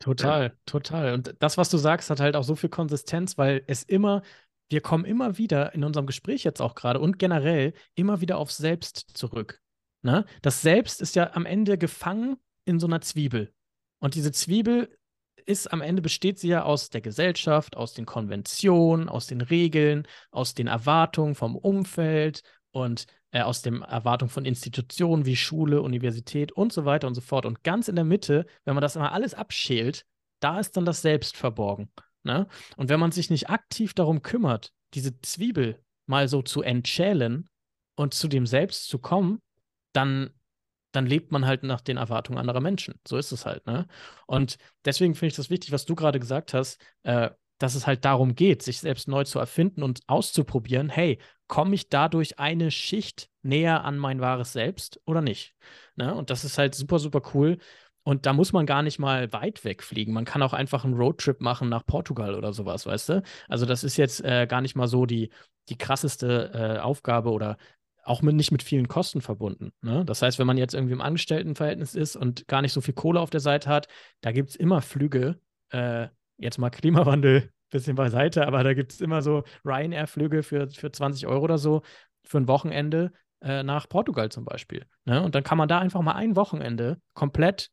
Total, 0.00 0.42
ja. 0.48 0.52
total. 0.66 1.14
Und 1.14 1.34
das, 1.38 1.56
was 1.56 1.70
du 1.70 1.78
sagst, 1.78 2.10
hat 2.10 2.20
halt 2.20 2.36
auch 2.36 2.42
so 2.42 2.56
viel 2.56 2.68
Konsistenz, 2.68 3.38
weil 3.38 3.62
es 3.66 3.82
immer, 3.82 4.22
wir 4.68 4.80
kommen 4.80 5.04
immer 5.04 5.38
wieder 5.38 5.74
in 5.74 5.84
unserem 5.84 6.06
Gespräch 6.06 6.44
jetzt 6.44 6.60
auch 6.60 6.74
gerade 6.74 7.00
und 7.00 7.18
generell 7.18 7.74
immer 7.94 8.20
wieder 8.20 8.38
aufs 8.38 8.56
Selbst 8.56 8.98
zurück. 9.14 9.60
Ne? 10.02 10.26
Das 10.42 10.62
Selbst 10.62 11.00
ist 11.00 11.16
ja 11.16 11.32
am 11.34 11.46
Ende 11.46 11.78
gefangen 11.78 12.36
in 12.64 12.80
so 12.80 12.86
einer 12.86 13.00
Zwiebel. 13.00 13.52
Und 14.00 14.14
diese 14.14 14.32
Zwiebel 14.32 14.90
ist 15.46 15.72
am 15.72 15.80
Ende 15.80 16.02
besteht 16.02 16.38
sie 16.38 16.48
ja 16.48 16.62
aus 16.62 16.90
der 16.90 17.00
Gesellschaft, 17.00 17.76
aus 17.76 17.94
den 17.94 18.06
Konventionen, 18.06 19.08
aus 19.08 19.26
den 19.26 19.40
Regeln, 19.40 20.06
aus 20.30 20.54
den 20.54 20.66
Erwartungen 20.66 21.34
vom 21.34 21.56
Umfeld 21.56 22.42
und 22.70 23.06
äh, 23.30 23.42
aus 23.42 23.62
den 23.62 23.82
Erwartungen 23.82 24.30
von 24.30 24.44
Institutionen 24.44 25.26
wie 25.26 25.36
Schule, 25.36 25.82
Universität 25.82 26.52
und 26.52 26.72
so 26.72 26.84
weiter 26.84 27.06
und 27.06 27.14
so 27.14 27.20
fort. 27.20 27.46
Und 27.46 27.62
ganz 27.62 27.88
in 27.88 27.96
der 27.96 28.04
Mitte, 28.04 28.46
wenn 28.64 28.74
man 28.74 28.82
das 28.82 28.96
immer 28.96 29.12
alles 29.12 29.34
abschält, 29.34 30.06
da 30.40 30.60
ist 30.60 30.76
dann 30.76 30.84
das 30.84 31.02
Selbst 31.02 31.36
verborgen. 31.36 31.90
Ne? 32.22 32.46
Und 32.76 32.88
wenn 32.88 33.00
man 33.00 33.12
sich 33.12 33.30
nicht 33.30 33.50
aktiv 33.50 33.94
darum 33.94 34.22
kümmert, 34.22 34.72
diese 34.94 35.20
Zwiebel 35.20 35.82
mal 36.06 36.28
so 36.28 36.42
zu 36.42 36.62
entschälen 36.62 37.48
und 37.96 38.14
zu 38.14 38.28
dem 38.28 38.46
Selbst 38.46 38.88
zu 38.88 38.98
kommen, 38.98 39.40
dann 39.92 40.30
dann 40.94 41.06
lebt 41.06 41.32
man 41.32 41.46
halt 41.46 41.62
nach 41.62 41.80
den 41.80 41.96
Erwartungen 41.96 42.38
anderer 42.38 42.60
Menschen. 42.60 42.94
So 43.06 43.16
ist 43.16 43.32
es 43.32 43.46
halt, 43.46 43.66
ne? 43.66 43.86
Und 44.26 44.58
deswegen 44.84 45.14
finde 45.14 45.28
ich 45.28 45.36
das 45.36 45.50
wichtig, 45.50 45.72
was 45.72 45.84
du 45.84 45.94
gerade 45.94 46.20
gesagt 46.20 46.54
hast, 46.54 46.80
äh, 47.02 47.30
dass 47.58 47.74
es 47.74 47.86
halt 47.86 48.04
darum 48.04 48.34
geht, 48.34 48.62
sich 48.62 48.80
selbst 48.80 49.08
neu 49.08 49.24
zu 49.24 49.38
erfinden 49.38 49.82
und 49.82 50.00
auszuprobieren, 50.06 50.88
hey, 50.88 51.18
komme 51.46 51.74
ich 51.74 51.88
dadurch 51.88 52.38
eine 52.38 52.70
Schicht 52.70 53.28
näher 53.42 53.84
an 53.84 53.98
mein 53.98 54.20
wahres 54.20 54.52
Selbst 54.52 55.00
oder 55.06 55.20
nicht? 55.22 55.54
Ne? 55.96 56.14
Und 56.14 56.30
das 56.30 56.44
ist 56.44 56.58
halt 56.58 56.74
super, 56.74 56.98
super 56.98 57.22
cool. 57.34 57.58
Und 58.02 58.26
da 58.26 58.32
muss 58.34 58.52
man 58.52 58.66
gar 58.66 58.82
nicht 58.82 58.98
mal 58.98 59.32
weit 59.32 59.64
wegfliegen. 59.64 60.12
Man 60.12 60.26
kann 60.26 60.42
auch 60.42 60.52
einfach 60.52 60.84
einen 60.84 60.94
Roadtrip 60.94 61.40
machen 61.40 61.70
nach 61.70 61.86
Portugal 61.86 62.34
oder 62.34 62.52
sowas, 62.52 62.84
weißt 62.86 63.08
du? 63.08 63.22
Also 63.48 63.64
das 63.66 63.82
ist 63.82 63.96
jetzt 63.96 64.22
äh, 64.22 64.46
gar 64.46 64.60
nicht 64.60 64.76
mal 64.76 64.88
so 64.88 65.06
die, 65.06 65.30
die 65.70 65.78
krasseste 65.78 66.50
äh, 66.52 66.80
Aufgabe 66.80 67.30
oder 67.30 67.56
auch 68.04 68.22
mit, 68.22 68.34
nicht 68.34 68.52
mit 68.52 68.62
vielen 68.62 68.88
Kosten 68.88 69.20
verbunden. 69.20 69.72
Ne? 69.80 70.04
Das 70.04 70.22
heißt, 70.22 70.38
wenn 70.38 70.46
man 70.46 70.58
jetzt 70.58 70.74
irgendwie 70.74 70.92
im 70.92 71.00
Angestelltenverhältnis 71.00 71.94
ist 71.94 72.16
und 72.16 72.46
gar 72.48 72.62
nicht 72.62 72.72
so 72.72 72.80
viel 72.80 72.94
Kohle 72.94 73.20
auf 73.20 73.30
der 73.30 73.40
Seite 73.40 73.70
hat, 73.70 73.88
da 74.20 74.32
gibt 74.32 74.50
es 74.50 74.56
immer 74.56 74.82
Flüge, 74.82 75.40
äh, 75.70 76.08
jetzt 76.36 76.58
mal 76.58 76.70
Klimawandel 76.70 77.36
ein 77.36 77.50
bisschen 77.70 77.96
beiseite, 77.96 78.46
aber 78.46 78.62
da 78.62 78.74
gibt 78.74 78.92
es 78.92 79.00
immer 79.00 79.22
so 79.22 79.44
Ryanair-Flüge 79.64 80.42
für, 80.42 80.68
für 80.68 80.92
20 80.92 81.26
Euro 81.26 81.44
oder 81.44 81.58
so 81.58 81.82
für 82.24 82.38
ein 82.38 82.48
Wochenende 82.48 83.12
äh, 83.42 83.62
nach 83.62 83.88
Portugal 83.88 84.30
zum 84.30 84.44
Beispiel. 84.44 84.86
Ne? 85.04 85.22
Und 85.22 85.34
dann 85.34 85.42
kann 85.42 85.58
man 85.58 85.68
da 85.68 85.78
einfach 85.78 86.02
mal 86.02 86.14
ein 86.14 86.36
Wochenende 86.36 87.00
komplett 87.14 87.70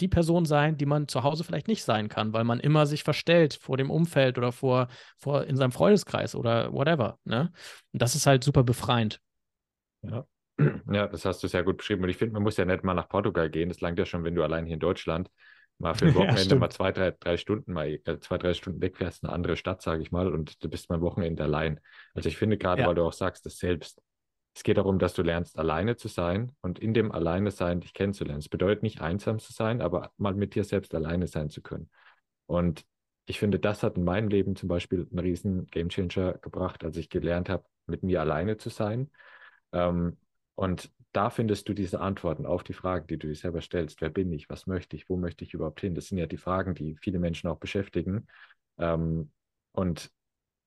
die 0.00 0.08
Person 0.08 0.44
sein, 0.44 0.76
die 0.76 0.86
man 0.86 1.08
zu 1.08 1.24
Hause 1.24 1.42
vielleicht 1.42 1.66
nicht 1.66 1.82
sein 1.82 2.08
kann, 2.08 2.32
weil 2.32 2.44
man 2.44 2.60
immer 2.60 2.86
sich 2.86 3.02
verstellt 3.02 3.58
vor 3.60 3.76
dem 3.76 3.90
Umfeld 3.90 4.38
oder 4.38 4.52
vor, 4.52 4.88
vor 5.16 5.44
in 5.44 5.56
seinem 5.56 5.72
Freundeskreis 5.72 6.34
oder 6.34 6.72
whatever. 6.72 7.18
Ne? 7.24 7.50
Und 7.92 8.00
das 8.02 8.14
ist 8.14 8.26
halt 8.26 8.44
super 8.44 8.62
befreiend. 8.62 9.20
Ja. 10.10 10.26
ja, 10.92 11.06
das 11.06 11.24
hast 11.24 11.42
du 11.42 11.48
sehr 11.48 11.62
gut 11.62 11.78
beschrieben. 11.78 12.02
Und 12.02 12.10
ich 12.10 12.16
finde, 12.16 12.34
man 12.34 12.42
muss 12.42 12.56
ja 12.56 12.64
nicht 12.64 12.84
mal 12.84 12.94
nach 12.94 13.08
Portugal 13.08 13.50
gehen. 13.50 13.68
Das 13.68 13.80
langt 13.80 13.98
ja 13.98 14.06
schon, 14.06 14.24
wenn 14.24 14.34
du 14.34 14.42
allein 14.42 14.66
hier 14.66 14.74
in 14.74 14.80
Deutschland 14.80 15.30
mal 15.78 15.94
für 15.94 16.06
ein 16.08 16.14
Wochenende 16.14 16.54
ja, 16.54 16.56
mal 16.56 16.70
zwei, 16.70 16.92
drei, 16.92 17.12
drei 17.12 17.36
Stunden 17.36 17.72
mal 17.72 18.00
äh, 18.04 18.18
zwei, 18.20 18.38
drei 18.38 18.54
Stunden 18.54 18.82
wegfährst, 18.82 19.24
eine 19.24 19.32
andere 19.32 19.56
Stadt, 19.56 19.82
sage 19.82 20.02
ich 20.02 20.10
mal, 20.10 20.32
und 20.32 20.62
du 20.62 20.68
bist 20.68 20.90
mal 20.90 20.96
ein 20.96 21.02
Wochenende 21.02 21.44
allein. 21.44 21.80
Also 22.14 22.28
ich 22.28 22.36
finde 22.36 22.58
gerade, 22.58 22.82
ja. 22.82 22.88
weil 22.88 22.94
du 22.94 23.02
auch 23.02 23.12
sagst, 23.12 23.46
das 23.46 23.58
selbst. 23.58 24.02
Es 24.54 24.64
geht 24.64 24.76
darum, 24.76 24.98
dass 24.98 25.14
du 25.14 25.22
lernst, 25.22 25.56
alleine 25.56 25.94
zu 25.94 26.08
sein 26.08 26.50
und 26.62 26.80
in 26.80 26.92
dem 26.92 27.12
Alleine 27.12 27.52
sein 27.52 27.78
dich 27.80 27.92
kennenzulernen. 27.92 28.40
Es 28.40 28.48
bedeutet 28.48 28.82
nicht 28.82 29.00
einsam 29.00 29.38
zu 29.38 29.52
sein, 29.52 29.80
aber 29.80 30.10
mal 30.16 30.34
mit 30.34 30.56
dir 30.56 30.64
selbst 30.64 30.96
alleine 30.96 31.28
sein 31.28 31.48
zu 31.48 31.62
können. 31.62 31.88
Und 32.46 32.84
ich 33.26 33.38
finde, 33.38 33.60
das 33.60 33.84
hat 33.84 33.96
in 33.96 34.04
meinem 34.04 34.26
Leben 34.26 34.56
zum 34.56 34.68
Beispiel 34.68 35.06
einen 35.10 35.18
riesen 35.20 35.66
Gamechanger 35.66 36.38
gebracht, 36.38 36.82
als 36.82 36.96
ich 36.96 37.08
gelernt 37.08 37.48
habe, 37.48 37.66
mit 37.86 38.02
mir 38.02 38.20
alleine 38.20 38.56
zu 38.56 38.68
sein 38.68 39.10
ähm, 39.72 40.16
und 40.54 40.90
da 41.12 41.30
findest 41.30 41.68
du 41.68 41.74
diese 41.74 42.00
Antworten 42.00 42.46
auf 42.46 42.64
die 42.64 42.72
Fragen, 42.72 43.06
die 43.06 43.18
du 43.18 43.28
dir 43.28 43.34
selber 43.34 43.60
stellst. 43.60 44.00
Wer 44.00 44.10
bin 44.10 44.32
ich? 44.32 44.50
Was 44.50 44.66
möchte 44.66 44.96
ich? 44.96 45.08
Wo 45.08 45.16
möchte 45.16 45.44
ich 45.44 45.54
überhaupt 45.54 45.80
hin? 45.80 45.94
Das 45.94 46.06
sind 46.06 46.18
ja 46.18 46.26
die 46.26 46.36
Fragen, 46.36 46.74
die 46.74 46.96
viele 46.96 47.18
Menschen 47.18 47.48
auch 47.48 47.58
beschäftigen. 47.58 48.26
Ähm, 48.78 49.30
und 49.72 50.10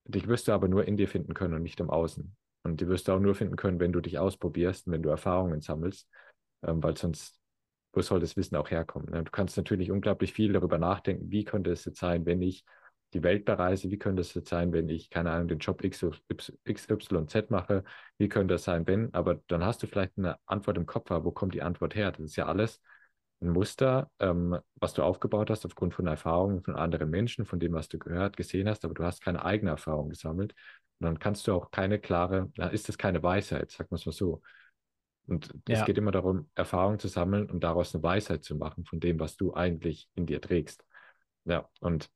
dich 0.05 0.27
wirst 0.27 0.47
du 0.47 0.53
aber 0.53 0.67
nur 0.67 0.87
in 0.87 0.97
dir 0.97 1.07
finden 1.07 1.33
können 1.33 1.53
und 1.53 1.63
nicht 1.63 1.79
im 1.79 1.89
Außen. 1.89 2.35
Und 2.63 2.81
die 2.81 2.87
wirst 2.87 3.07
du 3.07 3.13
auch 3.13 3.19
nur 3.19 3.35
finden 3.35 3.55
können, 3.55 3.79
wenn 3.79 3.91
du 3.91 4.01
dich 4.01 4.19
ausprobierst 4.19 4.87
und 4.87 4.93
wenn 4.93 5.03
du 5.03 5.09
Erfahrungen 5.09 5.61
sammelst, 5.61 6.07
ähm, 6.63 6.81
weil 6.81 6.97
sonst, 6.97 7.39
wo 7.93 8.01
soll 8.01 8.19
das 8.19 8.37
Wissen 8.37 8.55
auch 8.55 8.71
herkommen? 8.71 9.09
Ne? 9.09 9.23
Du 9.23 9.31
kannst 9.31 9.57
natürlich 9.57 9.91
unglaublich 9.91 10.33
viel 10.33 10.53
darüber 10.53 10.77
nachdenken, 10.77 11.31
wie 11.31 11.43
könnte 11.43 11.71
es 11.71 11.85
jetzt 11.85 11.99
sein, 11.99 12.25
wenn 12.25 12.41
ich 12.41 12.63
die 13.13 13.23
Welt 13.23 13.45
bereise, 13.45 13.91
wie 13.91 13.97
könnte 13.97 14.21
es 14.21 14.33
jetzt 14.33 14.49
sein, 14.49 14.71
wenn 14.71 14.89
ich, 14.89 15.09
keine 15.09 15.31
Ahnung, 15.31 15.47
den 15.47 15.59
Job 15.59 15.81
XYZ 15.81 17.49
mache, 17.49 17.83
wie 18.17 18.29
könnte 18.29 18.55
es 18.55 18.63
sein, 18.63 18.87
wenn, 18.87 19.13
aber 19.13 19.41
dann 19.47 19.65
hast 19.65 19.83
du 19.83 19.87
vielleicht 19.87 20.17
eine 20.17 20.37
Antwort 20.45 20.77
im 20.77 20.85
Kopf, 20.85 21.11
aber 21.11 21.25
wo 21.25 21.31
kommt 21.31 21.53
die 21.53 21.61
Antwort 21.61 21.95
her? 21.95 22.11
Das 22.11 22.21
ist 22.21 22.35
ja 22.35 22.45
alles 22.45 22.81
ein 23.41 23.49
Muster, 23.49 24.09
ähm, 24.19 24.57
was 24.75 24.93
du 24.93 25.03
aufgebaut 25.03 25.49
hast 25.49 25.65
aufgrund 25.65 25.93
von 25.93 26.07
Erfahrungen 26.07 26.61
von 26.61 26.75
anderen 26.75 27.09
Menschen, 27.09 27.45
von 27.45 27.59
dem, 27.59 27.73
was 27.73 27.89
du 27.89 27.97
gehört, 27.97 28.37
gesehen 28.37 28.69
hast, 28.69 28.85
aber 28.85 28.93
du 28.93 29.03
hast 29.03 29.21
keine 29.21 29.43
eigene 29.43 29.71
Erfahrung 29.71 30.09
gesammelt. 30.09 30.53
Und 30.99 31.05
dann 31.05 31.19
kannst 31.19 31.47
du 31.47 31.53
auch 31.53 31.71
keine 31.71 31.99
klare, 31.99 32.51
dann 32.55 32.71
ist 32.71 32.87
das 32.87 32.97
keine 32.97 33.23
Weisheit, 33.23 33.71
sagen 33.71 33.89
wir 33.89 33.95
es 33.95 34.05
mal 34.05 34.11
so. 34.11 34.41
Und 35.27 35.53
es 35.67 35.79
ja. 35.79 35.85
geht 35.85 35.97
immer 35.97 36.11
darum, 36.11 36.49
Erfahrung 36.55 36.99
zu 36.99 37.07
sammeln 37.07 37.49
und 37.49 37.63
daraus 37.63 37.95
eine 37.95 38.03
Weisheit 38.03 38.43
zu 38.43 38.55
machen 38.55 38.85
von 38.85 38.99
dem, 38.99 39.19
was 39.19 39.37
du 39.37 39.53
eigentlich 39.53 40.09
in 40.13 40.25
dir 40.25 40.41
trägst. 40.41 40.85
Ja, 41.45 41.67
und 41.79 42.09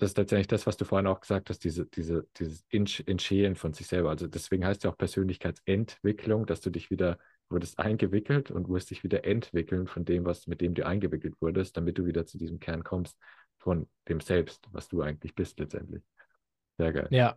das 0.00 0.12
ist 0.12 0.16
letztendlich 0.16 0.46
das, 0.46 0.66
was 0.66 0.78
du 0.78 0.86
vorhin 0.86 1.06
auch 1.06 1.20
gesagt 1.20 1.50
hast, 1.50 1.62
diese, 1.62 1.84
diese, 1.84 2.26
dieses 2.38 2.64
Entschehen 2.70 3.54
von 3.54 3.74
sich 3.74 3.86
selber. 3.86 4.08
Also 4.08 4.26
deswegen 4.26 4.64
heißt 4.64 4.82
ja 4.82 4.90
auch 4.90 4.96
Persönlichkeitsentwicklung, 4.96 6.46
dass 6.46 6.62
du 6.62 6.70
dich 6.70 6.90
wieder 6.90 7.18
wurdest 7.50 7.78
eingewickelt 7.78 8.50
und 8.50 8.70
wirst 8.70 8.90
dich 8.90 9.04
wieder 9.04 9.26
entwickeln 9.26 9.86
von 9.86 10.06
dem, 10.06 10.24
was 10.24 10.46
mit 10.46 10.62
dem 10.62 10.72
du 10.72 10.86
eingewickelt 10.86 11.34
wurdest, 11.42 11.76
damit 11.76 11.98
du 11.98 12.06
wieder 12.06 12.24
zu 12.24 12.38
diesem 12.38 12.60
Kern 12.60 12.82
kommst 12.82 13.18
von 13.58 13.90
dem 14.08 14.20
Selbst, 14.20 14.66
was 14.72 14.88
du 14.88 15.02
eigentlich 15.02 15.34
bist 15.34 15.58
letztendlich. 15.58 16.02
Sehr 16.78 16.94
geil. 16.94 17.08
Ja. 17.10 17.36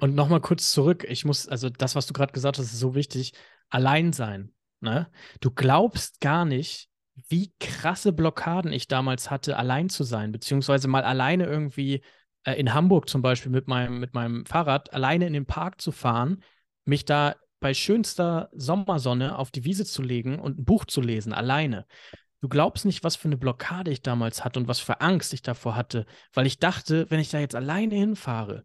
Und 0.00 0.16
nochmal 0.16 0.40
kurz 0.40 0.72
zurück. 0.72 1.06
Ich 1.08 1.24
muss, 1.24 1.46
also 1.46 1.70
das, 1.70 1.94
was 1.94 2.08
du 2.08 2.14
gerade 2.14 2.32
gesagt 2.32 2.58
hast, 2.58 2.66
ist 2.66 2.80
so 2.80 2.96
wichtig. 2.96 3.32
Allein 3.68 4.12
sein. 4.12 4.52
Ne? 4.80 5.08
Du 5.40 5.52
glaubst 5.52 6.20
gar 6.20 6.44
nicht, 6.46 6.88
wie 7.28 7.52
krasse 7.60 8.12
Blockaden 8.12 8.72
ich 8.72 8.88
damals 8.88 9.30
hatte, 9.30 9.56
allein 9.56 9.88
zu 9.88 10.04
sein, 10.04 10.32
beziehungsweise 10.32 10.88
mal 10.88 11.04
alleine 11.04 11.44
irgendwie 11.44 12.02
äh, 12.44 12.54
in 12.54 12.74
Hamburg 12.74 13.08
zum 13.08 13.22
Beispiel 13.22 13.52
mit 13.52 13.68
meinem, 13.68 14.00
mit 14.00 14.14
meinem 14.14 14.46
Fahrrad 14.46 14.92
alleine 14.92 15.26
in 15.26 15.32
den 15.32 15.46
Park 15.46 15.80
zu 15.80 15.92
fahren, 15.92 16.42
mich 16.84 17.04
da 17.04 17.36
bei 17.60 17.74
schönster 17.74 18.50
Sommersonne 18.52 19.38
auf 19.38 19.50
die 19.50 19.64
Wiese 19.64 19.84
zu 19.84 20.02
legen 20.02 20.38
und 20.38 20.58
ein 20.58 20.64
Buch 20.64 20.84
zu 20.84 21.00
lesen, 21.00 21.32
alleine. 21.32 21.86
Du 22.40 22.48
glaubst 22.48 22.84
nicht, 22.84 23.04
was 23.04 23.14
für 23.14 23.28
eine 23.28 23.36
Blockade 23.36 23.90
ich 23.90 24.02
damals 24.02 24.44
hatte 24.44 24.58
und 24.58 24.66
was 24.66 24.80
für 24.80 25.00
Angst 25.00 25.32
ich 25.32 25.42
davor 25.42 25.76
hatte, 25.76 26.06
weil 26.32 26.46
ich 26.46 26.58
dachte, 26.58 27.08
wenn 27.08 27.20
ich 27.20 27.28
da 27.28 27.38
jetzt 27.38 27.54
alleine 27.54 27.94
hinfahre 27.94 28.64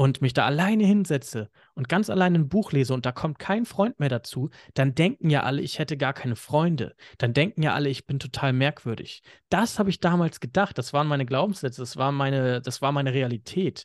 und 0.00 0.22
mich 0.22 0.32
da 0.32 0.46
alleine 0.46 0.86
hinsetze 0.86 1.50
und 1.74 1.90
ganz 1.90 2.08
alleine 2.08 2.38
ein 2.38 2.48
Buch 2.48 2.72
lese 2.72 2.94
und 2.94 3.04
da 3.04 3.12
kommt 3.12 3.38
kein 3.38 3.66
Freund 3.66 4.00
mehr 4.00 4.08
dazu, 4.08 4.48
dann 4.72 4.94
denken 4.94 5.28
ja 5.28 5.42
alle, 5.42 5.60
ich 5.60 5.78
hätte 5.78 5.98
gar 5.98 6.14
keine 6.14 6.36
Freunde. 6.36 6.96
Dann 7.18 7.34
denken 7.34 7.62
ja 7.62 7.74
alle, 7.74 7.90
ich 7.90 8.06
bin 8.06 8.18
total 8.18 8.54
merkwürdig. 8.54 9.22
Das 9.50 9.78
habe 9.78 9.90
ich 9.90 10.00
damals 10.00 10.40
gedacht. 10.40 10.78
Das 10.78 10.94
waren 10.94 11.06
meine 11.06 11.26
Glaubenssätze, 11.26 11.82
das 11.82 11.98
war 11.98 12.12
meine, 12.12 12.62
das 12.62 12.80
war 12.80 12.92
meine 12.92 13.12
Realität. 13.12 13.84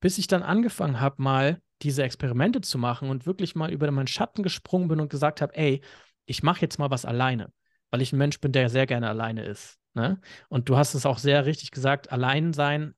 Bis 0.00 0.18
ich 0.18 0.26
dann 0.26 0.42
angefangen 0.42 1.00
habe, 1.00 1.22
mal 1.22 1.62
diese 1.80 2.02
Experimente 2.02 2.60
zu 2.60 2.76
machen 2.76 3.08
und 3.08 3.24
wirklich 3.24 3.54
mal 3.54 3.72
über 3.72 3.90
meinen 3.90 4.06
Schatten 4.06 4.42
gesprungen 4.42 4.88
bin 4.88 5.00
und 5.00 5.08
gesagt 5.08 5.40
habe, 5.40 5.56
ey, 5.56 5.80
ich 6.26 6.42
mache 6.42 6.60
jetzt 6.60 6.78
mal 6.78 6.90
was 6.90 7.06
alleine, 7.06 7.50
weil 7.90 8.02
ich 8.02 8.12
ein 8.12 8.18
Mensch 8.18 8.38
bin, 8.38 8.52
der 8.52 8.68
sehr 8.68 8.84
gerne 8.84 9.08
alleine 9.08 9.46
ist. 9.46 9.78
Ne? 9.94 10.20
Und 10.50 10.68
du 10.68 10.76
hast 10.76 10.92
es 10.92 11.06
auch 11.06 11.16
sehr 11.16 11.46
richtig 11.46 11.70
gesagt, 11.70 12.12
allein 12.12 12.52
sein 12.52 12.92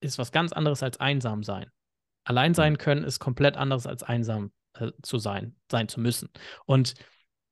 ist 0.00 0.16
was 0.16 0.32
ganz 0.32 0.54
anderes 0.54 0.82
als 0.82 0.98
einsam 1.00 1.42
sein. 1.42 1.70
Allein 2.28 2.54
sein 2.54 2.74
mhm. 2.74 2.78
können 2.78 3.04
ist 3.04 3.18
komplett 3.18 3.56
anderes 3.56 3.86
als 3.86 4.02
einsam 4.02 4.52
äh, 4.74 4.90
zu 5.02 5.18
sein, 5.18 5.56
sein 5.70 5.88
zu 5.88 6.00
müssen. 6.00 6.28
Und 6.66 6.94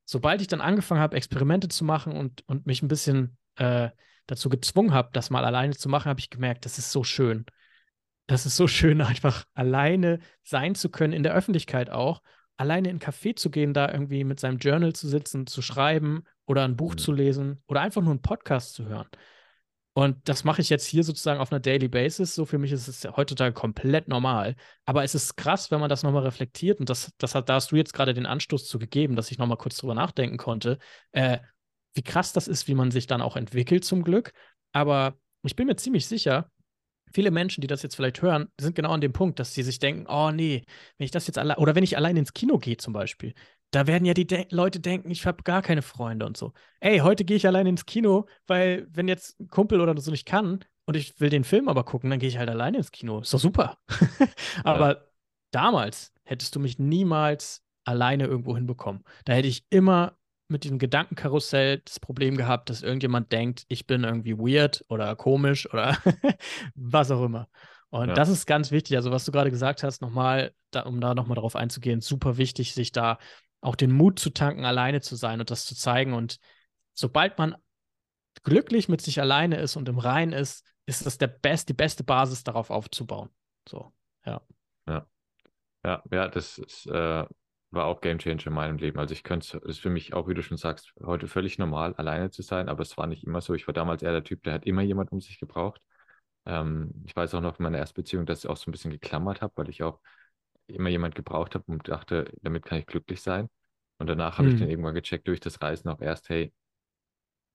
sobald 0.04 0.40
ich 0.40 0.48
dann 0.48 0.60
angefangen 0.60 1.00
habe, 1.00 1.16
Experimente 1.16 1.68
zu 1.68 1.84
machen 1.84 2.12
und, 2.12 2.46
und 2.46 2.66
mich 2.66 2.82
ein 2.82 2.88
bisschen 2.88 3.38
äh, 3.56 3.90
dazu 4.26 4.48
gezwungen 4.48 4.92
habe, 4.92 5.10
das 5.12 5.30
mal 5.30 5.44
alleine 5.44 5.74
zu 5.74 5.88
machen, 5.88 6.08
habe 6.08 6.20
ich 6.20 6.30
gemerkt, 6.30 6.64
das 6.64 6.78
ist 6.78 6.92
so 6.92 7.04
schön 7.04 7.46
das 8.26 8.46
ist 8.46 8.56
so 8.56 8.66
schön, 8.68 9.00
einfach 9.00 9.44
alleine 9.54 10.20
sein 10.42 10.74
zu 10.74 10.90
können, 10.90 11.12
in 11.12 11.22
der 11.22 11.34
Öffentlichkeit 11.34 11.90
auch. 11.90 12.22
Alleine 12.58 12.88
in 12.88 12.96
ein 12.96 13.00
Café 13.00 13.36
zu 13.36 13.50
gehen, 13.50 13.74
da 13.74 13.90
irgendwie 13.90 14.24
mit 14.24 14.40
seinem 14.40 14.58
Journal 14.58 14.94
zu 14.94 15.08
sitzen, 15.08 15.46
zu 15.46 15.60
schreiben 15.60 16.24
oder 16.46 16.64
ein 16.64 16.76
Buch 16.76 16.92
mhm. 16.92 16.98
zu 16.98 17.12
lesen 17.12 17.62
oder 17.66 17.82
einfach 17.82 18.02
nur 18.02 18.12
einen 18.12 18.22
Podcast 18.22 18.74
zu 18.74 18.86
hören. 18.86 19.08
Und 19.96 20.28
das 20.28 20.44
mache 20.44 20.60
ich 20.60 20.68
jetzt 20.68 20.84
hier 20.84 21.04
sozusagen 21.04 21.40
auf 21.40 21.50
einer 21.50 21.58
Daily 21.58 21.88
Basis. 21.88 22.34
So 22.34 22.44
für 22.44 22.58
mich 22.58 22.70
ist 22.70 22.86
es 22.86 23.08
heutzutage 23.16 23.54
komplett 23.54 24.08
normal. 24.08 24.54
Aber 24.84 25.04
es 25.04 25.14
ist 25.14 25.36
krass, 25.36 25.70
wenn 25.70 25.80
man 25.80 25.88
das 25.88 26.02
nochmal 26.02 26.24
reflektiert. 26.24 26.80
Und 26.80 26.90
das, 26.90 27.14
das 27.16 27.34
hat, 27.34 27.48
da 27.48 27.54
hast 27.54 27.72
du 27.72 27.76
jetzt 27.76 27.94
gerade 27.94 28.12
den 28.12 28.26
Anstoß 28.26 28.66
zu 28.66 28.78
gegeben, 28.78 29.16
dass 29.16 29.30
ich 29.30 29.38
nochmal 29.38 29.56
kurz 29.56 29.78
drüber 29.78 29.94
nachdenken 29.94 30.36
konnte. 30.36 30.78
Äh, 31.12 31.38
wie 31.94 32.02
krass 32.02 32.34
das 32.34 32.46
ist, 32.46 32.68
wie 32.68 32.74
man 32.74 32.90
sich 32.90 33.06
dann 33.06 33.22
auch 33.22 33.36
entwickelt 33.36 33.86
zum 33.86 34.04
Glück. 34.04 34.34
Aber 34.72 35.16
ich 35.42 35.56
bin 35.56 35.66
mir 35.66 35.76
ziemlich 35.76 36.06
sicher, 36.06 36.50
viele 37.10 37.30
Menschen, 37.30 37.62
die 37.62 37.66
das 37.66 37.82
jetzt 37.82 37.96
vielleicht 37.96 38.20
hören, 38.20 38.48
sind 38.60 38.74
genau 38.74 38.90
an 38.90 39.00
dem 39.00 39.14
Punkt, 39.14 39.38
dass 39.38 39.54
sie 39.54 39.62
sich 39.62 39.78
denken, 39.78 40.04
oh 40.08 40.30
nee, 40.30 40.66
wenn 40.98 41.06
ich 41.06 41.10
das 41.10 41.26
jetzt 41.26 41.38
allein, 41.38 41.56
oder 41.56 41.74
wenn 41.74 41.84
ich 41.84 41.96
allein 41.96 42.18
ins 42.18 42.34
Kino 42.34 42.58
gehe 42.58 42.76
zum 42.76 42.92
Beispiel, 42.92 43.32
da 43.70 43.86
werden 43.86 44.04
ja 44.04 44.14
die 44.14 44.26
De 44.26 44.46
Leute 44.50 44.80
denken, 44.80 45.10
ich 45.10 45.26
habe 45.26 45.42
gar 45.42 45.62
keine 45.62 45.82
Freunde 45.82 46.26
und 46.26 46.36
so. 46.36 46.52
Ey, 46.80 46.98
heute 46.98 47.24
gehe 47.24 47.36
ich 47.36 47.46
allein 47.46 47.66
ins 47.66 47.86
Kino, 47.86 48.26
weil 48.46 48.86
wenn 48.90 49.08
jetzt 49.08 49.40
ein 49.40 49.48
Kumpel 49.48 49.80
oder 49.80 49.98
so 50.00 50.10
nicht 50.10 50.26
kann 50.26 50.64
und 50.86 50.96
ich 50.96 51.20
will 51.20 51.30
den 51.30 51.44
Film 51.44 51.68
aber 51.68 51.84
gucken, 51.84 52.10
dann 52.10 52.18
gehe 52.18 52.28
ich 52.28 52.38
halt 52.38 52.48
alleine 52.48 52.78
ins 52.78 52.92
Kino. 52.92 53.20
Ist 53.20 53.34
doch 53.34 53.38
super. 53.38 53.78
aber 54.64 54.88
ja. 54.88 55.02
damals 55.50 56.12
hättest 56.24 56.54
du 56.54 56.60
mich 56.60 56.78
niemals 56.78 57.64
alleine 57.84 58.26
irgendwo 58.26 58.56
hinbekommen. 58.56 59.04
Da 59.24 59.32
hätte 59.32 59.48
ich 59.48 59.64
immer 59.70 60.16
mit 60.48 60.64
diesem 60.64 60.78
Gedankenkarussell 60.78 61.78
das 61.84 61.98
Problem 61.98 62.36
gehabt, 62.36 62.70
dass 62.70 62.82
irgendjemand 62.82 63.32
denkt, 63.32 63.64
ich 63.68 63.86
bin 63.86 64.04
irgendwie 64.04 64.38
weird 64.38 64.84
oder 64.88 65.16
komisch 65.16 65.72
oder 65.72 65.98
was 66.74 67.10
auch 67.10 67.24
immer. 67.24 67.48
Und 67.90 68.08
ja. 68.08 68.14
das 68.14 68.28
ist 68.28 68.46
ganz 68.46 68.70
wichtig. 68.70 68.96
Also, 68.96 69.10
was 69.10 69.24
du 69.24 69.32
gerade 69.32 69.50
gesagt 69.50 69.82
hast, 69.82 70.02
nochmal, 70.02 70.52
da, 70.70 70.82
um 70.82 71.00
da 71.00 71.14
nochmal 71.14 71.36
drauf 71.36 71.56
einzugehen, 71.56 72.00
super 72.00 72.36
wichtig, 72.36 72.74
sich 72.74 72.92
da 72.92 73.18
auch 73.66 73.76
den 73.76 73.92
Mut 73.92 74.18
zu 74.18 74.30
tanken, 74.30 74.64
alleine 74.64 75.00
zu 75.00 75.16
sein 75.16 75.40
und 75.40 75.50
das 75.50 75.66
zu 75.66 75.74
zeigen. 75.74 76.14
Und 76.14 76.38
sobald 76.94 77.36
man 77.38 77.56
glücklich 78.44 78.88
mit 78.88 79.00
sich 79.00 79.20
alleine 79.20 79.56
ist 79.56 79.76
und 79.76 79.88
im 79.88 79.98
Rein 79.98 80.32
ist, 80.32 80.64
ist 80.86 81.04
das 81.04 81.18
der 81.18 81.26
best, 81.26 81.68
die 81.68 81.74
beste 81.74 82.04
Basis, 82.04 82.44
darauf 82.44 82.70
aufzubauen. 82.70 83.30
So, 83.68 83.92
ja. 84.24 84.40
Ja, 84.86 85.06
ja, 85.84 86.02
ja 86.10 86.28
das 86.28 86.58
ist 86.58 86.86
äh, 86.86 87.24
war 87.70 87.86
auch 87.86 88.00
Game 88.00 88.18
Changer 88.18 88.46
in 88.46 88.52
meinem 88.52 88.78
Leben. 88.78 88.98
Also 88.98 89.12
ich 89.12 89.24
könnte, 89.24 89.58
es 89.58 89.64
ist 89.64 89.78
für 89.80 89.90
mich 89.90 90.14
auch, 90.14 90.28
wie 90.28 90.34
du 90.34 90.42
schon 90.42 90.56
sagst, 90.56 90.94
heute 91.04 91.28
völlig 91.28 91.58
normal, 91.58 91.94
alleine 91.94 92.30
zu 92.30 92.42
sein, 92.42 92.68
aber 92.68 92.82
es 92.82 92.96
war 92.96 93.06
nicht 93.06 93.24
immer 93.24 93.40
so. 93.40 93.54
Ich 93.54 93.66
war 93.66 93.74
damals 93.74 94.02
eher 94.02 94.12
der 94.12 94.24
Typ, 94.24 94.42
der 94.44 94.54
hat 94.54 94.66
immer 94.66 94.82
jemand 94.82 95.12
um 95.12 95.20
sich 95.20 95.38
gebraucht. 95.40 95.80
Ähm, 96.46 96.92
ich 97.04 97.14
weiß 97.14 97.34
auch 97.34 97.40
noch 97.40 97.58
in 97.58 97.64
meiner 97.64 97.78
Erstbeziehung, 97.78 98.26
dass 98.26 98.44
ich 98.44 98.50
auch 98.50 98.56
so 98.56 98.70
ein 98.70 98.72
bisschen 98.72 98.92
geklammert 98.92 99.42
habe, 99.42 99.52
weil 99.56 99.68
ich 99.68 99.82
auch 99.82 100.00
immer 100.68 100.88
jemand 100.88 101.14
gebraucht 101.14 101.54
habe 101.54 101.64
und 101.68 101.88
dachte, 101.88 102.30
damit 102.42 102.64
kann 102.64 102.78
ich 102.78 102.86
glücklich 102.86 103.22
sein. 103.22 103.48
Und 103.98 104.08
danach 104.08 104.38
habe 104.38 104.48
hm. 104.48 104.54
ich 104.54 104.60
dann 104.60 104.70
irgendwann 104.70 104.94
gecheckt 104.94 105.28
durch 105.28 105.40
das 105.40 105.62
Reisen 105.62 105.88
auch 105.88 106.00
erst, 106.00 106.28
hey, 106.28 106.52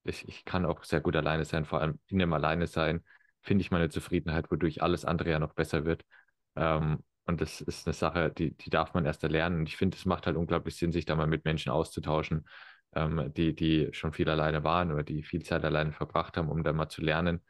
ich, 0.04 0.28
ich 0.28 0.46
kann 0.46 0.66
auch 0.66 0.84
sehr 0.84 1.02
gut 1.02 1.16
alleine 1.16 1.46
sein, 1.46 1.66
vor 1.66 1.82
allem 1.82 2.00
in 2.08 2.20
dem 2.20 2.34
Alleine 2.34 2.68
sein, 2.68 3.04
finde 3.42 3.62
ich 3.62 3.72
meine 3.72 3.90
Zufriedenheit, 3.90 4.52
wodurch 4.52 4.82
alles 4.82 5.06
andere 5.06 5.30
ja 5.30 5.40
noch 5.40 5.54
besser 5.54 5.86
wird. 5.86 6.04
Ähm, 6.56 7.04
und 7.26 7.42
das 7.42 7.62
ist 7.62 7.88
eine 7.88 7.94
Sache, 7.94 8.32
die, 8.32 8.56
die 8.56 8.70
darf 8.70 8.94
man 8.94 9.06
erst 9.06 9.24
erlernen. 9.24 9.60
Und 9.60 9.70
ich 9.70 9.78
finde, 9.78 9.96
es 9.96 10.06
macht 10.06 10.26
halt 10.26 10.38
unglaublich 10.38 10.76
Sinn, 10.76 10.92
sich 10.92 11.06
da 11.06 11.16
mal 11.16 11.28
mit 11.28 11.46
Menschen 11.46 11.72
auszutauschen, 11.72 12.48
ähm, 12.94 13.32
die, 13.36 13.56
die 13.56 13.90
schon 13.92 14.12
viel 14.12 14.30
alleine 14.30 14.64
waren 14.64 14.92
oder 14.92 15.04
die 15.04 15.24
viel 15.24 15.44
Zeit 15.44 15.64
alleine 15.64 15.92
verbracht 15.92 16.38
haben, 16.38 16.50
um 16.50 16.64
da 16.64 16.74
mal 16.74 16.90
zu 16.90 17.02
lernen, 17.02 17.42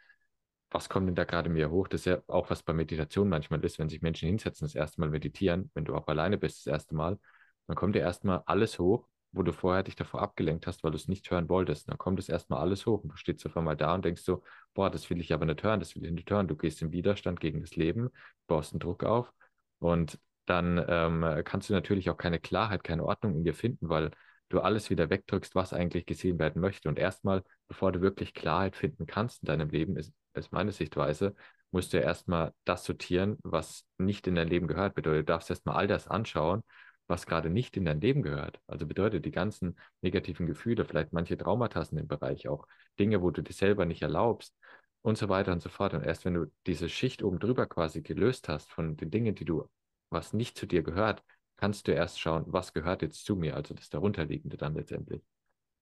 was 0.72 0.90
kommt 0.90 1.08
denn 1.08 1.16
da 1.16 1.26
gerade 1.26 1.50
mir 1.50 1.70
hoch? 1.70 1.88
Das 1.88 2.02
ist 2.02 2.06
ja 2.06 2.22
auch, 2.28 2.50
was 2.50 2.64
bei 2.64 2.74
Meditation 2.74 3.30
manchmal 3.30 3.64
ist, 3.64 3.78
wenn 3.80 3.90
sich 3.90 4.02
Menschen 4.02 4.28
hinsetzen, 4.28 4.66
das 4.66 4.76
erste 4.76 5.02
Mal 5.02 5.10
meditieren, 5.10 5.70
wenn 5.74 5.86
du 5.86 5.96
auch 5.96 6.08
alleine 6.08 6.38
bist, 6.38 6.66
das 6.66 6.72
erste 6.72 6.96
Mal, 6.96 7.20
dann 7.68 7.76
kommt 7.76 7.96
dir 7.96 8.00
erstmal 8.00 8.42
alles 8.46 8.80
hoch, 8.80 9.08
wo 9.34 9.44
du 9.44 9.54
vorher 9.54 9.84
dich 9.84 9.96
davor 9.96 10.22
abgelenkt 10.22 10.68
hast, 10.68 10.84
weil 10.84 10.92
du 10.92 10.98
es 10.98 11.08
nicht 11.08 11.30
hören 11.30 11.50
wolltest. 11.50 11.90
Dann 11.90 11.98
kommt 11.98 12.20
es 12.20 12.30
erstmal 12.30 12.62
alles 12.62 12.86
hoch 12.86 13.04
und 13.04 13.10
du 13.12 13.18
stehst 13.18 13.46
auf 13.46 13.56
einmal 13.58 13.78
da 13.78 13.94
und 13.94 14.06
denkst 14.06 14.24
so, 14.24 14.44
boah, 14.74 14.90
das 14.90 15.10
will 15.10 15.20
ich 15.20 15.34
aber 15.34 15.46
nicht 15.46 15.64
hören, 15.64 15.80
das 15.80 15.96
will 15.96 16.06
ich 16.06 16.12
nicht 16.12 16.30
hören. 16.32 16.48
Du 16.48 16.56
gehst 16.56 16.82
im 16.82 16.92
Widerstand 16.92 17.40
gegen 17.40 17.62
das 17.62 17.76
Leben, 17.76 18.10
baust 18.48 18.74
einen 18.74 18.80
Druck 18.80 19.04
auf 19.04 19.32
und 19.80 20.20
dann 20.46 20.84
ähm, 20.88 21.44
kannst 21.46 21.70
du 21.70 21.74
natürlich 21.74 22.10
auch 22.10 22.18
keine 22.18 22.40
Klarheit, 22.40 22.84
keine 22.84 23.06
Ordnung 23.06 23.36
in 23.36 23.44
dir 23.44 23.54
finden, 23.54 23.90
weil 23.90 24.12
du 24.52 24.62
alles 24.62 24.90
wieder 24.90 25.10
wegdrückst, 25.10 25.56
was 25.56 25.74
eigentlich 25.74 26.06
gesehen 26.06 26.40
werden 26.40 26.62
möchte. 26.62 26.90
Und 26.90 27.00
erstmal, 27.00 27.44
bevor 27.68 27.92
du 27.92 28.02
wirklich 28.02 28.34
Klarheit 28.34 28.76
finden 28.76 29.06
kannst 29.06 29.44
in 29.44 29.48
deinem 29.48 29.70
Leben, 29.70 29.98
ist, 29.98 30.14
ist 30.34 30.52
meine 30.52 30.72
Sichtweise, 30.72 31.36
musst 31.72 31.94
du 31.94 31.98
erstmal 31.98 32.54
das 32.66 32.84
sortieren, 32.84 33.38
was 33.44 33.86
nicht 33.98 34.28
in 34.28 34.36
dein 34.36 34.50
Leben 34.50 34.68
gehört. 34.68 34.96
Bedeutet, 34.96 35.22
du 35.22 35.34
darfst 35.34 35.50
erstmal 35.50 35.78
all 35.78 35.88
das 35.88 36.08
anschauen, 36.08 36.64
was 37.08 37.26
gerade 37.26 37.50
nicht 37.50 37.78
in 37.78 37.86
dein 37.86 38.02
Leben 38.02 38.22
gehört. 38.22 38.60
Also 38.68 38.86
bedeutet 38.86 39.26
die 39.26 39.32
ganzen 39.32 39.78
negativen 40.02 40.46
Gefühle, 40.46 40.86
vielleicht 40.86 41.14
manche 41.14 41.38
Traumata 41.38 41.82
in 41.90 41.98
dem 41.98 42.08
Bereich 42.08 42.48
auch, 42.48 42.68
Dinge, 43.00 43.22
wo 43.22 43.32
du 43.32 43.42
dir 43.42 43.54
selber 43.54 43.86
nicht 43.86 44.02
erlaubst, 44.02 44.56
und 45.02 45.18
so 45.18 45.30
weiter 45.30 45.52
und 45.52 45.62
so 45.62 45.70
fort. 45.70 45.94
Und 45.94 46.04
erst 46.04 46.26
wenn 46.26 46.36
du 46.36 46.46
diese 46.68 46.90
Schicht 46.90 47.24
oben 47.24 47.40
drüber 47.40 47.66
quasi 47.68 48.02
gelöst 48.02 48.50
hast 48.50 48.72
von 48.72 48.98
den 48.98 49.12
Dingen, 49.12 49.36
die 49.36 49.46
du, 49.46 49.68
was 50.10 50.34
nicht 50.34 50.58
zu 50.58 50.66
dir 50.66 50.84
gehört, 50.84 51.24
kannst 51.62 51.88
du 51.88 51.94
erst 51.94 52.20
schauen, 52.20 52.44
was 52.48 52.74
gehört 52.74 53.04
jetzt 53.04 53.24
zu 53.24 53.38
mir, 53.38 53.56
also 53.56 53.74
das 53.74 53.90
darunterliegende 53.90 54.58
dann 54.58 54.76
letztendlich. 54.76 55.22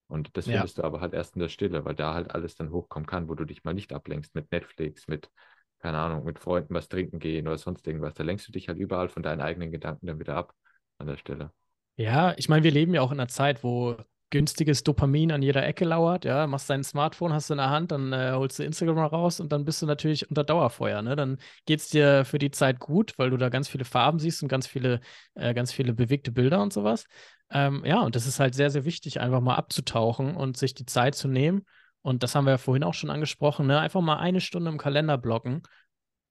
Und 0.07 0.35
das 0.37 0.45
findest 0.45 0.77
ja. 0.77 0.81
du 0.81 0.87
aber 0.87 1.01
halt 1.01 1.13
erst 1.13 1.35
in 1.35 1.39
der 1.39 1.49
Stille, 1.49 1.85
weil 1.85 1.95
da 1.95 2.13
halt 2.13 2.31
alles 2.31 2.55
dann 2.55 2.71
hochkommen 2.71 3.07
kann, 3.07 3.29
wo 3.29 3.35
du 3.35 3.45
dich 3.45 3.63
mal 3.63 3.73
nicht 3.73 3.93
ablenkst 3.93 4.35
mit 4.35 4.51
Netflix, 4.51 5.07
mit 5.07 5.31
keine 5.79 5.97
Ahnung, 5.97 6.25
mit 6.25 6.39
Freunden 6.39 6.73
was 6.73 6.89
trinken 6.89 7.19
gehen 7.19 7.47
oder 7.47 7.57
sonst 7.57 7.87
irgendwas. 7.87 8.13
Da 8.13 8.23
lenkst 8.23 8.47
du 8.47 8.51
dich 8.51 8.67
halt 8.67 8.77
überall 8.77 9.07
von 9.07 9.23
deinen 9.23 9.41
eigenen 9.41 9.71
Gedanken 9.71 10.07
dann 10.07 10.19
wieder 10.19 10.35
ab 10.35 10.53
an 10.97 11.07
der 11.07 11.17
Stelle. 11.17 11.51
Ja, 11.95 12.33
ich 12.37 12.49
meine, 12.49 12.63
wir 12.63 12.71
leben 12.71 12.93
ja 12.93 13.01
auch 13.01 13.11
in 13.11 13.19
einer 13.19 13.29
Zeit, 13.29 13.63
wo 13.63 13.95
günstiges 14.29 14.83
Dopamin 14.83 15.31
an 15.31 15.41
jeder 15.41 15.65
Ecke 15.65 15.85
lauert. 15.85 16.25
Ja, 16.25 16.45
machst 16.47 16.69
dein 16.69 16.83
Smartphone, 16.83 17.33
hast 17.33 17.49
du 17.49 17.55
in 17.55 17.57
der 17.57 17.69
Hand, 17.69 17.91
dann 17.91 18.13
äh, 18.13 18.31
holst 18.33 18.59
du 18.59 18.63
Instagram 18.63 18.97
raus 18.99 19.39
und 19.39 19.51
dann 19.51 19.65
bist 19.65 19.81
du 19.81 19.85
natürlich 19.85 20.29
unter 20.29 20.43
Dauerfeuer. 20.43 21.01
Ne? 21.01 21.15
Dann 21.15 21.37
geht 21.65 21.79
es 21.79 21.89
dir 21.89 22.25
für 22.25 22.37
die 22.37 22.51
Zeit 22.51 22.79
gut, 22.79 23.13
weil 23.17 23.31
du 23.31 23.37
da 23.37 23.49
ganz 23.49 23.67
viele 23.67 23.85
Farben 23.85 24.19
siehst 24.19 24.43
und 24.43 24.49
ganz 24.49 24.67
viele, 24.67 25.01
äh, 25.35 25.53
ganz 25.53 25.71
viele 25.71 25.93
bewegte 25.93 26.31
Bilder 26.31 26.61
und 26.61 26.73
sowas. 26.73 27.05
Ähm, 27.51 27.83
ja, 27.85 28.01
und 28.01 28.15
das 28.15 28.27
ist 28.27 28.39
halt 28.39 28.53
sehr, 28.53 28.69
sehr 28.69 28.85
wichtig, 28.85 29.19
einfach 29.19 29.41
mal 29.41 29.55
abzutauchen 29.55 30.35
und 30.35 30.57
sich 30.57 30.75
die 30.75 30.85
Zeit 30.85 31.15
zu 31.15 31.27
nehmen. 31.27 31.65
Und 32.01 32.23
das 32.23 32.35
haben 32.35 32.45
wir 32.45 32.51
ja 32.51 32.57
vorhin 32.57 32.83
auch 32.83 32.93
schon 32.93 33.09
angesprochen, 33.09 33.67
ne? 33.67 33.79
einfach 33.79 34.01
mal 34.01 34.17
eine 34.17 34.41
Stunde 34.41 34.69
im 34.69 34.77
Kalender 34.77 35.17
blocken, 35.17 35.63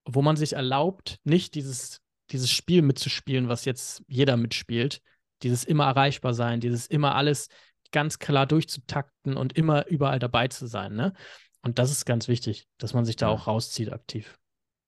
wo 0.05 0.23
man 0.23 0.37
sich 0.37 0.55
erlaubt, 0.55 1.19
nicht 1.25 1.55
dieses, 1.55 2.01
dieses 2.31 2.51
Spiel 2.51 2.83
mitzuspielen, 2.83 3.49
was 3.49 3.65
jetzt 3.65 4.03
jeder 4.07 4.37
mitspielt. 4.37 5.03
Dieses 5.43 5.63
immer 5.63 5.85
erreichbar 5.85 6.35
sein, 6.35 6.59
dieses 6.59 6.87
immer 6.89 7.15
alles 7.15 7.49
ganz 7.93 8.19
klar 8.19 8.47
durchzutakten 8.47 9.37
und 9.37 9.57
immer 9.57 9.87
überall 9.87 10.19
dabei 10.19 10.49
zu 10.49 10.67
sein. 10.67 10.95
Ne? 10.95 11.15
Und 11.63 11.79
das 11.79 11.91
ist 11.91 12.05
ganz 12.05 12.29
wichtig, 12.29 12.69
dass 12.79 12.95
man 12.95 13.05
sich 13.05 13.17
da 13.17 13.29
auch 13.29 13.47
rauszieht 13.47 13.93
aktiv. 13.93 14.39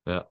Ja. 0.07 0.31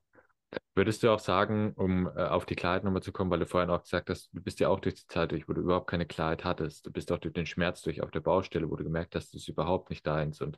Würdest 0.74 1.04
du 1.04 1.12
auch 1.12 1.20
sagen, 1.20 1.74
um 1.76 2.08
äh, 2.08 2.24
auf 2.24 2.48
die 2.48 2.56
Klarheit 2.56 2.84
nochmal 2.84 3.04
zu 3.04 3.12
kommen, 3.12 3.30
weil 3.30 3.40
du 3.40 3.46
vorhin 3.46 3.70
auch 3.70 3.84
gesagt 3.84 4.10
hast, 4.10 4.34
du 4.34 4.42
bist 4.42 4.60
ja 4.60 4.70
auch 4.70 4.80
durch 4.80 4.96
die 4.96 5.08
Zeit 5.08 5.32
durch, 5.32 5.48
wo 5.48 5.54
du 5.54 5.62
überhaupt 5.62 5.88
keine 5.88 6.08
Klarheit 6.08 6.44
hattest. 6.44 6.88
Du 6.88 6.92
bist 6.92 7.12
auch 7.12 7.20
durch 7.20 7.36
den 7.36 7.46
Schmerz 7.46 7.84
durch 7.84 8.02
auf 8.02 8.10
der 8.10 8.22
Baustelle, 8.22 8.70
wo 8.70 8.76
du 8.76 8.84
gemerkt 8.84 9.16
hast, 9.16 9.34
das 9.34 9.42
ist 9.42 9.48
überhaupt 9.48 9.92
nicht 9.92 10.08
deins. 10.08 10.42
Und 10.42 10.58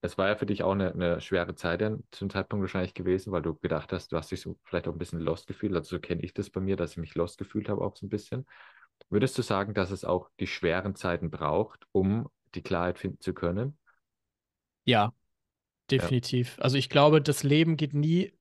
es 0.00 0.16
war 0.16 0.28
ja 0.28 0.36
für 0.36 0.46
dich 0.46 0.62
auch 0.62 0.72
eine, 0.72 0.92
eine 0.92 1.20
schwere 1.20 1.54
Zeit 1.56 1.80
dann 1.80 2.04
zum 2.12 2.30
Zeitpunkt 2.30 2.60
wahrscheinlich 2.62 2.94
gewesen, 2.94 3.32
weil 3.32 3.42
du 3.42 3.54
gedacht 3.54 3.92
hast, 3.92 4.12
du 4.12 4.16
hast 4.16 4.30
dich 4.30 4.40
so 4.40 4.58
vielleicht 4.62 4.86
auch 4.86 4.92
ein 4.92 4.98
bisschen 4.98 5.20
lost 5.20 5.48
gefühlt. 5.48 5.74
Also 5.74 5.96
so 5.96 6.00
kenne 6.00 6.22
ich 6.22 6.34
das 6.34 6.50
bei 6.50 6.60
mir, 6.60 6.76
dass 6.76 6.92
ich 6.92 6.98
mich 6.98 7.14
lost 7.14 7.38
gefühlt 7.38 7.68
habe 7.68 7.80
auch 7.80 7.96
so 7.96 8.06
ein 8.06 8.10
bisschen. 8.10 8.46
Würdest 9.10 9.36
du 9.38 9.42
sagen, 9.42 9.74
dass 9.74 9.90
es 9.90 10.04
auch 10.04 10.30
die 10.40 10.46
schweren 10.46 10.94
Zeiten 10.94 11.30
braucht, 11.30 11.86
um 11.92 12.28
die 12.54 12.62
Klarheit 12.62 12.98
finden 12.98 13.20
zu 13.20 13.34
können? 13.34 13.78
Ja, 14.84 15.12
definitiv. 15.90 16.56
Ja. 16.56 16.64
Also 16.64 16.76
ich 16.76 16.88
glaube, 16.88 17.22
das 17.22 17.42
Leben 17.42 17.76
geht 17.76 17.94
nie 17.94 18.32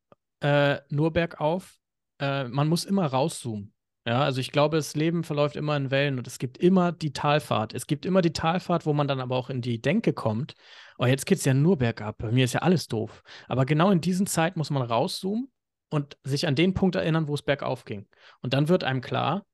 äh, 0.42 0.80
nur 0.90 1.12
bergauf. 1.12 1.78
Äh, 2.20 2.46
man 2.46 2.68
muss 2.68 2.86
immer 2.86 3.06
rauszoomen. 3.06 3.74
Ja, 4.06 4.22
also 4.24 4.42
ich 4.42 4.52
glaube, 4.52 4.76
das 4.76 4.96
Leben 4.96 5.24
verläuft 5.24 5.56
immer 5.56 5.78
in 5.78 5.90
Wellen 5.90 6.18
und 6.18 6.28
es 6.28 6.38
gibt 6.38 6.58
immer 6.58 6.92
die 6.92 7.14
Talfahrt. 7.14 7.74
Es 7.74 7.88
gibt 7.88 8.06
immer 8.06 8.22
die 8.22 8.34
Talfahrt, 8.34 8.86
wo 8.86 8.92
man 8.92 9.08
dann 9.08 9.22
aber 9.22 9.38
auch 9.38 9.50
in 9.50 9.62
die 9.62 9.82
Denke 9.82 10.12
kommt. 10.12 10.56
Oh, 10.98 11.06
jetzt 11.06 11.26
geht 11.26 11.38
es 11.38 11.46
ja 11.46 11.54
nur 11.54 11.78
bergab. 11.78 12.18
Bei 12.18 12.32
mir 12.32 12.44
ist 12.44 12.54
ja 12.54 12.62
alles 12.62 12.88
doof. 12.88 13.24
Aber 13.48 13.66
genau 13.66 13.92
in 13.92 14.02
diesen 14.02 14.28
Zeit 14.28 14.58
muss 14.58 14.72
man 14.72 14.82
rauszoomen 14.82 15.50
und 15.90 16.18
sich 16.24 16.48
an 16.48 16.56
den 16.56 16.74
Punkt 16.74 16.96
erinnern, 16.96 17.30
wo 17.30 17.34
es 17.34 17.44
bergauf 17.44 17.86
ging. 17.86 18.06
Und 18.42 18.54
dann 18.54 18.68
wird 18.68 18.84
einem 18.84 19.00
klar, 19.00 19.46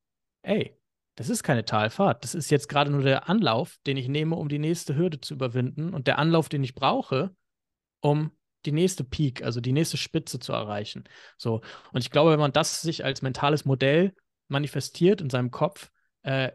ey, 0.41 0.78
das 1.19 1.27
ist 1.27 1.43
keine 1.43 1.65
Talfahrt. 1.65 2.23
Das 2.23 2.33
ist 2.33 2.49
jetzt 2.49 2.69
gerade 2.69 2.89
nur 2.89 3.01
der 3.01 3.27
Anlauf, 3.27 3.77
den 3.85 3.97
ich 3.97 4.07
nehme, 4.07 4.37
um 4.37 4.47
die 4.47 4.57
nächste 4.57 4.95
Hürde 4.95 5.19
zu 5.19 5.33
überwinden 5.33 5.93
und 5.93 6.07
der 6.07 6.17
Anlauf, 6.17 6.47
den 6.47 6.63
ich 6.63 6.75
brauche, 6.75 7.35
um 7.99 8.31
die 8.65 8.71
nächste 8.71 9.03
Peak, 9.03 9.43
also 9.43 9.59
die 9.59 9.73
nächste 9.73 9.97
Spitze 9.97 10.39
zu 10.39 10.53
erreichen. 10.53 11.03
So. 11.37 11.59
Und 11.91 11.99
ich 11.99 12.09
glaube, 12.09 12.31
wenn 12.31 12.39
man 12.39 12.53
das 12.53 12.81
sich 12.81 13.03
als 13.03 13.21
mentales 13.21 13.65
Modell 13.65 14.15
manifestiert 14.47 15.19
in 15.19 15.29
seinem 15.29 15.51
Kopf, 15.51 15.91
äh, 16.21 16.51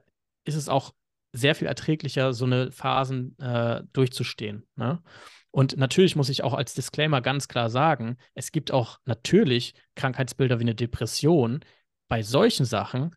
ist 0.46 0.54
es 0.54 0.70
auch 0.70 0.94
sehr 1.34 1.54
viel 1.54 1.68
erträglicher, 1.68 2.32
so 2.32 2.46
eine 2.46 2.72
Phasen 2.72 3.38
äh, 3.40 3.82
durchzustehen. 3.92 4.66
Ne? 4.76 5.02
Und 5.50 5.76
natürlich 5.76 6.16
muss 6.16 6.30
ich 6.30 6.42
auch 6.42 6.54
als 6.54 6.72
Disclaimer 6.72 7.20
ganz 7.20 7.48
klar 7.48 7.68
sagen, 7.68 8.16
es 8.32 8.50
gibt 8.50 8.72
auch 8.72 8.98
natürlich 9.04 9.74
Krankheitsbilder 9.94 10.58
wie 10.58 10.64
eine 10.64 10.74
Depression. 10.74 11.62
Bei 12.08 12.22
solchen 12.22 12.64
Sachen 12.64 13.14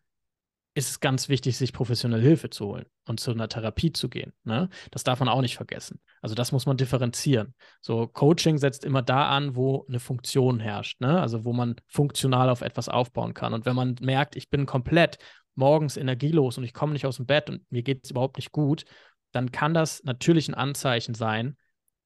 ist 0.78 0.90
es 0.90 1.00
ganz 1.00 1.28
wichtig, 1.28 1.58
sich 1.58 1.72
professionelle 1.72 2.22
Hilfe 2.22 2.50
zu 2.50 2.66
holen 2.66 2.86
und 3.06 3.20
zu 3.20 3.32
einer 3.32 3.48
Therapie 3.48 3.92
zu 3.92 4.08
gehen. 4.08 4.32
Ne? 4.44 4.68
Das 4.92 5.04
darf 5.04 5.18
man 5.18 5.28
auch 5.28 5.42
nicht 5.42 5.56
vergessen. 5.56 6.00
Also 6.22 6.34
das 6.34 6.52
muss 6.52 6.66
man 6.66 6.76
differenzieren. 6.76 7.54
So 7.80 8.06
Coaching 8.06 8.58
setzt 8.58 8.84
immer 8.84 9.02
da 9.02 9.28
an, 9.28 9.56
wo 9.56 9.84
eine 9.88 10.00
Funktion 10.00 10.60
herrscht, 10.60 11.00
ne? 11.00 11.20
also 11.20 11.44
wo 11.44 11.52
man 11.52 11.76
funktional 11.88 12.48
auf 12.48 12.62
etwas 12.62 12.88
aufbauen 12.88 13.34
kann. 13.34 13.52
Und 13.52 13.66
wenn 13.66 13.76
man 13.76 13.96
merkt, 14.00 14.36
ich 14.36 14.48
bin 14.48 14.66
komplett 14.66 15.18
morgens 15.56 15.96
energielos 15.96 16.56
und 16.56 16.64
ich 16.64 16.72
komme 16.72 16.92
nicht 16.92 17.06
aus 17.06 17.16
dem 17.16 17.26
Bett 17.26 17.50
und 17.50 17.70
mir 17.70 17.82
geht 17.82 18.04
es 18.04 18.12
überhaupt 18.12 18.36
nicht 18.36 18.52
gut, 18.52 18.84
dann 19.32 19.50
kann 19.50 19.74
das 19.74 20.04
natürlich 20.04 20.48
ein 20.48 20.54
Anzeichen 20.54 21.14
sein, 21.14 21.56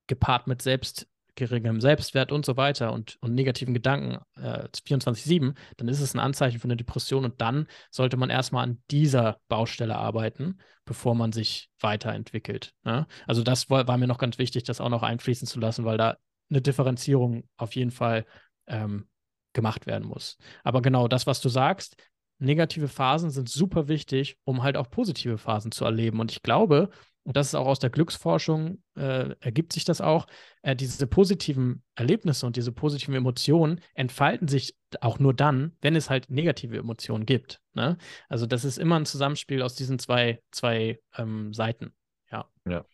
gepaart 0.07 0.47
mit 0.47 0.63
Selbst 0.63 1.07
geringem 1.35 1.81
Selbstwert 1.81 2.33
und 2.33 2.45
so 2.45 2.57
weiter 2.57 2.93
und, 2.93 3.17
und 3.21 3.35
negativen 3.35 3.75
Gedanken 3.75 4.19
äh, 4.37 4.69
24-7, 4.69 5.55
dann 5.77 5.89
ist 5.89 6.01
es 6.01 6.15
ein 6.15 6.21
Anzeichen 6.21 6.61
für 6.61 6.65
eine 6.65 6.77
Depression 6.77 7.25
und 7.25 7.41
dann 7.41 7.67
sollte 7.91 8.17
man 8.17 8.31
erstmal 8.31 8.65
an 8.65 8.83
dieser 8.91 9.39
Baustelle 9.49 9.97
arbeiten, 9.97 10.59
bevor 10.85 11.15
man 11.15 11.33
sich 11.33 11.71
weiterentwickelt. 11.81 12.75
Ne? 12.85 13.07
Also 13.27 13.43
das 13.43 13.71
war, 13.71 13.89
war, 13.89 13.99
mir 13.99 14.07
noch 14.07 14.19
ganz 14.19 14.39
wichtig, 14.39 14.65
das 14.65 14.81
auch 14.81 14.91
noch 14.91 15.03
einfließen 15.03 15.49
zu 15.49 15.59
lassen, 15.59 15.85
weil 15.85 15.97
da 15.97 16.17
eine 16.51 16.61
Differenzierung 16.61 17.49
auf 17.57 17.75
jeden 17.75 17.91
Fall 17.91 18.27
ähm, 18.67 19.09
gemacht 19.55 19.87
werden 19.87 20.07
muss. 20.07 20.37
Aber 20.65 20.83
genau 20.83 21.09
das, 21.09 21.27
was 21.27 21.41
du 21.41 21.49
sagst, 21.49 21.97
negative 22.39 22.89
Phasen 22.89 23.31
sind 23.31 23.49
super 23.49 23.89
wichtig, 23.89 24.37
um 24.45 24.63
halt 24.63 24.77
auch 24.77 24.91
positive 24.91 25.39
Phasen 25.39 25.73
zu 25.73 25.85
erleben. 25.85 26.21
Und 26.21 26.31
ich 26.33 26.43
glaube, 26.43 26.91
und 27.25 27.37
das 27.37 27.49
ist 27.49 27.55
auch 27.55 27.67
aus 27.67 27.79
der 27.79 27.91
Glücksforschung, 27.91 28.83
äh, 28.97 29.35
ergibt 29.41 29.73
sich 29.73 29.85
das 29.85 30.01
auch, 30.01 30.27
äh, 30.63 30.75
diese 30.75 31.07
positiven 31.07 31.85
Erlebnisse 31.95 32.47
und 32.47 32.57
diese 32.57 32.73
positiven 32.73 33.15
Emotionen 33.15 33.81
entfalten 33.95 34.49
sich 34.49 34.77
auch 35.01 35.19
nur 35.19 35.33
dann, 35.33 35.77
wenn 35.81 35.95
es 35.95 36.11
halt 36.11 36.31
negative 36.31 36.77
Emotionen 36.77 37.25
gibt. 37.25 37.61
Ne? 37.75 37.97
Also 38.29 38.47
das 38.47 38.65
ist 38.65 38.79
immer 38.79 38.97
ein 38.99 39.07
Zusammenspiel 39.07 39.63
aus 39.63 39.75
diesen 39.75 39.99
zwei, 39.99 40.43
zwei 40.51 41.01
ähm, 41.17 41.53
Seiten. 41.55 41.95
Ja. 42.31 42.49
ja. 42.67 42.85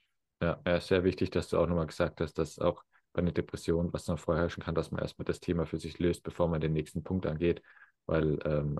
Ja, 0.40 0.60
ja, 0.64 0.80
sehr 0.80 1.02
wichtig, 1.02 1.30
dass 1.30 1.48
du 1.48 1.58
auch 1.58 1.66
nochmal 1.66 1.88
gesagt 1.88 2.20
hast, 2.20 2.38
dass 2.38 2.60
auch 2.60 2.84
bei 3.12 3.22
einer 3.22 3.32
Depression, 3.32 3.92
was 3.92 4.06
noch 4.06 4.20
vorherrschen 4.20 4.62
kann, 4.62 4.76
dass 4.76 4.92
man 4.92 5.00
erstmal 5.02 5.24
das 5.24 5.40
Thema 5.40 5.66
für 5.66 5.78
sich 5.78 5.98
löst, 5.98 6.22
bevor 6.22 6.46
man 6.46 6.60
den 6.60 6.72
nächsten 6.72 7.02
Punkt 7.02 7.26
angeht. 7.26 7.60
Weil 8.06 8.38
ähm, 8.44 8.78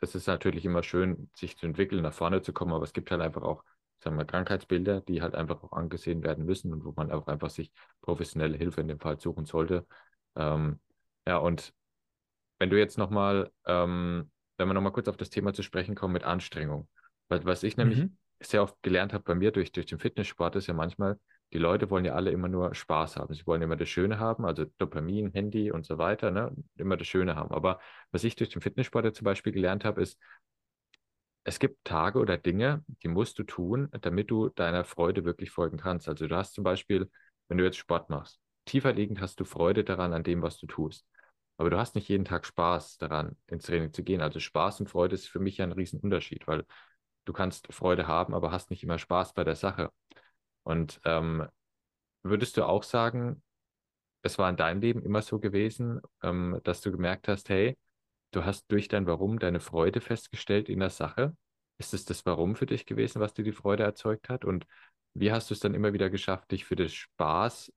es 0.00 0.16
ist 0.16 0.26
natürlich 0.26 0.64
immer 0.64 0.82
schön, 0.82 1.30
sich 1.36 1.56
zu 1.56 1.66
entwickeln, 1.66 2.02
nach 2.02 2.12
vorne 2.12 2.42
zu 2.42 2.52
kommen, 2.52 2.72
aber 2.72 2.82
es 2.82 2.92
gibt 2.92 3.12
halt 3.12 3.20
einfach 3.20 3.42
auch 3.42 3.62
sagen 4.02 4.16
wir, 4.16 4.24
Krankheitsbilder, 4.24 5.00
die 5.02 5.22
halt 5.22 5.34
einfach 5.34 5.62
auch 5.62 5.72
angesehen 5.72 6.22
werden 6.22 6.44
müssen 6.44 6.72
und 6.72 6.84
wo 6.84 6.92
man 6.96 7.10
auch 7.10 7.26
einfach 7.26 7.50
sich 7.50 7.70
professionelle 8.00 8.56
Hilfe 8.56 8.80
in 8.80 8.88
dem 8.88 9.00
Fall 9.00 9.20
suchen 9.20 9.44
sollte. 9.44 9.86
Ähm, 10.36 10.80
ja, 11.26 11.36
und 11.36 11.72
wenn 12.58 12.70
du 12.70 12.78
jetzt 12.78 12.98
nochmal, 12.98 13.50
ähm, 13.66 14.30
wenn 14.56 14.68
wir 14.68 14.74
nochmal 14.74 14.92
kurz 14.92 15.08
auf 15.08 15.16
das 15.16 15.30
Thema 15.30 15.52
zu 15.52 15.62
sprechen 15.62 15.94
kommen 15.94 16.12
mit 16.12 16.24
Anstrengung, 16.24 16.88
was, 17.28 17.44
was 17.44 17.62
ich 17.62 17.76
nämlich 17.76 18.00
mhm. 18.00 18.16
sehr 18.40 18.62
oft 18.62 18.80
gelernt 18.82 19.12
habe 19.12 19.24
bei 19.24 19.34
mir 19.34 19.52
durch, 19.52 19.72
durch 19.72 19.86
den 19.86 19.98
Fitnesssport, 19.98 20.56
ist 20.56 20.66
ja 20.66 20.74
manchmal, 20.74 21.18
die 21.52 21.58
Leute 21.58 21.90
wollen 21.90 22.04
ja 22.04 22.14
alle 22.14 22.30
immer 22.30 22.48
nur 22.48 22.74
Spaß 22.74 23.16
haben. 23.16 23.34
Sie 23.34 23.46
wollen 23.46 23.62
immer 23.62 23.76
das 23.76 23.88
Schöne 23.88 24.18
haben, 24.18 24.44
also 24.44 24.66
Dopamin, 24.78 25.32
Handy 25.32 25.72
und 25.72 25.84
so 25.84 25.98
weiter, 25.98 26.30
ne? 26.30 26.54
immer 26.76 26.96
das 26.96 27.08
Schöne 27.08 27.34
haben. 27.34 27.52
Aber 27.52 27.80
was 28.12 28.24
ich 28.24 28.36
durch 28.36 28.50
den 28.50 28.62
Fitnesssport 28.62 29.14
zum 29.16 29.24
Beispiel 29.24 29.52
gelernt 29.52 29.84
habe, 29.84 30.00
ist, 30.00 30.18
es 31.50 31.58
gibt 31.58 31.84
Tage 31.84 32.20
oder 32.20 32.38
Dinge, 32.38 32.84
die 33.02 33.08
musst 33.08 33.36
du 33.40 33.42
tun, 33.42 33.88
damit 34.02 34.30
du 34.30 34.50
deiner 34.50 34.84
Freude 34.84 35.24
wirklich 35.24 35.50
folgen 35.50 35.78
kannst. 35.78 36.08
Also 36.08 36.28
du 36.28 36.36
hast 36.36 36.54
zum 36.54 36.62
Beispiel, 36.62 37.10
wenn 37.48 37.58
du 37.58 37.64
jetzt 37.64 37.76
Sport 37.76 38.08
machst, 38.08 38.38
tiefer 38.66 38.92
liegend 38.92 39.20
hast 39.20 39.40
du 39.40 39.44
Freude 39.44 39.82
daran 39.82 40.12
an 40.12 40.22
dem, 40.22 40.42
was 40.42 40.58
du 40.58 40.68
tust. 40.68 41.04
Aber 41.56 41.68
du 41.68 41.76
hast 41.76 41.96
nicht 41.96 42.08
jeden 42.08 42.24
Tag 42.24 42.46
Spaß 42.46 42.98
daran, 42.98 43.36
ins 43.48 43.64
Training 43.64 43.92
zu 43.92 44.04
gehen. 44.04 44.20
Also 44.20 44.38
Spaß 44.38 44.78
und 44.78 44.90
Freude 44.90 45.16
ist 45.16 45.26
für 45.26 45.40
mich 45.40 45.56
ja 45.56 45.64
ein 45.64 45.72
Riesenunterschied, 45.72 46.46
weil 46.46 46.64
du 47.24 47.32
kannst 47.32 47.66
Freude 47.74 48.06
haben, 48.06 48.32
aber 48.32 48.52
hast 48.52 48.70
nicht 48.70 48.84
immer 48.84 49.00
Spaß 49.00 49.32
bei 49.32 49.42
der 49.42 49.56
Sache. 49.56 49.90
Und 50.62 51.00
ähm, 51.04 51.48
würdest 52.22 52.58
du 52.58 52.64
auch 52.64 52.84
sagen, 52.84 53.42
es 54.22 54.38
war 54.38 54.48
in 54.48 54.56
deinem 54.56 54.80
Leben 54.82 55.02
immer 55.02 55.20
so 55.20 55.40
gewesen, 55.40 56.00
ähm, 56.22 56.60
dass 56.62 56.80
du 56.80 56.92
gemerkt 56.92 57.26
hast, 57.26 57.48
hey, 57.48 57.76
du 58.30 58.44
hast 58.44 58.70
durch 58.70 58.88
dein 58.88 59.06
Warum 59.06 59.38
deine 59.38 59.60
Freude 59.60 60.00
festgestellt 60.00 60.68
in 60.68 60.80
der 60.80 60.90
Sache. 60.90 61.36
Ist 61.78 61.94
es 61.94 62.04
das 62.04 62.26
Warum 62.26 62.56
für 62.56 62.66
dich 62.66 62.86
gewesen, 62.86 63.20
was 63.20 63.34
dir 63.34 63.44
die 63.44 63.52
Freude 63.52 63.82
erzeugt 63.82 64.28
hat? 64.28 64.44
Und 64.44 64.66
wie 65.14 65.32
hast 65.32 65.50
du 65.50 65.54
es 65.54 65.60
dann 65.60 65.74
immer 65.74 65.92
wieder 65.92 66.10
geschafft, 66.10 66.50
dich 66.50 66.64
für 66.64 66.76
den 66.76 66.88
Spaß, 66.88 67.72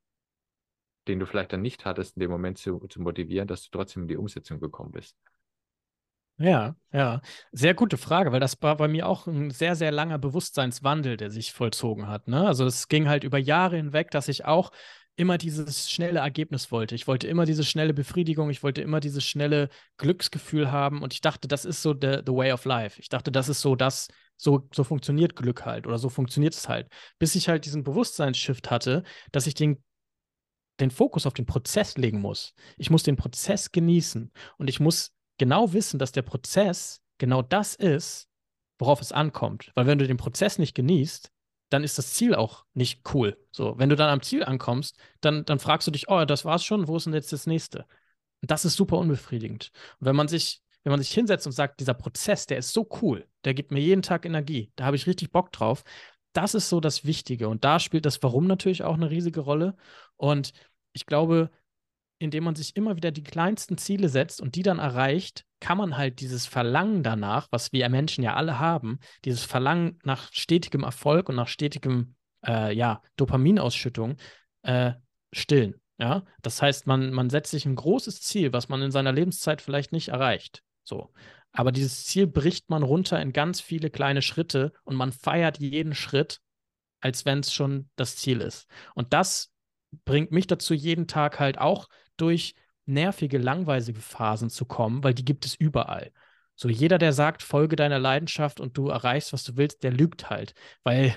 den 1.07 1.19
du 1.19 1.25
vielleicht 1.25 1.53
dann 1.53 1.61
nicht 1.61 1.85
hattest, 1.85 2.15
in 2.15 2.21
dem 2.21 2.31
Moment 2.31 2.57
zu, 2.57 2.79
zu 2.87 3.01
motivieren, 3.01 3.47
dass 3.47 3.63
du 3.63 3.69
trotzdem 3.71 4.03
in 4.03 4.07
die 4.07 4.17
Umsetzung 4.17 4.59
gekommen 4.59 4.91
bist? 4.91 5.17
Ja, 6.37 6.75
ja, 6.91 7.21
sehr 7.51 7.75
gute 7.75 7.95
Frage, 7.97 8.31
weil 8.31 8.39
das 8.39 8.59
war 8.61 8.75
bei 8.75 8.87
mir 8.87 9.07
auch 9.07 9.27
ein 9.27 9.51
sehr, 9.51 9.75
sehr 9.75 9.91
langer 9.91 10.17
Bewusstseinswandel, 10.17 11.15
der 11.15 11.29
sich 11.29 11.53
vollzogen 11.53 12.07
hat. 12.07 12.27
Ne? 12.27 12.47
Also 12.47 12.65
es 12.65 12.87
ging 12.87 13.07
halt 13.07 13.23
über 13.23 13.37
Jahre 13.37 13.77
hinweg, 13.77 14.09
dass 14.09 14.27
ich 14.27 14.43
auch 14.43 14.71
immer 15.15 15.37
dieses 15.37 15.91
schnelle 15.91 16.19
Ergebnis 16.19 16.71
wollte. 16.71 16.95
Ich 16.95 17.07
wollte 17.07 17.27
immer 17.27 17.45
diese 17.45 17.63
schnelle 17.63 17.93
Befriedigung, 17.93 18.49
ich 18.49 18.63
wollte 18.63 18.81
immer 18.81 18.99
dieses 18.99 19.23
schnelle 19.23 19.69
Glücksgefühl 19.97 20.71
haben 20.71 21.01
und 21.01 21.13
ich 21.13 21.21
dachte, 21.21 21.47
das 21.47 21.65
ist 21.65 21.81
so 21.81 21.93
the, 21.93 22.19
the 22.25 22.33
way 22.33 22.51
of 22.51 22.65
life. 22.65 22.99
Ich 22.99 23.09
dachte, 23.09 23.31
das 23.31 23.49
ist 23.49 23.61
so 23.61 23.75
das, 23.75 24.07
so, 24.37 24.67
so 24.73 24.83
funktioniert 24.83 25.35
Glück 25.35 25.65
halt 25.65 25.85
oder 25.85 25.99
so 25.99 26.09
funktioniert 26.09 26.55
es 26.55 26.67
halt. 26.67 26.87
Bis 27.19 27.35
ich 27.35 27.47
halt 27.47 27.65
diesen 27.65 27.83
Bewusstseinsshift 27.83 28.71
hatte, 28.71 29.03
dass 29.31 29.47
ich 29.47 29.53
den 29.53 29.83
den 30.79 30.91
Fokus 30.91 31.25
auf 31.25 31.33
den 31.33 31.45
Prozess 31.45 31.97
legen 31.97 32.19
muss. 32.19 32.53
Ich 32.77 32.89
muss 32.89 33.03
den 33.03 33.15
Prozess 33.15 33.71
genießen 33.71 34.31
und 34.57 34.69
ich 34.69 34.79
muss 34.79 35.13
genau 35.37 35.73
wissen, 35.73 35.99
dass 35.99 36.11
der 36.11 36.23
Prozess 36.23 37.01
genau 37.17 37.41
das 37.41 37.75
ist, 37.75 38.27
worauf 38.79 39.01
es 39.01 39.11
ankommt. 39.11 39.71
Weil 39.75 39.85
wenn 39.85 39.99
du 39.99 40.07
den 40.07 40.17
Prozess 40.17 40.57
nicht 40.57 40.73
genießt, 40.73 41.31
dann 41.73 41.83
ist 41.83 41.97
das 41.97 42.13
Ziel 42.13 42.35
auch 42.35 42.65
nicht 42.73 43.01
cool. 43.13 43.37
So, 43.51 43.77
wenn 43.79 43.89
du 43.89 43.95
dann 43.95 44.09
am 44.09 44.21
Ziel 44.21 44.43
ankommst, 44.43 44.95
dann, 45.21 45.43
dann 45.45 45.59
fragst 45.59 45.87
du 45.87 45.91
dich, 45.91 46.07
oh, 46.09 46.23
das 46.25 46.45
war's 46.45 46.63
schon, 46.63 46.87
wo 46.87 46.97
ist 46.97 47.05
denn 47.05 47.13
jetzt 47.13 47.33
das 47.33 47.47
nächste? 47.47 47.85
Und 48.41 48.51
das 48.51 48.65
ist 48.65 48.75
super 48.75 48.97
unbefriedigend. 48.97 49.71
Und 49.99 50.07
wenn 50.07 50.15
man 50.15 50.27
sich, 50.27 50.61
wenn 50.83 50.91
man 50.91 51.01
sich 51.01 51.11
hinsetzt 51.11 51.47
und 51.47 51.53
sagt, 51.53 51.79
dieser 51.79 51.95
Prozess, 51.95 52.45
der 52.45 52.57
ist 52.57 52.73
so 52.73 52.87
cool, 53.01 53.27
der 53.43 53.53
gibt 53.53 53.71
mir 53.71 53.79
jeden 53.79 54.03
Tag 54.03 54.25
Energie, 54.25 54.71
da 54.75 54.85
habe 54.85 54.95
ich 54.97 55.07
richtig 55.07 55.31
Bock 55.31 55.51
drauf, 55.51 55.83
das 56.33 56.53
ist 56.55 56.69
so 56.69 56.79
das 56.79 57.05
Wichtige. 57.05 57.47
Und 57.49 57.63
da 57.63 57.79
spielt 57.79 58.05
das 58.05 58.21
Warum 58.21 58.47
natürlich 58.47 58.83
auch 58.83 58.95
eine 58.95 59.09
riesige 59.09 59.41
Rolle. 59.41 59.75
Und 60.17 60.53
ich 60.93 61.05
glaube, 61.05 61.49
indem 62.23 62.45
man 62.45 62.55
sich 62.55 62.75
immer 62.75 62.95
wieder 62.95 63.11
die 63.11 63.23
kleinsten 63.23 63.77
Ziele 63.77 64.09
setzt 64.09 64.41
und 64.41 64.55
die 64.55 64.63
dann 64.63 64.79
erreicht, 64.79 65.45
kann 65.59 65.77
man 65.77 65.97
halt 65.97 66.19
dieses 66.19 66.45
Verlangen 66.45 67.03
danach, 67.03 67.47
was 67.51 67.71
wir 67.71 67.87
Menschen 67.89 68.23
ja 68.23 68.35
alle 68.35 68.59
haben, 68.59 68.99
dieses 69.25 69.43
Verlangen 69.43 69.99
nach 70.03 70.31
stetigem 70.31 70.83
Erfolg 70.83 71.29
und 71.29 71.35
nach 71.35 71.47
stetigem 71.47 72.15
äh, 72.45 72.75
ja, 72.75 73.01
Dopaminausschüttung 73.17 74.17
äh, 74.63 74.93
stillen. 75.31 75.75
Ja? 75.97 76.23
Das 76.41 76.61
heißt, 76.61 76.87
man, 76.87 77.11
man 77.11 77.29
setzt 77.29 77.51
sich 77.51 77.65
ein 77.65 77.75
großes 77.75 78.21
Ziel, 78.21 78.53
was 78.53 78.69
man 78.69 78.81
in 78.81 78.91
seiner 78.91 79.11
Lebenszeit 79.11 79.61
vielleicht 79.61 79.91
nicht 79.91 80.09
erreicht. 80.09 80.63
So. 80.83 81.13
Aber 81.51 81.71
dieses 81.71 82.05
Ziel 82.05 82.27
bricht 82.27 82.69
man 82.69 82.83
runter 82.83 83.21
in 83.21 83.31
ganz 83.31 83.61
viele 83.61 83.89
kleine 83.89 84.21
Schritte 84.21 84.73
und 84.83 84.95
man 84.95 85.11
feiert 85.11 85.59
jeden 85.59 85.93
Schritt, 85.93 86.39
als 86.99 87.25
wenn 87.25 87.39
es 87.39 87.53
schon 87.53 87.89
das 87.95 88.15
Ziel 88.15 88.41
ist. 88.41 88.67
Und 88.95 89.13
das 89.13 89.51
bringt 90.05 90.31
mich 90.31 90.47
dazu, 90.47 90.73
jeden 90.73 91.07
Tag 91.07 91.39
halt 91.39 91.59
auch 91.59 91.87
durch 92.17 92.55
nervige, 92.85 93.37
langweilige 93.37 94.01
Phasen 94.01 94.49
zu 94.49 94.65
kommen, 94.65 95.03
weil 95.03 95.13
die 95.13 95.25
gibt 95.25 95.45
es 95.45 95.55
überall. 95.55 96.11
So 96.55 96.69
jeder, 96.69 96.97
der 96.97 97.13
sagt, 97.13 97.41
folge 97.41 97.75
deiner 97.75 97.99
Leidenschaft 97.99 98.59
und 98.59 98.77
du 98.77 98.89
erreichst, 98.89 99.33
was 99.33 99.43
du 99.43 99.57
willst, 99.57 99.83
der 99.83 99.91
lügt 99.91 100.29
halt. 100.29 100.53
Weil 100.83 101.15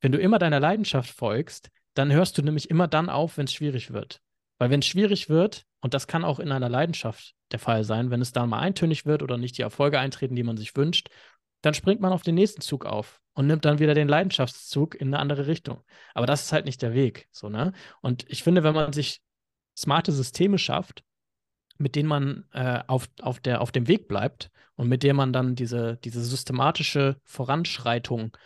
wenn 0.00 0.12
du 0.12 0.18
immer 0.18 0.38
deiner 0.38 0.60
Leidenschaft 0.60 1.10
folgst, 1.10 1.70
dann 1.94 2.12
hörst 2.12 2.38
du 2.38 2.42
nämlich 2.42 2.70
immer 2.70 2.88
dann 2.88 3.08
auf, 3.08 3.38
wenn 3.38 3.46
es 3.46 3.52
schwierig 3.52 3.92
wird. 3.92 4.20
Weil 4.58 4.70
wenn 4.70 4.80
es 4.80 4.86
schwierig 4.86 5.28
wird, 5.28 5.64
und 5.80 5.94
das 5.94 6.06
kann 6.06 6.24
auch 6.24 6.38
in 6.38 6.52
einer 6.52 6.68
Leidenschaft 6.68 7.34
der 7.52 7.58
Fall 7.58 7.84
sein, 7.84 8.10
wenn 8.10 8.20
es 8.20 8.32
dann 8.32 8.48
mal 8.48 8.60
eintönig 8.60 9.06
wird 9.06 9.22
oder 9.22 9.38
nicht 9.38 9.58
die 9.58 9.62
Erfolge 9.62 9.98
eintreten, 9.98 10.36
die 10.36 10.42
man 10.42 10.56
sich 10.56 10.76
wünscht, 10.76 11.08
dann 11.62 11.74
springt 11.74 12.00
man 12.00 12.12
auf 12.12 12.22
den 12.22 12.34
nächsten 12.34 12.60
Zug 12.60 12.86
auf 12.86 13.20
und 13.34 13.46
nimmt 13.46 13.64
dann 13.64 13.78
wieder 13.78 13.94
den 13.94 14.08
Leidenschaftszug 14.08 14.94
in 14.94 15.08
eine 15.08 15.18
andere 15.18 15.46
Richtung. 15.46 15.82
Aber 16.14 16.26
das 16.26 16.44
ist 16.44 16.52
halt 16.52 16.64
nicht 16.64 16.82
der 16.82 16.94
Weg, 16.94 17.28
so, 17.32 17.48
ne? 17.48 17.72
Und 18.00 18.24
ich 18.28 18.42
finde, 18.42 18.62
wenn 18.62 18.74
man 18.74 18.92
sich 18.92 19.20
smarte 19.76 20.12
Systeme 20.12 20.58
schafft, 20.58 21.04
mit 21.78 21.94
denen 21.94 22.08
man 22.08 22.44
äh, 22.52 22.82
auf, 22.86 23.08
auf, 23.20 23.40
der, 23.40 23.60
auf 23.60 23.72
dem 23.72 23.88
Weg 23.88 24.08
bleibt 24.08 24.50
und 24.76 24.88
mit 24.88 25.02
denen 25.02 25.16
man 25.16 25.32
dann 25.32 25.54
diese, 25.54 25.98
diese 25.98 26.24
systematische 26.24 27.20
Voranschreitung 27.24 28.36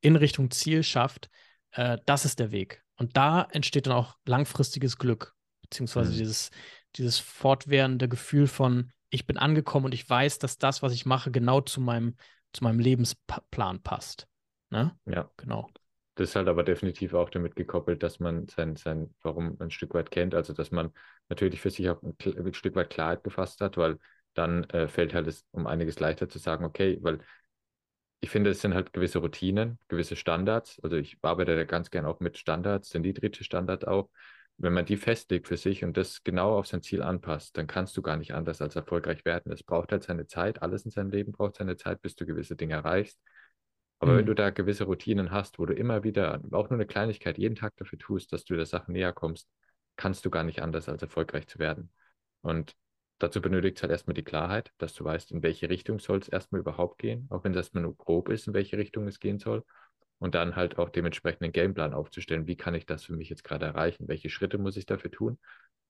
in 0.00 0.16
Richtung 0.16 0.50
Ziel 0.50 0.82
schafft, 0.82 1.28
äh, 1.72 1.98
das 2.06 2.24
ist 2.24 2.38
der 2.38 2.52
Weg. 2.52 2.84
Und 2.96 3.16
da 3.16 3.42
entsteht 3.50 3.86
dann 3.86 3.94
auch 3.94 4.16
langfristiges 4.24 4.98
Glück, 4.98 5.34
beziehungsweise 5.62 6.12
mhm. 6.12 6.18
dieses, 6.18 6.50
dieses 6.96 7.18
fortwährende 7.18 8.08
Gefühl 8.08 8.46
von, 8.46 8.92
ich 9.10 9.26
bin 9.26 9.36
angekommen 9.36 9.86
und 9.86 9.94
ich 9.94 10.08
weiß, 10.08 10.38
dass 10.38 10.58
das, 10.58 10.82
was 10.82 10.92
ich 10.92 11.06
mache, 11.06 11.30
genau 11.30 11.60
zu 11.60 11.80
meinem, 11.80 12.16
zu 12.52 12.64
meinem 12.64 12.78
Lebensplan 12.78 13.82
passt. 13.82 14.28
Ne? 14.70 14.96
Ja. 15.06 15.30
Genau. 15.36 15.68
Das 16.16 16.30
ist 16.30 16.36
halt 16.36 16.48
aber 16.48 16.64
definitiv 16.64 17.14
auch 17.14 17.30
damit 17.30 17.56
gekoppelt, 17.56 18.02
dass 18.02 18.20
man 18.20 18.48
sein, 18.48 18.76
sein 18.76 19.14
Warum 19.22 19.56
ein 19.60 19.70
Stück 19.70 19.94
weit 19.94 20.10
kennt. 20.10 20.34
Also, 20.34 20.52
dass 20.54 20.70
man 20.72 20.92
natürlich 21.28 21.60
für 21.60 21.70
sich 21.70 21.88
auch 21.90 22.02
ein, 22.02 22.16
ein 22.24 22.54
Stück 22.54 22.74
weit 22.74 22.90
Klarheit 22.90 23.22
gefasst 23.24 23.60
hat, 23.60 23.76
weil 23.76 23.98
dann 24.34 24.64
äh, 24.70 24.88
fällt 24.88 25.14
halt 25.14 25.26
es 25.28 25.46
um 25.52 25.66
einiges 25.66 26.00
leichter 26.00 26.28
zu 26.28 26.38
sagen, 26.38 26.64
okay, 26.64 26.98
weil 27.02 27.20
ich 28.20 28.30
finde, 28.30 28.50
es 28.50 28.60
sind 28.60 28.74
halt 28.74 28.92
gewisse 28.92 29.18
Routinen, 29.18 29.78
gewisse 29.88 30.16
Standards. 30.16 30.80
Also 30.82 30.96
ich 30.96 31.18
arbeite 31.22 31.54
da 31.56 31.64
ganz 31.64 31.90
gern 31.90 32.06
auch 32.06 32.20
mit 32.20 32.38
Standards, 32.38 32.90
den 32.90 33.02
niedrigsten 33.02 33.44
Standard 33.44 33.86
auch. 33.86 34.10
Wenn 34.58 34.72
man 34.72 34.86
die 34.86 34.96
festlegt 34.96 35.48
für 35.48 35.58
sich 35.58 35.84
und 35.84 35.96
das 35.98 36.24
genau 36.24 36.58
auf 36.58 36.66
sein 36.66 36.80
Ziel 36.82 37.02
anpasst, 37.02 37.56
dann 37.58 37.66
kannst 37.66 37.96
du 37.96 38.02
gar 38.02 38.16
nicht 38.16 38.32
anders 38.34 38.62
als 38.62 38.74
erfolgreich 38.74 39.24
werden. 39.26 39.52
Es 39.52 39.62
braucht 39.62 39.92
halt 39.92 40.02
seine 40.02 40.26
Zeit, 40.26 40.62
alles 40.62 40.84
in 40.86 40.90
seinem 40.90 41.10
Leben 41.10 41.32
braucht 41.32 41.56
seine 41.56 41.76
Zeit, 41.76 42.00
bis 42.00 42.16
du 42.16 42.24
gewisse 42.26 42.56
Dinge 42.56 42.74
erreichst. 42.74 43.20
Aber 43.98 44.12
mhm. 44.12 44.18
wenn 44.18 44.26
du 44.26 44.34
da 44.34 44.50
gewisse 44.50 44.84
Routinen 44.84 45.30
hast, 45.30 45.58
wo 45.58 45.66
du 45.66 45.74
immer 45.74 46.04
wieder, 46.04 46.40
auch 46.52 46.70
nur 46.70 46.78
eine 46.78 46.86
Kleinigkeit, 46.86 47.38
jeden 47.38 47.56
Tag 47.56 47.76
dafür 47.76 47.98
tust, 47.98 48.32
dass 48.32 48.44
du 48.44 48.54
der 48.54 48.66
Sache 48.66 48.92
näher 48.92 49.12
kommst, 49.12 49.48
kannst 49.96 50.24
du 50.24 50.30
gar 50.30 50.44
nicht 50.44 50.62
anders 50.62 50.88
als 50.88 51.02
erfolgreich 51.02 51.46
zu 51.46 51.58
werden. 51.58 51.90
Und 52.42 52.76
dazu 53.18 53.40
benötigt 53.40 53.78
es 53.78 53.82
halt 53.82 53.92
erstmal 53.92 54.14
die 54.14 54.24
Klarheit, 54.24 54.72
dass 54.78 54.94
du 54.94 55.04
weißt, 55.04 55.32
in 55.32 55.42
welche 55.42 55.70
Richtung 55.70 55.98
soll 55.98 56.18
es 56.18 56.28
erstmal 56.28 56.60
überhaupt 56.60 56.98
gehen, 56.98 57.26
auch 57.30 57.44
wenn 57.44 57.52
es 57.52 57.56
erstmal 57.56 57.82
nur 57.82 57.96
grob 57.96 58.28
ist, 58.28 58.46
in 58.46 58.54
welche 58.54 58.76
Richtung 58.76 59.06
es 59.08 59.20
gehen 59.20 59.38
soll. 59.38 59.64
Und 60.18 60.34
dann 60.34 60.56
halt 60.56 60.78
auch 60.78 60.88
dementsprechend 60.88 61.42
einen 61.42 61.52
Gameplan 61.52 61.92
aufzustellen, 61.92 62.46
wie 62.46 62.56
kann 62.56 62.74
ich 62.74 62.86
das 62.86 63.04
für 63.04 63.12
mich 63.12 63.28
jetzt 63.28 63.44
gerade 63.44 63.66
erreichen, 63.66 64.08
welche 64.08 64.30
Schritte 64.30 64.56
muss 64.56 64.78
ich 64.78 64.86
dafür 64.86 65.10
tun 65.10 65.38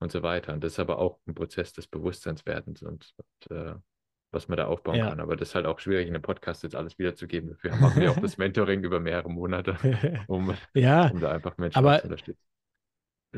und 0.01 0.11
so 0.11 0.23
weiter. 0.23 0.53
Und 0.53 0.65
das 0.65 0.73
ist 0.73 0.79
aber 0.81 0.99
auch 0.99 1.21
ein 1.27 1.35
Prozess 1.35 1.73
des 1.73 1.87
Bewusstseinswerdens 1.87 2.83
und, 2.83 3.15
und 3.17 3.57
äh, 3.57 3.75
was 4.33 4.49
man 4.49 4.57
da 4.57 4.67
aufbauen 4.67 4.97
ja. 4.97 5.09
kann. 5.09 5.21
Aber 5.21 5.37
das 5.37 5.51
ist 5.51 5.55
halt 5.55 5.67
auch 5.67 5.79
schwierig, 5.79 6.09
in 6.09 6.15
einem 6.15 6.23
Podcast 6.23 6.63
jetzt 6.63 6.75
alles 6.75 6.99
wiederzugeben. 6.99 7.51
Dafür 7.51 7.77
machen 7.81 8.01
wir 8.01 8.11
auch 8.11 8.21
das 8.21 8.39
Mentoring 8.39 8.83
über 8.83 9.01
mehrere 9.01 9.31
Monate, 9.31 9.77
um, 10.27 10.55
ja, 10.75 11.09
um 11.09 11.21
da 11.21 11.33
einfach 11.33 11.57
Menschen 11.59 11.79
aber, 11.79 11.99
zu 11.99 12.05
unterstützen. 12.05 12.43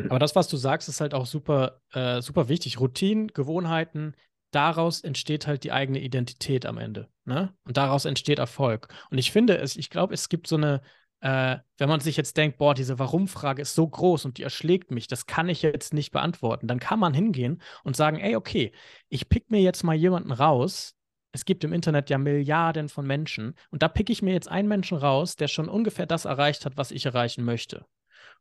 Aber 0.08 0.18
das, 0.18 0.36
was 0.36 0.48
du 0.48 0.56
sagst, 0.56 0.88
ist 0.88 1.00
halt 1.00 1.14
auch 1.14 1.26
super, 1.26 1.80
äh, 1.92 2.20
super 2.20 2.48
wichtig. 2.48 2.78
Routinen, 2.78 3.28
Gewohnheiten, 3.28 4.14
daraus 4.52 5.00
entsteht 5.00 5.46
halt 5.46 5.64
die 5.64 5.72
eigene 5.72 6.00
Identität 6.00 6.66
am 6.66 6.78
Ende. 6.78 7.08
Ne? 7.24 7.54
Und 7.64 7.76
daraus 7.76 8.04
entsteht 8.04 8.38
Erfolg. 8.38 8.88
Und 9.10 9.18
ich 9.18 9.32
finde 9.32 9.58
es, 9.58 9.76
ich 9.76 9.90
glaube, 9.90 10.14
es 10.14 10.28
gibt 10.28 10.46
so 10.46 10.56
eine, 10.56 10.82
äh, 11.20 11.56
wenn 11.78 11.88
man 11.88 12.00
sich 12.00 12.16
jetzt 12.16 12.36
denkt, 12.36 12.58
boah, 12.58 12.74
diese 12.74 12.98
Warum-Frage 12.98 13.62
ist 13.62 13.74
so 13.74 13.86
groß 13.86 14.24
und 14.24 14.38
die 14.38 14.42
erschlägt 14.42 14.90
mich, 14.90 15.08
das 15.08 15.26
kann 15.26 15.48
ich 15.48 15.62
jetzt 15.62 15.92
nicht 15.92 16.12
beantworten, 16.12 16.68
dann 16.68 16.78
kann 16.78 16.98
man 16.98 17.14
hingehen 17.14 17.60
und 17.84 17.96
sagen, 17.96 18.18
ey, 18.18 18.36
okay, 18.36 18.72
ich 19.08 19.28
pick 19.28 19.50
mir 19.50 19.60
jetzt 19.60 19.82
mal 19.82 19.94
jemanden 19.94 20.32
raus. 20.32 20.94
Es 21.32 21.44
gibt 21.44 21.64
im 21.64 21.72
Internet 21.72 22.08
ja 22.10 22.18
Milliarden 22.18 22.88
von 22.88 23.06
Menschen 23.06 23.54
und 23.70 23.82
da 23.82 23.88
pick 23.88 24.10
ich 24.10 24.22
mir 24.22 24.32
jetzt 24.32 24.48
einen 24.48 24.68
Menschen 24.68 24.96
raus, 24.96 25.36
der 25.36 25.48
schon 25.48 25.68
ungefähr 25.68 26.06
das 26.06 26.24
erreicht 26.24 26.64
hat, 26.64 26.76
was 26.76 26.90
ich 26.90 27.04
erreichen 27.04 27.44
möchte. 27.44 27.84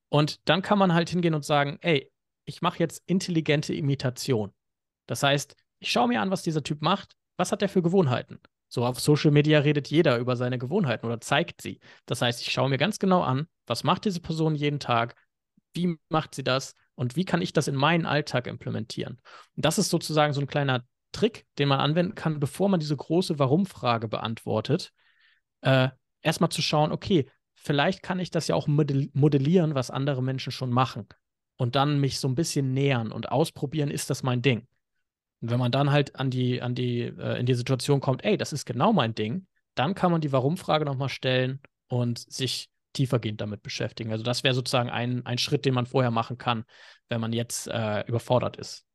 Und 0.10 0.48
dann 0.48 0.62
kann 0.62 0.80
man 0.80 0.94
halt 0.94 1.10
hingehen 1.10 1.34
und 1.34 1.44
sagen, 1.44 1.80
ey, 1.82 2.12
ich 2.46 2.62
mache 2.62 2.80
jetzt 2.80 3.04
intelligente 3.08 3.74
Imitation. 3.74 4.54
Das 5.06 5.24
heißt, 5.24 5.56
ich 5.80 5.92
schaue 5.92 6.08
mir 6.08 6.22
an, 6.22 6.32
was 6.32 6.44
dieser 6.44 6.64
Typ 6.64 6.82
macht. 6.82 7.16
Was 7.36 7.52
hat 7.52 7.62
er 7.62 7.70
für 7.70 7.82
Gewohnheiten? 7.82 8.40
So 8.70 8.86
auf 8.86 9.00
Social 9.00 9.32
Media 9.32 9.60
redet 9.60 9.88
jeder 9.90 10.18
über 10.18 10.36
seine 10.36 10.58
Gewohnheiten 10.58 11.06
oder 11.06 11.22
zeigt 11.22 11.62
sie. 11.62 11.80
Das 12.06 12.22
heißt, 12.22 12.42
ich 12.42 12.52
schaue 12.52 12.70
mir 12.70 12.78
ganz 12.78 13.00
genau 13.00 13.22
an, 13.22 13.48
was 13.66 13.84
macht 13.84 14.06
diese 14.06 14.20
Person 14.20 14.56
jeden 14.56 14.80
Tag, 14.80 15.16
wie 15.74 15.98
macht 16.10 16.36
sie 16.36 16.44
das 16.44 16.74
und 16.96 17.16
wie 17.16 17.26
kann 17.26 17.42
ich 17.42 17.54
das 17.54 17.68
in 17.68 17.76
meinen 17.76 18.06
Alltag 18.06 18.48
implementieren. 18.48 19.20
Und 19.56 19.66
das 19.66 19.78
ist 19.78 19.90
sozusagen 19.90 20.34
so 20.34 20.42
ein 20.42 20.48
kleiner 20.48 20.84
Trick, 21.12 21.46
den 21.58 21.70
man 21.70 21.80
anwenden 21.80 22.16
kann, 22.16 22.40
bevor 22.40 22.70
man 22.70 22.80
diese 22.80 22.96
große 22.96 23.40
Warum-Frage 23.40 24.08
beantwortet. 24.08 24.92
Äh, 25.62 25.90
erstmal 26.22 26.50
zu 26.50 26.62
schauen, 26.62 26.92
okay, 26.92 27.30
vielleicht 27.56 28.04
kann 28.04 28.20
ich 28.20 28.32
das 28.32 28.48
ja 28.48 28.56
auch 28.56 28.68
modellieren, 28.68 29.76
was 29.76 29.92
andere 29.92 30.22
Menschen 30.22 30.52
schon 30.52 30.72
machen. 30.72 31.08
Und 31.58 31.76
dann 31.76 32.00
mich 32.00 32.20
so 32.20 32.28
ein 32.28 32.36
bisschen 32.36 32.74
nähern 32.74 33.12
und 33.12 33.32
ausprobieren, 33.32 33.90
ist 33.90 34.10
das 34.10 34.24
mein 34.24 34.42
Ding. 34.42 34.68
Und 35.42 35.52
wenn 35.52 35.60
man 35.60 35.72
dann 35.72 35.92
halt 35.92 36.16
an 36.16 36.30
die, 36.30 36.62
an 36.62 36.76
die, 36.76 37.02
äh, 37.02 37.40
in 37.40 37.46
die 37.46 37.54
Situation 37.54 38.00
kommt, 38.00 38.24
ey, 38.26 38.38
das 38.38 38.54
ist 38.54 38.66
genau 38.66 38.94
mein 38.94 39.14
Ding, 39.14 39.48
dann 39.76 39.94
kann 39.94 40.12
man 40.12 40.22
die 40.22 40.32
Warum-Frage 40.32 40.86
nochmal 40.86 41.10
stellen 41.10 41.62
und 41.88 42.20
sich 42.20 42.70
tiefergehend 42.94 43.40
damit 43.42 43.62
beschäftigen. 43.62 44.12
Also 44.12 44.24
das 44.24 44.44
wäre 44.44 44.56
sozusagen 44.56 44.90
ein, 44.90 45.26
ein 45.26 45.38
Schritt, 45.38 45.66
den 45.66 45.76
man 45.76 45.86
vorher 45.86 46.10
machen 46.10 46.38
kann, 46.38 46.66
wenn 47.10 47.22
man 47.22 47.32
jetzt 47.32 47.68
äh, 47.68 48.02
überfordert 48.08 48.58
ist. 48.58 48.86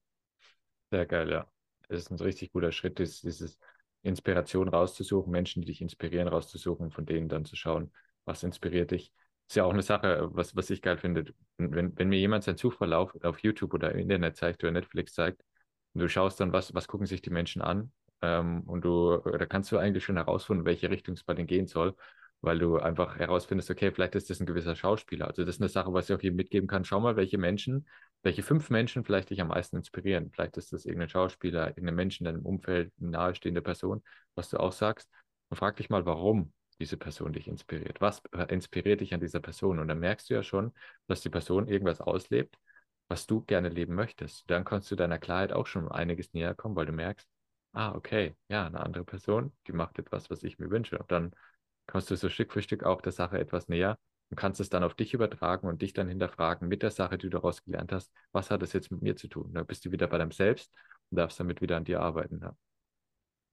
Sehr 0.90 1.06
geil, 1.06 1.30
ja. 1.30 1.46
Das 1.88 2.00
ist 2.00 2.10
ein 2.10 2.18
richtig 2.18 2.52
guter 2.52 2.72
Schritt, 2.72 2.98
ist, 2.98 3.22
dieses 3.22 3.58
Inspiration 4.02 4.68
rauszusuchen, 4.68 5.30
Menschen, 5.30 5.62
die 5.62 5.66
dich 5.66 5.80
inspirieren, 5.80 6.26
rauszusuchen, 6.26 6.90
von 6.90 7.06
denen 7.06 7.28
dann 7.28 7.44
zu 7.44 7.54
schauen, 7.54 7.92
was 8.24 8.42
inspiriert 8.42 8.90
dich. 8.90 9.12
Ist 9.48 9.56
ja 9.56 9.64
auch 9.64 9.72
eine 9.72 9.82
Sache, 9.82 10.28
was, 10.32 10.56
was 10.56 10.70
ich 10.70 10.82
geil 10.82 10.98
finde. 10.98 11.32
Wenn, 11.58 11.96
wenn 11.96 12.08
mir 12.08 12.18
jemand 12.18 12.44
seinen 12.44 12.56
Zugverlauf 12.56 13.16
auf 13.22 13.38
YouTube 13.40 13.74
oder 13.74 13.92
im 13.92 13.98
Internet 13.98 14.36
zeigt 14.36 14.62
oder 14.64 14.72
Netflix 14.72 15.14
zeigt, 15.14 15.42
und 15.94 16.00
du 16.00 16.08
schaust 16.08 16.40
dann, 16.40 16.52
was, 16.52 16.74
was 16.74 16.88
gucken 16.88 17.06
sich 17.06 17.22
die 17.22 17.30
Menschen 17.30 17.62
an, 17.62 17.92
ähm, 18.22 18.62
und 18.66 18.84
du, 18.84 19.18
da 19.18 19.46
kannst 19.46 19.70
du 19.72 19.78
eigentlich 19.78 20.04
schon 20.04 20.16
herausfinden, 20.16 20.64
welche 20.64 20.90
Richtung 20.90 21.14
es 21.14 21.24
bei 21.24 21.34
denen 21.34 21.48
gehen 21.48 21.66
soll, 21.66 21.96
weil 22.40 22.58
du 22.58 22.78
einfach 22.78 23.16
herausfindest, 23.18 23.70
okay, 23.70 23.92
vielleicht 23.92 24.14
ist 24.14 24.30
das 24.30 24.40
ein 24.40 24.46
gewisser 24.46 24.74
Schauspieler. 24.76 25.26
Also 25.28 25.44
das 25.44 25.56
ist 25.56 25.60
eine 25.60 25.68
Sache, 25.68 25.92
was 25.92 26.08
ich 26.08 26.16
auch 26.16 26.20
hier 26.20 26.32
mitgeben 26.32 26.68
kann. 26.68 26.84
Schau 26.84 27.00
mal, 27.00 27.16
welche 27.16 27.38
Menschen, 27.38 27.86
welche 28.22 28.42
fünf 28.42 28.70
Menschen 28.70 29.04
vielleicht 29.04 29.30
dich 29.30 29.40
am 29.40 29.48
meisten 29.48 29.76
inspirieren. 29.76 30.30
Vielleicht 30.32 30.56
ist 30.56 30.72
das 30.72 30.84
irgendein 30.86 31.08
Schauspieler, 31.08 31.68
irgendein 31.68 31.94
Mensch 31.96 32.20
in 32.20 32.24
deinem 32.24 32.46
Umfeld, 32.46 32.92
eine 33.00 33.10
nahestehende 33.10 33.62
Person, 33.62 34.02
was 34.34 34.48
du 34.48 34.58
auch 34.58 34.72
sagst. 34.72 35.08
Und 35.50 35.56
frag 35.56 35.76
dich 35.76 35.90
mal, 35.90 36.06
warum 36.06 36.52
diese 36.78 36.96
Person 36.96 37.32
dich 37.32 37.46
inspiriert? 37.46 38.00
Was 38.00 38.22
inspiriert 38.48 39.00
dich 39.00 39.14
an 39.14 39.20
dieser 39.20 39.40
Person? 39.40 39.78
Und 39.78 39.88
dann 39.88 40.00
merkst 40.00 40.30
du 40.30 40.34
ja 40.34 40.42
schon, 40.42 40.72
dass 41.06 41.20
die 41.20 41.28
Person 41.28 41.68
irgendwas 41.68 42.00
auslebt, 42.00 42.56
was 43.08 43.26
du 43.26 43.42
gerne 43.42 43.68
leben 43.68 43.94
möchtest. 43.94 44.48
Dann 44.50 44.64
kannst 44.64 44.90
du 44.90 44.96
deiner 44.96 45.18
Klarheit 45.18 45.52
auch 45.52 45.66
schon 45.66 45.90
einiges 45.90 46.32
näher 46.34 46.54
kommen, 46.54 46.76
weil 46.76 46.86
du 46.86 46.92
merkst, 46.92 47.28
ah, 47.72 47.94
okay, 47.94 48.36
ja, 48.48 48.66
eine 48.66 48.80
andere 48.80 49.04
Person, 49.04 49.52
die 49.66 49.72
macht 49.72 49.98
etwas, 49.98 50.30
was 50.30 50.42
ich 50.42 50.58
mir 50.58 50.70
wünsche. 50.70 50.98
Und 50.98 51.10
dann 51.12 51.32
kommst 51.86 52.10
du 52.10 52.16
so 52.16 52.28
Stück 52.28 52.52
für 52.52 52.62
Stück 52.62 52.84
auch 52.84 53.00
der 53.02 53.12
Sache 53.12 53.38
etwas 53.38 53.68
näher 53.68 53.98
und 54.30 54.36
kannst 54.36 54.60
es 54.60 54.70
dann 54.70 54.84
auf 54.84 54.94
dich 54.94 55.14
übertragen 55.14 55.66
und 55.68 55.82
dich 55.82 55.92
dann 55.92 56.08
hinterfragen 56.08 56.68
mit 56.68 56.82
der 56.82 56.90
Sache, 56.90 57.18
die 57.18 57.28
du 57.28 57.30
daraus 57.38 57.62
gelernt 57.64 57.92
hast, 57.92 58.12
was 58.32 58.50
hat 58.50 58.62
das 58.62 58.72
jetzt 58.72 58.90
mit 58.90 59.02
mir 59.02 59.16
zu 59.16 59.28
tun? 59.28 59.52
Da 59.52 59.62
bist 59.62 59.84
du 59.84 59.90
wieder 59.92 60.06
bei 60.06 60.18
deinem 60.18 60.32
Selbst 60.32 60.72
und 61.10 61.18
darfst 61.18 61.38
damit 61.40 61.60
wieder 61.60 61.76
an 61.76 61.84
dir 61.84 62.00
arbeiten. 62.00 62.40
Ja. 62.40 62.56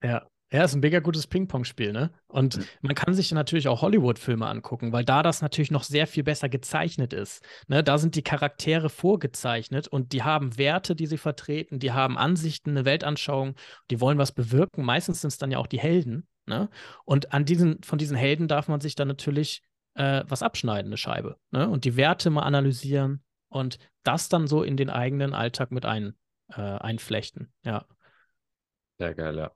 Ja, 0.01 0.27
ja, 0.51 0.63
ist 0.63 0.73
ein 0.73 0.79
mega 0.79 0.99
gutes 0.99 1.27
Ping-Pong-Spiel, 1.27 1.91
ne? 1.91 2.11
Und 2.27 2.57
mhm. 2.57 2.65
man 2.81 2.95
kann 2.95 3.13
sich 3.13 3.31
natürlich 3.31 3.67
auch 3.67 3.83
Hollywood-Filme 3.83 4.47
angucken, 4.47 4.91
weil 4.91 5.05
da 5.05 5.21
das 5.21 5.41
natürlich 5.41 5.69
noch 5.69 5.83
sehr 5.83 6.07
viel 6.07 6.23
besser 6.23 6.49
gezeichnet 6.49 7.13
ist. 7.13 7.43
Ne? 7.67 7.83
Da 7.83 7.99
sind 7.99 8.15
die 8.15 8.23
Charaktere 8.23 8.89
vorgezeichnet 8.89 9.87
und 9.87 10.11
die 10.11 10.23
haben 10.23 10.57
Werte, 10.57 10.95
die 10.95 11.05
sie 11.05 11.19
vertreten, 11.19 11.77
die 11.77 11.91
haben 11.91 12.17
Ansichten, 12.17 12.71
eine 12.71 12.85
Weltanschauung, 12.85 13.55
die 13.91 14.01
wollen 14.01 14.17
was 14.17 14.31
bewirken. 14.31 14.83
Meistens 14.83 15.21
sind 15.21 15.29
es 15.29 15.37
dann 15.37 15.51
ja 15.51 15.59
auch 15.59 15.67
die 15.67 15.79
Helden. 15.79 16.27
Ne? 16.47 16.69
Und 17.05 17.31
an 17.31 17.45
diesen, 17.45 17.83
von 17.83 17.99
diesen 17.99 18.17
Helden 18.17 18.47
darf 18.47 18.67
man 18.67 18.81
sich 18.81 18.95
dann 18.95 19.07
natürlich 19.07 19.61
äh, 19.93 20.23
was 20.27 20.41
abschneiden, 20.41 20.89
eine 20.89 20.97
Scheibe. 20.97 21.37
Ne? 21.51 21.69
Und 21.69 21.85
die 21.85 21.95
Werte 21.95 22.31
mal 22.31 22.41
analysieren 22.41 23.23
und 23.49 23.77
das 24.01 24.29
dann 24.29 24.47
so 24.47 24.63
in 24.63 24.77
den 24.77 24.89
eigenen 24.89 25.35
Alltag 25.35 25.71
mit 25.71 25.85
ein, 25.85 26.15
äh, 26.51 26.61
einflechten. 26.61 27.53
Ja. 27.63 27.85
Sehr 28.97 29.13
geil, 29.13 29.37
ja. 29.37 29.51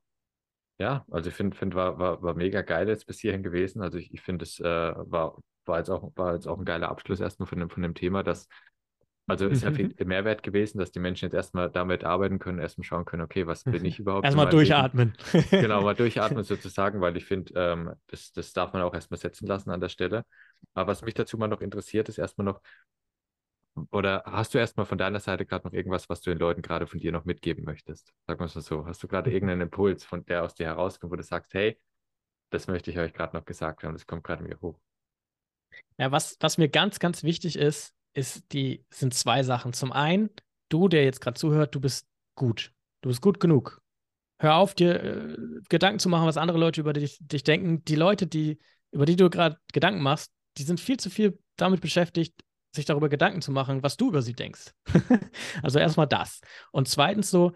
Ja, 0.83 1.05
also 1.09 1.29
ich 1.29 1.35
finde, 1.35 1.55
find, 1.55 1.75
war, 1.75 1.97
war, 1.97 2.21
war 2.21 2.33
mega 2.33 2.61
geil 2.61 2.89
jetzt 2.89 3.07
bis 3.07 3.17
hierhin 3.17 3.41
gewesen. 3.41 3.81
Also 3.81 3.97
ich, 3.97 4.13
ich 4.13 4.19
finde, 4.19 4.43
es 4.43 4.59
äh, 4.59 4.65
war, 4.65 5.39
war, 5.63 5.77
jetzt 5.77 5.89
auch, 5.89 6.11
war 6.17 6.33
jetzt 6.33 6.45
auch 6.45 6.59
ein 6.59 6.65
geiler 6.65 6.89
Abschluss 6.89 7.21
erstmal 7.21 7.47
von 7.47 7.57
dem, 7.57 7.69
von 7.69 7.83
dem 7.83 7.93
Thema, 7.95 8.21
dass, 8.21 8.49
also 9.25 9.47
ist 9.47 9.63
ja 9.63 9.71
viel 9.71 9.95
Mehrwert 10.03 10.43
gewesen, 10.43 10.79
dass 10.79 10.91
die 10.91 10.99
Menschen 10.99 11.27
jetzt 11.27 11.35
erstmal 11.35 11.69
damit 11.69 12.03
arbeiten 12.03 12.37
können, 12.37 12.59
erstmal 12.59 12.83
schauen 12.83 13.05
können, 13.05 13.21
okay, 13.21 13.47
was 13.47 13.63
bin 13.63 13.85
ich 13.85 13.97
überhaupt? 13.97 14.25
Erstmal 14.25 14.49
durchatmen. 14.49 15.13
genau, 15.51 15.83
mal 15.83 15.95
durchatmen 15.95 16.43
sozusagen, 16.43 16.99
weil 16.99 17.15
ich 17.15 17.23
finde, 17.23 17.53
ähm, 17.55 17.93
das, 18.07 18.33
das 18.33 18.51
darf 18.51 18.73
man 18.73 18.81
auch 18.81 18.93
erstmal 18.93 19.17
setzen 19.17 19.47
lassen 19.47 19.69
an 19.69 19.79
der 19.79 19.87
Stelle. 19.87 20.25
Aber 20.73 20.91
was 20.91 21.01
mich 21.01 21.13
dazu 21.13 21.37
mal 21.37 21.47
noch 21.47 21.61
interessiert, 21.61 22.09
ist 22.09 22.17
erstmal 22.17 22.43
noch, 22.43 22.59
oder 23.91 24.23
hast 24.25 24.53
du 24.53 24.57
erstmal 24.59 24.85
von 24.85 24.97
deiner 24.97 25.19
Seite 25.19 25.45
gerade 25.45 25.67
noch 25.67 25.73
irgendwas, 25.73 26.09
was 26.09 26.21
du 26.21 26.29
den 26.29 26.39
Leuten 26.39 26.61
gerade 26.61 26.85
von 26.87 26.99
dir 26.99 27.11
noch 27.11 27.25
mitgeben 27.25 27.63
möchtest? 27.65 28.13
Sag 28.27 28.39
mal 28.39 28.47
so. 28.47 28.85
Hast 28.85 29.01
du 29.01 29.07
gerade 29.07 29.29
mhm. 29.29 29.35
irgendeinen 29.35 29.61
Impuls, 29.61 30.03
von 30.03 30.25
der 30.25 30.43
aus 30.43 30.53
dir 30.53 30.67
herauskommt, 30.67 31.11
wo 31.11 31.15
du 31.15 31.23
sagst, 31.23 31.53
hey, 31.53 31.79
das 32.51 32.67
möchte 32.67 32.91
ich 32.91 32.99
euch 32.99 33.13
gerade 33.13 33.35
noch 33.35 33.45
gesagt 33.45 33.83
haben, 33.83 33.93
das 33.93 34.05
kommt 34.05 34.23
gerade 34.23 34.43
mir 34.43 34.59
hoch. 34.61 34.79
Ja, 35.97 36.11
was, 36.11 36.37
was 36.39 36.57
mir 36.57 36.69
ganz, 36.69 36.99
ganz 36.99 37.23
wichtig 37.23 37.57
ist, 37.57 37.95
ist 38.13 38.43
die, 38.51 38.85
sind 38.91 39.13
zwei 39.13 39.41
Sachen. 39.41 39.73
Zum 39.73 39.91
einen, 39.91 40.29
du, 40.69 40.87
der 40.87 41.03
jetzt 41.03 41.19
gerade 41.19 41.39
zuhört, 41.39 41.73
du 41.73 41.79
bist 41.79 42.07
gut. 42.35 42.71
Du 43.01 43.09
bist 43.09 43.21
gut 43.21 43.39
genug. 43.39 43.81
Hör 44.39 44.55
auf, 44.55 44.75
dir 44.75 45.03
äh, 45.03 45.37
Gedanken 45.69 45.99
zu 45.99 46.09
machen, 46.09 46.27
was 46.27 46.37
andere 46.37 46.59
Leute 46.59 46.81
über 46.81 46.93
dich, 46.93 47.17
dich 47.21 47.43
denken. 47.43 47.83
Die 47.85 47.95
Leute, 47.95 48.27
die, 48.27 48.59
über 48.91 49.05
die 49.05 49.15
du 49.15 49.29
gerade 49.29 49.57
Gedanken 49.71 50.01
machst, 50.01 50.31
die 50.57 50.63
sind 50.63 50.79
viel 50.79 50.97
zu 50.97 51.09
viel 51.09 51.39
damit 51.55 51.81
beschäftigt, 51.81 52.43
sich 52.73 52.85
darüber 52.85 53.09
Gedanken 53.09 53.41
zu 53.41 53.51
machen, 53.51 53.83
was 53.83 53.97
du 53.97 54.09
über 54.09 54.21
sie 54.21 54.33
denkst. 54.33 54.73
also 55.63 55.79
erstmal 55.79 56.07
das. 56.07 56.41
Und 56.71 56.87
zweitens 56.87 57.29
so, 57.29 57.53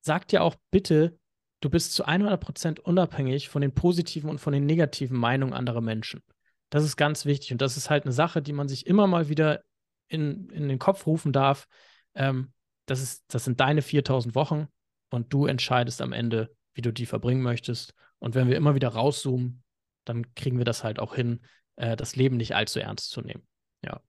sag 0.00 0.28
dir 0.28 0.42
auch 0.42 0.54
bitte, 0.70 1.18
du 1.60 1.70
bist 1.70 1.94
zu 1.94 2.06
100% 2.06 2.80
unabhängig 2.80 3.48
von 3.48 3.62
den 3.62 3.74
positiven 3.74 4.30
und 4.30 4.38
von 4.38 4.52
den 4.52 4.66
negativen 4.66 5.16
Meinungen 5.16 5.54
anderer 5.54 5.80
Menschen. 5.80 6.22
Das 6.70 6.84
ist 6.84 6.96
ganz 6.96 7.24
wichtig 7.24 7.52
und 7.52 7.60
das 7.60 7.76
ist 7.76 7.90
halt 7.90 8.04
eine 8.04 8.12
Sache, 8.12 8.42
die 8.42 8.52
man 8.52 8.68
sich 8.68 8.86
immer 8.86 9.06
mal 9.06 9.28
wieder 9.28 9.62
in, 10.08 10.48
in 10.50 10.68
den 10.68 10.78
Kopf 10.78 11.06
rufen 11.06 11.32
darf. 11.32 11.66
Ähm, 12.14 12.52
das, 12.86 13.02
ist, 13.02 13.24
das 13.28 13.44
sind 13.44 13.60
deine 13.60 13.82
4000 13.82 14.34
Wochen 14.34 14.68
und 15.10 15.32
du 15.32 15.46
entscheidest 15.46 16.02
am 16.02 16.12
Ende, 16.12 16.54
wie 16.74 16.82
du 16.82 16.92
die 16.92 17.06
verbringen 17.06 17.42
möchtest. 17.42 17.94
Und 18.18 18.34
wenn 18.34 18.48
wir 18.48 18.56
immer 18.56 18.74
wieder 18.74 18.88
rauszoomen, 18.88 19.62
dann 20.04 20.34
kriegen 20.34 20.58
wir 20.58 20.64
das 20.64 20.84
halt 20.84 20.98
auch 20.98 21.14
hin, 21.14 21.40
äh, 21.76 21.96
das 21.96 22.16
Leben 22.16 22.36
nicht 22.36 22.54
allzu 22.54 22.80
ernst 22.80 23.10
zu 23.10 23.20
nehmen. 23.20 23.46
Ja. 23.84 24.00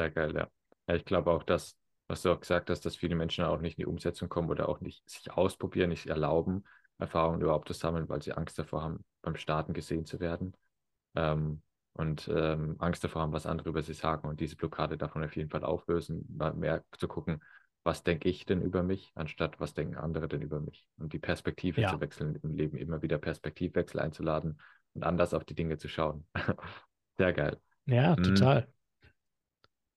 Sehr 0.00 0.10
geil, 0.10 0.34
ja. 0.34 0.48
ja 0.88 0.94
ich 0.94 1.04
glaube 1.04 1.30
auch, 1.30 1.42
dass, 1.42 1.76
was 2.08 2.22
du 2.22 2.32
auch 2.32 2.40
gesagt 2.40 2.70
hast, 2.70 2.86
dass 2.86 2.96
viele 2.96 3.14
Menschen 3.14 3.44
auch 3.44 3.60
nicht 3.60 3.76
in 3.76 3.82
die 3.82 3.86
Umsetzung 3.86 4.30
kommen 4.30 4.48
oder 4.48 4.66
auch 4.70 4.80
nicht 4.80 5.08
sich 5.08 5.30
ausprobieren, 5.30 5.90
nicht 5.90 6.06
erlauben, 6.06 6.64
Erfahrungen 6.98 7.42
überhaupt 7.42 7.68
zu 7.68 7.74
sammeln, 7.74 8.08
weil 8.08 8.22
sie 8.22 8.32
Angst 8.32 8.58
davor 8.58 8.82
haben, 8.82 9.04
beim 9.20 9.36
Starten 9.36 9.74
gesehen 9.74 10.06
zu 10.06 10.18
werden. 10.18 10.56
Ähm, 11.14 11.60
und 11.92 12.30
ähm, 12.34 12.76
Angst 12.78 13.04
davor 13.04 13.20
haben, 13.20 13.32
was 13.34 13.44
andere 13.44 13.68
über 13.68 13.82
sie 13.82 13.92
sagen 13.92 14.26
und 14.26 14.40
diese 14.40 14.56
Blockade 14.56 14.96
davon 14.96 15.22
auf 15.22 15.36
jeden 15.36 15.50
Fall 15.50 15.64
auflösen, 15.64 16.24
mehr 16.54 16.82
zu 16.96 17.06
gucken, 17.06 17.42
was 17.84 18.02
denke 18.02 18.30
ich 18.30 18.46
denn 18.46 18.62
über 18.62 18.82
mich, 18.82 19.12
anstatt 19.14 19.60
was 19.60 19.74
denken 19.74 19.96
andere 19.96 20.28
denn 20.28 20.40
über 20.40 20.60
mich. 20.60 20.86
Und 20.96 21.12
die 21.12 21.18
Perspektive 21.18 21.82
ja. 21.82 21.90
zu 21.90 22.00
wechseln 22.00 22.38
im 22.42 22.54
Leben, 22.54 22.78
immer 22.78 23.02
wieder 23.02 23.18
Perspektivwechsel 23.18 24.00
einzuladen 24.00 24.62
und 24.94 25.04
anders 25.04 25.34
auf 25.34 25.44
die 25.44 25.54
Dinge 25.54 25.76
zu 25.76 25.88
schauen. 25.88 26.26
Sehr 27.18 27.34
geil. 27.34 27.60
Ja, 27.84 28.16
mhm. 28.16 28.22
total 28.22 28.68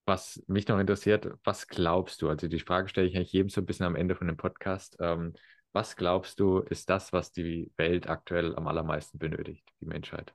was 0.05 0.43
mich 0.47 0.67
noch 0.67 0.79
interessiert, 0.79 1.27
was 1.43 1.67
glaubst 1.67 2.21
du? 2.21 2.29
Also 2.29 2.47
die 2.47 2.59
Frage 2.59 2.89
stelle 2.89 3.07
ich 3.07 3.15
eigentlich 3.15 3.31
jedem 3.31 3.49
so 3.49 3.61
ein 3.61 3.65
bisschen 3.65 3.85
am 3.85 3.95
Ende 3.95 4.15
von 4.15 4.27
dem 4.27 4.37
Podcast. 4.37 4.97
Ähm, 4.99 5.33
was 5.71 5.95
glaubst 5.95 6.39
du, 6.39 6.59
ist 6.59 6.89
das, 6.89 7.13
was 7.13 7.31
die 7.31 7.71
Welt 7.77 8.07
aktuell 8.07 8.55
am 8.55 8.67
allermeisten 8.67 9.17
benötigt, 9.17 9.67
die 9.81 9.85
Menschheit? 9.85 10.33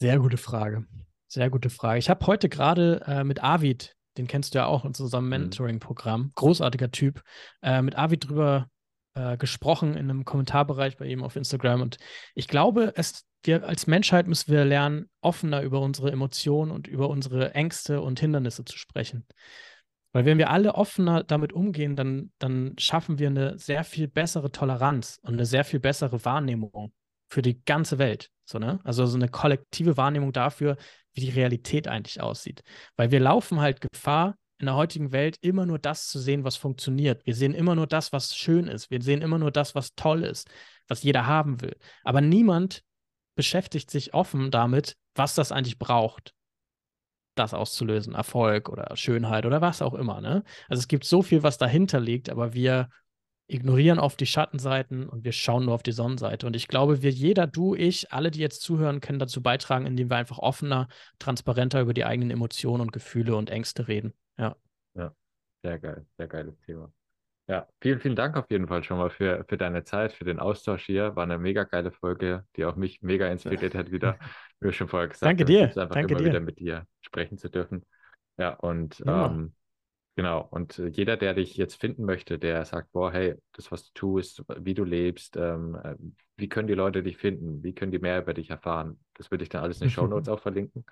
Sehr 0.00 0.18
gute 0.18 0.36
Frage. 0.36 0.86
Sehr 1.28 1.50
gute 1.50 1.70
Frage. 1.70 1.98
Ich 1.98 2.10
habe 2.10 2.26
heute 2.26 2.48
gerade 2.48 3.02
äh, 3.06 3.24
mit 3.24 3.42
Avid, 3.42 3.94
den 4.18 4.26
kennst 4.26 4.54
du 4.54 4.58
ja 4.58 4.66
auch 4.66 4.84
in 4.84 4.88
unserem 4.88 5.24
mhm. 5.24 5.30
Mentoring-Programm, 5.30 6.32
großartiger 6.34 6.90
Typ, 6.90 7.22
äh, 7.62 7.82
mit 7.82 7.96
Avid 7.96 8.28
drüber 8.28 8.68
äh, 9.14 9.36
gesprochen 9.36 9.94
in 9.94 10.10
einem 10.10 10.24
Kommentarbereich 10.24 10.96
bei 10.96 11.06
ihm 11.06 11.22
auf 11.22 11.36
Instagram. 11.36 11.82
Und 11.82 11.96
ich 12.34 12.48
glaube, 12.48 12.92
es, 12.96 13.26
wir 13.44 13.66
als 13.66 13.86
Menschheit 13.86 14.26
müssen 14.26 14.52
wir 14.52 14.64
lernen, 14.64 15.08
offener 15.20 15.62
über 15.62 15.80
unsere 15.80 16.10
Emotionen 16.12 16.70
und 16.70 16.86
über 16.86 17.08
unsere 17.08 17.54
Ängste 17.54 18.00
und 18.00 18.20
Hindernisse 18.20 18.64
zu 18.64 18.76
sprechen. 18.76 19.26
Weil 20.12 20.24
wenn 20.24 20.38
wir 20.38 20.50
alle 20.50 20.74
offener 20.74 21.22
damit 21.22 21.52
umgehen, 21.52 21.94
dann, 21.94 22.32
dann 22.38 22.74
schaffen 22.78 23.18
wir 23.18 23.28
eine 23.28 23.58
sehr 23.58 23.84
viel 23.84 24.08
bessere 24.08 24.50
Toleranz 24.50 25.20
und 25.22 25.34
eine 25.34 25.46
sehr 25.46 25.64
viel 25.64 25.78
bessere 25.78 26.24
Wahrnehmung 26.24 26.92
für 27.28 27.42
die 27.42 27.62
ganze 27.64 27.98
Welt. 27.98 28.28
So, 28.44 28.58
ne? 28.58 28.80
Also 28.82 29.06
so 29.06 29.16
eine 29.16 29.28
kollektive 29.28 29.96
Wahrnehmung 29.96 30.32
dafür, 30.32 30.76
wie 31.14 31.20
die 31.20 31.30
Realität 31.30 31.86
eigentlich 31.86 32.20
aussieht. 32.20 32.62
Weil 32.96 33.12
wir 33.12 33.20
laufen 33.20 33.60
halt 33.60 33.80
Gefahr, 33.80 34.34
in 34.60 34.66
der 34.66 34.76
heutigen 34.76 35.12
Welt 35.12 35.38
immer 35.40 35.66
nur 35.66 35.78
das 35.78 36.08
zu 36.08 36.18
sehen, 36.18 36.44
was 36.44 36.56
funktioniert. 36.56 37.24
Wir 37.26 37.34
sehen 37.34 37.54
immer 37.54 37.74
nur 37.74 37.86
das, 37.86 38.12
was 38.12 38.36
schön 38.36 38.66
ist. 38.68 38.90
Wir 38.90 39.02
sehen 39.02 39.22
immer 39.22 39.38
nur 39.38 39.50
das, 39.50 39.74
was 39.74 39.94
toll 39.94 40.22
ist, 40.22 40.48
was 40.86 41.02
jeder 41.02 41.26
haben 41.26 41.60
will. 41.60 41.76
Aber 42.04 42.20
niemand 42.20 42.82
beschäftigt 43.34 43.90
sich 43.90 44.12
offen 44.12 44.50
damit, 44.50 44.96
was 45.14 45.34
das 45.34 45.50
eigentlich 45.50 45.78
braucht, 45.78 46.34
das 47.34 47.54
auszulösen. 47.54 48.14
Erfolg 48.14 48.68
oder 48.68 48.96
Schönheit 48.96 49.46
oder 49.46 49.60
was 49.60 49.82
auch 49.82 49.94
immer. 49.94 50.20
Ne? 50.20 50.44
Also 50.68 50.80
es 50.80 50.88
gibt 50.88 51.04
so 51.04 51.22
viel, 51.22 51.42
was 51.42 51.56
dahinter 51.56 52.00
liegt, 52.00 52.28
aber 52.28 52.52
wir 52.52 52.90
ignorieren 53.50 53.98
oft 53.98 54.20
die 54.20 54.26
Schattenseiten 54.26 55.08
und 55.08 55.24
wir 55.24 55.32
schauen 55.32 55.64
nur 55.64 55.74
auf 55.74 55.82
die 55.82 55.92
Sonnenseite. 55.92 56.46
Und 56.46 56.54
ich 56.54 56.68
glaube, 56.68 57.02
wir, 57.02 57.10
jeder, 57.10 57.46
du, 57.46 57.74
ich, 57.74 58.12
alle, 58.12 58.30
die 58.30 58.38
jetzt 58.40 58.62
zuhören, 58.62 59.00
können 59.00 59.18
dazu 59.18 59.42
beitragen, 59.42 59.86
indem 59.86 60.10
wir 60.10 60.16
einfach 60.16 60.38
offener, 60.38 60.88
transparenter 61.18 61.80
über 61.80 61.94
die 61.94 62.04
eigenen 62.04 62.30
Emotionen 62.30 62.80
und 62.80 62.92
Gefühle 62.92 63.34
und 63.34 63.50
Ängste 63.50 63.88
reden. 63.88 64.12
Ja. 64.40 64.56
Ja, 64.94 65.14
sehr 65.62 65.78
geil, 65.78 66.06
sehr 66.16 66.26
geiles 66.26 66.58
Thema. 66.60 66.92
Ja, 67.46 67.66
vielen, 67.80 67.98
vielen 67.98 68.14
Dank 68.14 68.36
auf 68.36 68.48
jeden 68.48 68.68
Fall 68.68 68.84
schon 68.84 68.98
mal 68.98 69.10
für, 69.10 69.44
für 69.48 69.58
deine 69.58 69.82
Zeit, 69.82 70.12
für 70.12 70.24
den 70.24 70.38
Austausch 70.38 70.86
hier. 70.86 71.16
War 71.16 71.24
eine 71.24 71.36
mega 71.36 71.64
geile 71.64 71.90
Folge, 71.90 72.44
die 72.56 72.64
auch 72.64 72.76
mich 72.76 73.02
mega 73.02 73.26
inspiriert 73.26 73.74
hat 73.74 73.90
wieder. 73.90 74.18
Wie 74.60 74.66
wir 74.66 74.72
schon 74.72 74.88
vorher 74.88 75.08
gesagt 75.08 75.24
Danke 75.24 75.44
dir. 75.44 75.68
Es 75.68 75.76
einfach 75.76 75.94
Danke 75.96 76.12
immer 76.12 76.20
dir. 76.20 76.30
wieder 76.30 76.40
mit 76.40 76.60
dir 76.60 76.86
sprechen 77.00 77.38
zu 77.38 77.50
dürfen. 77.50 77.84
Ja, 78.38 78.54
und 78.54 79.00
ja. 79.00 79.26
Ähm, 79.26 79.52
genau. 80.14 80.46
Und 80.48 80.78
jeder, 80.78 81.16
der 81.16 81.34
dich 81.34 81.56
jetzt 81.56 81.80
finden 81.80 82.04
möchte, 82.04 82.38
der 82.38 82.64
sagt, 82.64 82.92
boah, 82.92 83.10
hey, 83.10 83.34
das, 83.52 83.72
was 83.72 83.86
du 83.86 83.90
tust, 83.94 84.44
wie 84.58 84.74
du 84.74 84.84
lebst, 84.84 85.36
ähm, 85.36 85.74
äh, 85.82 85.96
wie 86.36 86.48
können 86.48 86.68
die 86.68 86.74
Leute 86.74 87.02
dich 87.02 87.16
finden? 87.16 87.64
Wie 87.64 87.74
können 87.74 87.90
die 87.90 87.98
mehr 87.98 88.20
über 88.20 88.32
dich 88.32 88.50
erfahren? 88.50 89.00
Das 89.14 89.32
würde 89.32 89.42
ich 89.42 89.50
dann 89.50 89.64
alles 89.64 89.80
in 89.80 89.88
den 89.88 89.90
Show 89.94 90.06
Notes 90.06 90.28
auch 90.28 90.40
verlinken. 90.40 90.84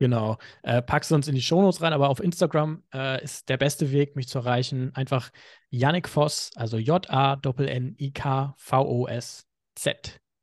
Genau. 0.00 0.38
Äh, 0.62 0.80
packst 0.80 1.10
du 1.10 1.14
uns 1.14 1.28
in 1.28 1.34
die 1.34 1.42
Shownotes 1.42 1.82
rein, 1.82 1.92
aber 1.92 2.08
auf 2.08 2.20
Instagram 2.20 2.82
äh, 2.92 3.22
ist 3.22 3.50
der 3.50 3.58
beste 3.58 3.92
Weg, 3.92 4.16
mich 4.16 4.28
zu 4.28 4.38
erreichen. 4.38 4.92
Einfach 4.94 5.30
Yannick 5.68 6.08
Voss, 6.08 6.50
also 6.56 6.78
J-A-N-N-I-K-V-O-S-Z 6.78 7.50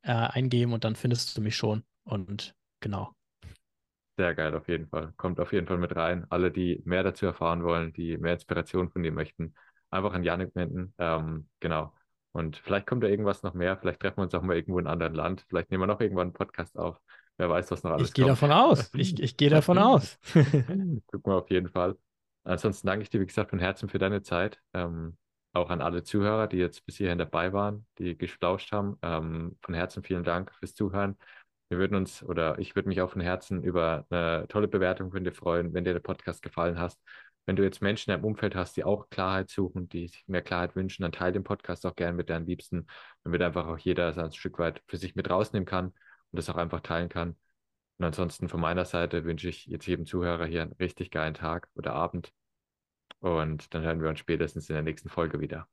äh, 0.02 0.12
eingeben 0.12 0.72
und 0.72 0.84
dann 0.84 0.94
findest 0.94 1.36
du 1.36 1.40
mich 1.40 1.56
schon. 1.56 1.82
Und 2.04 2.54
genau. 2.78 3.12
Sehr 4.16 4.36
geil, 4.36 4.54
auf 4.54 4.68
jeden 4.68 4.86
Fall. 4.86 5.12
Kommt 5.16 5.40
auf 5.40 5.52
jeden 5.52 5.66
Fall 5.66 5.78
mit 5.78 5.96
rein. 5.96 6.24
Alle, 6.30 6.52
die 6.52 6.80
mehr 6.84 7.02
dazu 7.02 7.26
erfahren 7.26 7.64
wollen, 7.64 7.92
die 7.92 8.16
mehr 8.16 8.34
Inspiration 8.34 8.90
von 8.90 9.02
dir 9.02 9.10
möchten, 9.10 9.54
einfach 9.90 10.12
an 10.14 10.22
Yannick 10.22 10.54
wenden. 10.54 10.94
Ähm, 10.98 11.48
genau. 11.58 11.92
Und 12.30 12.58
vielleicht 12.58 12.86
kommt 12.86 13.02
da 13.02 13.08
irgendwas 13.08 13.42
noch 13.42 13.54
mehr. 13.54 13.76
Vielleicht 13.76 13.98
treffen 13.98 14.18
wir 14.18 14.22
uns 14.22 14.34
auch 14.34 14.42
mal 14.42 14.54
irgendwo 14.54 14.78
in 14.78 14.86
einem 14.86 14.92
anderen 14.92 15.14
Land. 15.14 15.44
Vielleicht 15.48 15.72
nehmen 15.72 15.82
wir 15.82 15.88
noch 15.88 16.00
irgendwann 16.00 16.28
einen 16.28 16.32
Podcast 16.32 16.78
auf. 16.78 17.00
Wer 17.38 17.48
weiß, 17.48 17.70
was 17.70 17.82
noch 17.82 17.92
alles 17.92 18.08
Ich 18.08 18.14
gehe 18.14 18.24
kommt. 18.24 18.32
davon 18.36 18.52
aus. 18.52 18.90
Ich, 18.94 19.20
ich 19.20 19.36
gehe 19.36 19.50
davon 19.50 19.78
aus. 19.78 20.18
Gucken 20.32 21.02
wir 21.24 21.36
auf 21.36 21.50
jeden 21.50 21.68
Fall. 21.68 21.96
Ansonsten 22.44 22.86
danke 22.86 23.02
ich 23.02 23.10
dir, 23.10 23.20
wie 23.20 23.26
gesagt, 23.26 23.50
von 23.50 23.58
Herzen 23.58 23.88
für 23.88 23.98
deine 23.98 24.22
Zeit. 24.22 24.58
Ähm, 24.74 25.16
auch 25.52 25.70
an 25.70 25.80
alle 25.80 26.02
Zuhörer, 26.02 26.46
die 26.46 26.58
jetzt 26.58 26.84
bis 26.84 26.96
hierhin 26.96 27.18
dabei 27.18 27.52
waren, 27.52 27.86
die 27.98 28.16
gesplauscht 28.16 28.72
haben. 28.72 28.98
Ähm, 29.02 29.56
von 29.62 29.74
Herzen 29.74 30.02
vielen 30.02 30.24
Dank 30.24 30.52
fürs 30.54 30.74
Zuhören. 30.74 31.16
Wir 31.68 31.78
würden 31.78 31.96
uns 31.96 32.22
oder 32.22 32.58
ich 32.58 32.74
würde 32.74 32.88
mich 32.88 33.00
auch 33.00 33.10
von 33.10 33.20
Herzen 33.20 33.62
über 33.62 34.06
eine 34.10 34.46
tolle 34.48 34.68
Bewertung 34.68 35.10
von 35.12 35.22
dir 35.24 35.32
freuen, 35.32 35.74
wenn 35.74 35.84
dir 35.84 35.92
der 35.92 36.00
Podcast 36.00 36.42
gefallen 36.42 36.78
hat. 36.78 36.96
Wenn 37.44 37.56
du 37.56 37.62
jetzt 37.62 37.80
Menschen 37.80 38.10
im 38.12 38.24
Umfeld 38.24 38.54
hast, 38.54 38.76
die 38.76 38.84
auch 38.84 39.08
Klarheit 39.10 39.50
suchen, 39.50 39.88
die 39.88 40.08
sich 40.08 40.24
mehr 40.26 40.42
Klarheit 40.42 40.76
wünschen, 40.76 41.02
dann 41.02 41.12
teile 41.12 41.32
den 41.32 41.44
Podcast 41.44 41.84
auch 41.86 41.94
gerne 41.96 42.14
mit 42.14 42.30
deinen 42.30 42.46
Liebsten, 42.46 42.86
damit 43.24 43.40
einfach 43.42 43.66
auch 43.66 43.78
jeder 43.78 44.12
so 44.12 44.20
ein 44.20 44.32
Stück 44.32 44.58
weit 44.58 44.82
für 44.86 44.96
sich 44.98 45.14
mit 45.14 45.30
rausnehmen 45.30 45.66
kann 45.66 45.92
und 46.32 46.36
das 46.38 46.48
auch 46.50 46.56
einfach 46.56 46.80
teilen 46.80 47.08
kann. 47.08 47.36
Und 47.98 48.04
ansonsten 48.04 48.48
von 48.48 48.60
meiner 48.60 48.84
Seite 48.84 49.24
wünsche 49.24 49.48
ich 49.48 49.66
jetzt 49.66 49.86
jedem 49.86 50.06
Zuhörer 50.06 50.46
hier 50.46 50.62
einen 50.62 50.72
richtig 50.72 51.10
geilen 51.10 51.34
Tag 51.34 51.68
oder 51.74 51.94
Abend. 51.94 52.32
Und 53.20 53.74
dann 53.74 53.82
hören 53.82 54.00
wir 54.02 54.08
uns 54.08 54.20
spätestens 54.20 54.68
in 54.70 54.74
der 54.74 54.82
nächsten 54.82 55.08
Folge 55.08 55.40
wieder. 55.40 55.68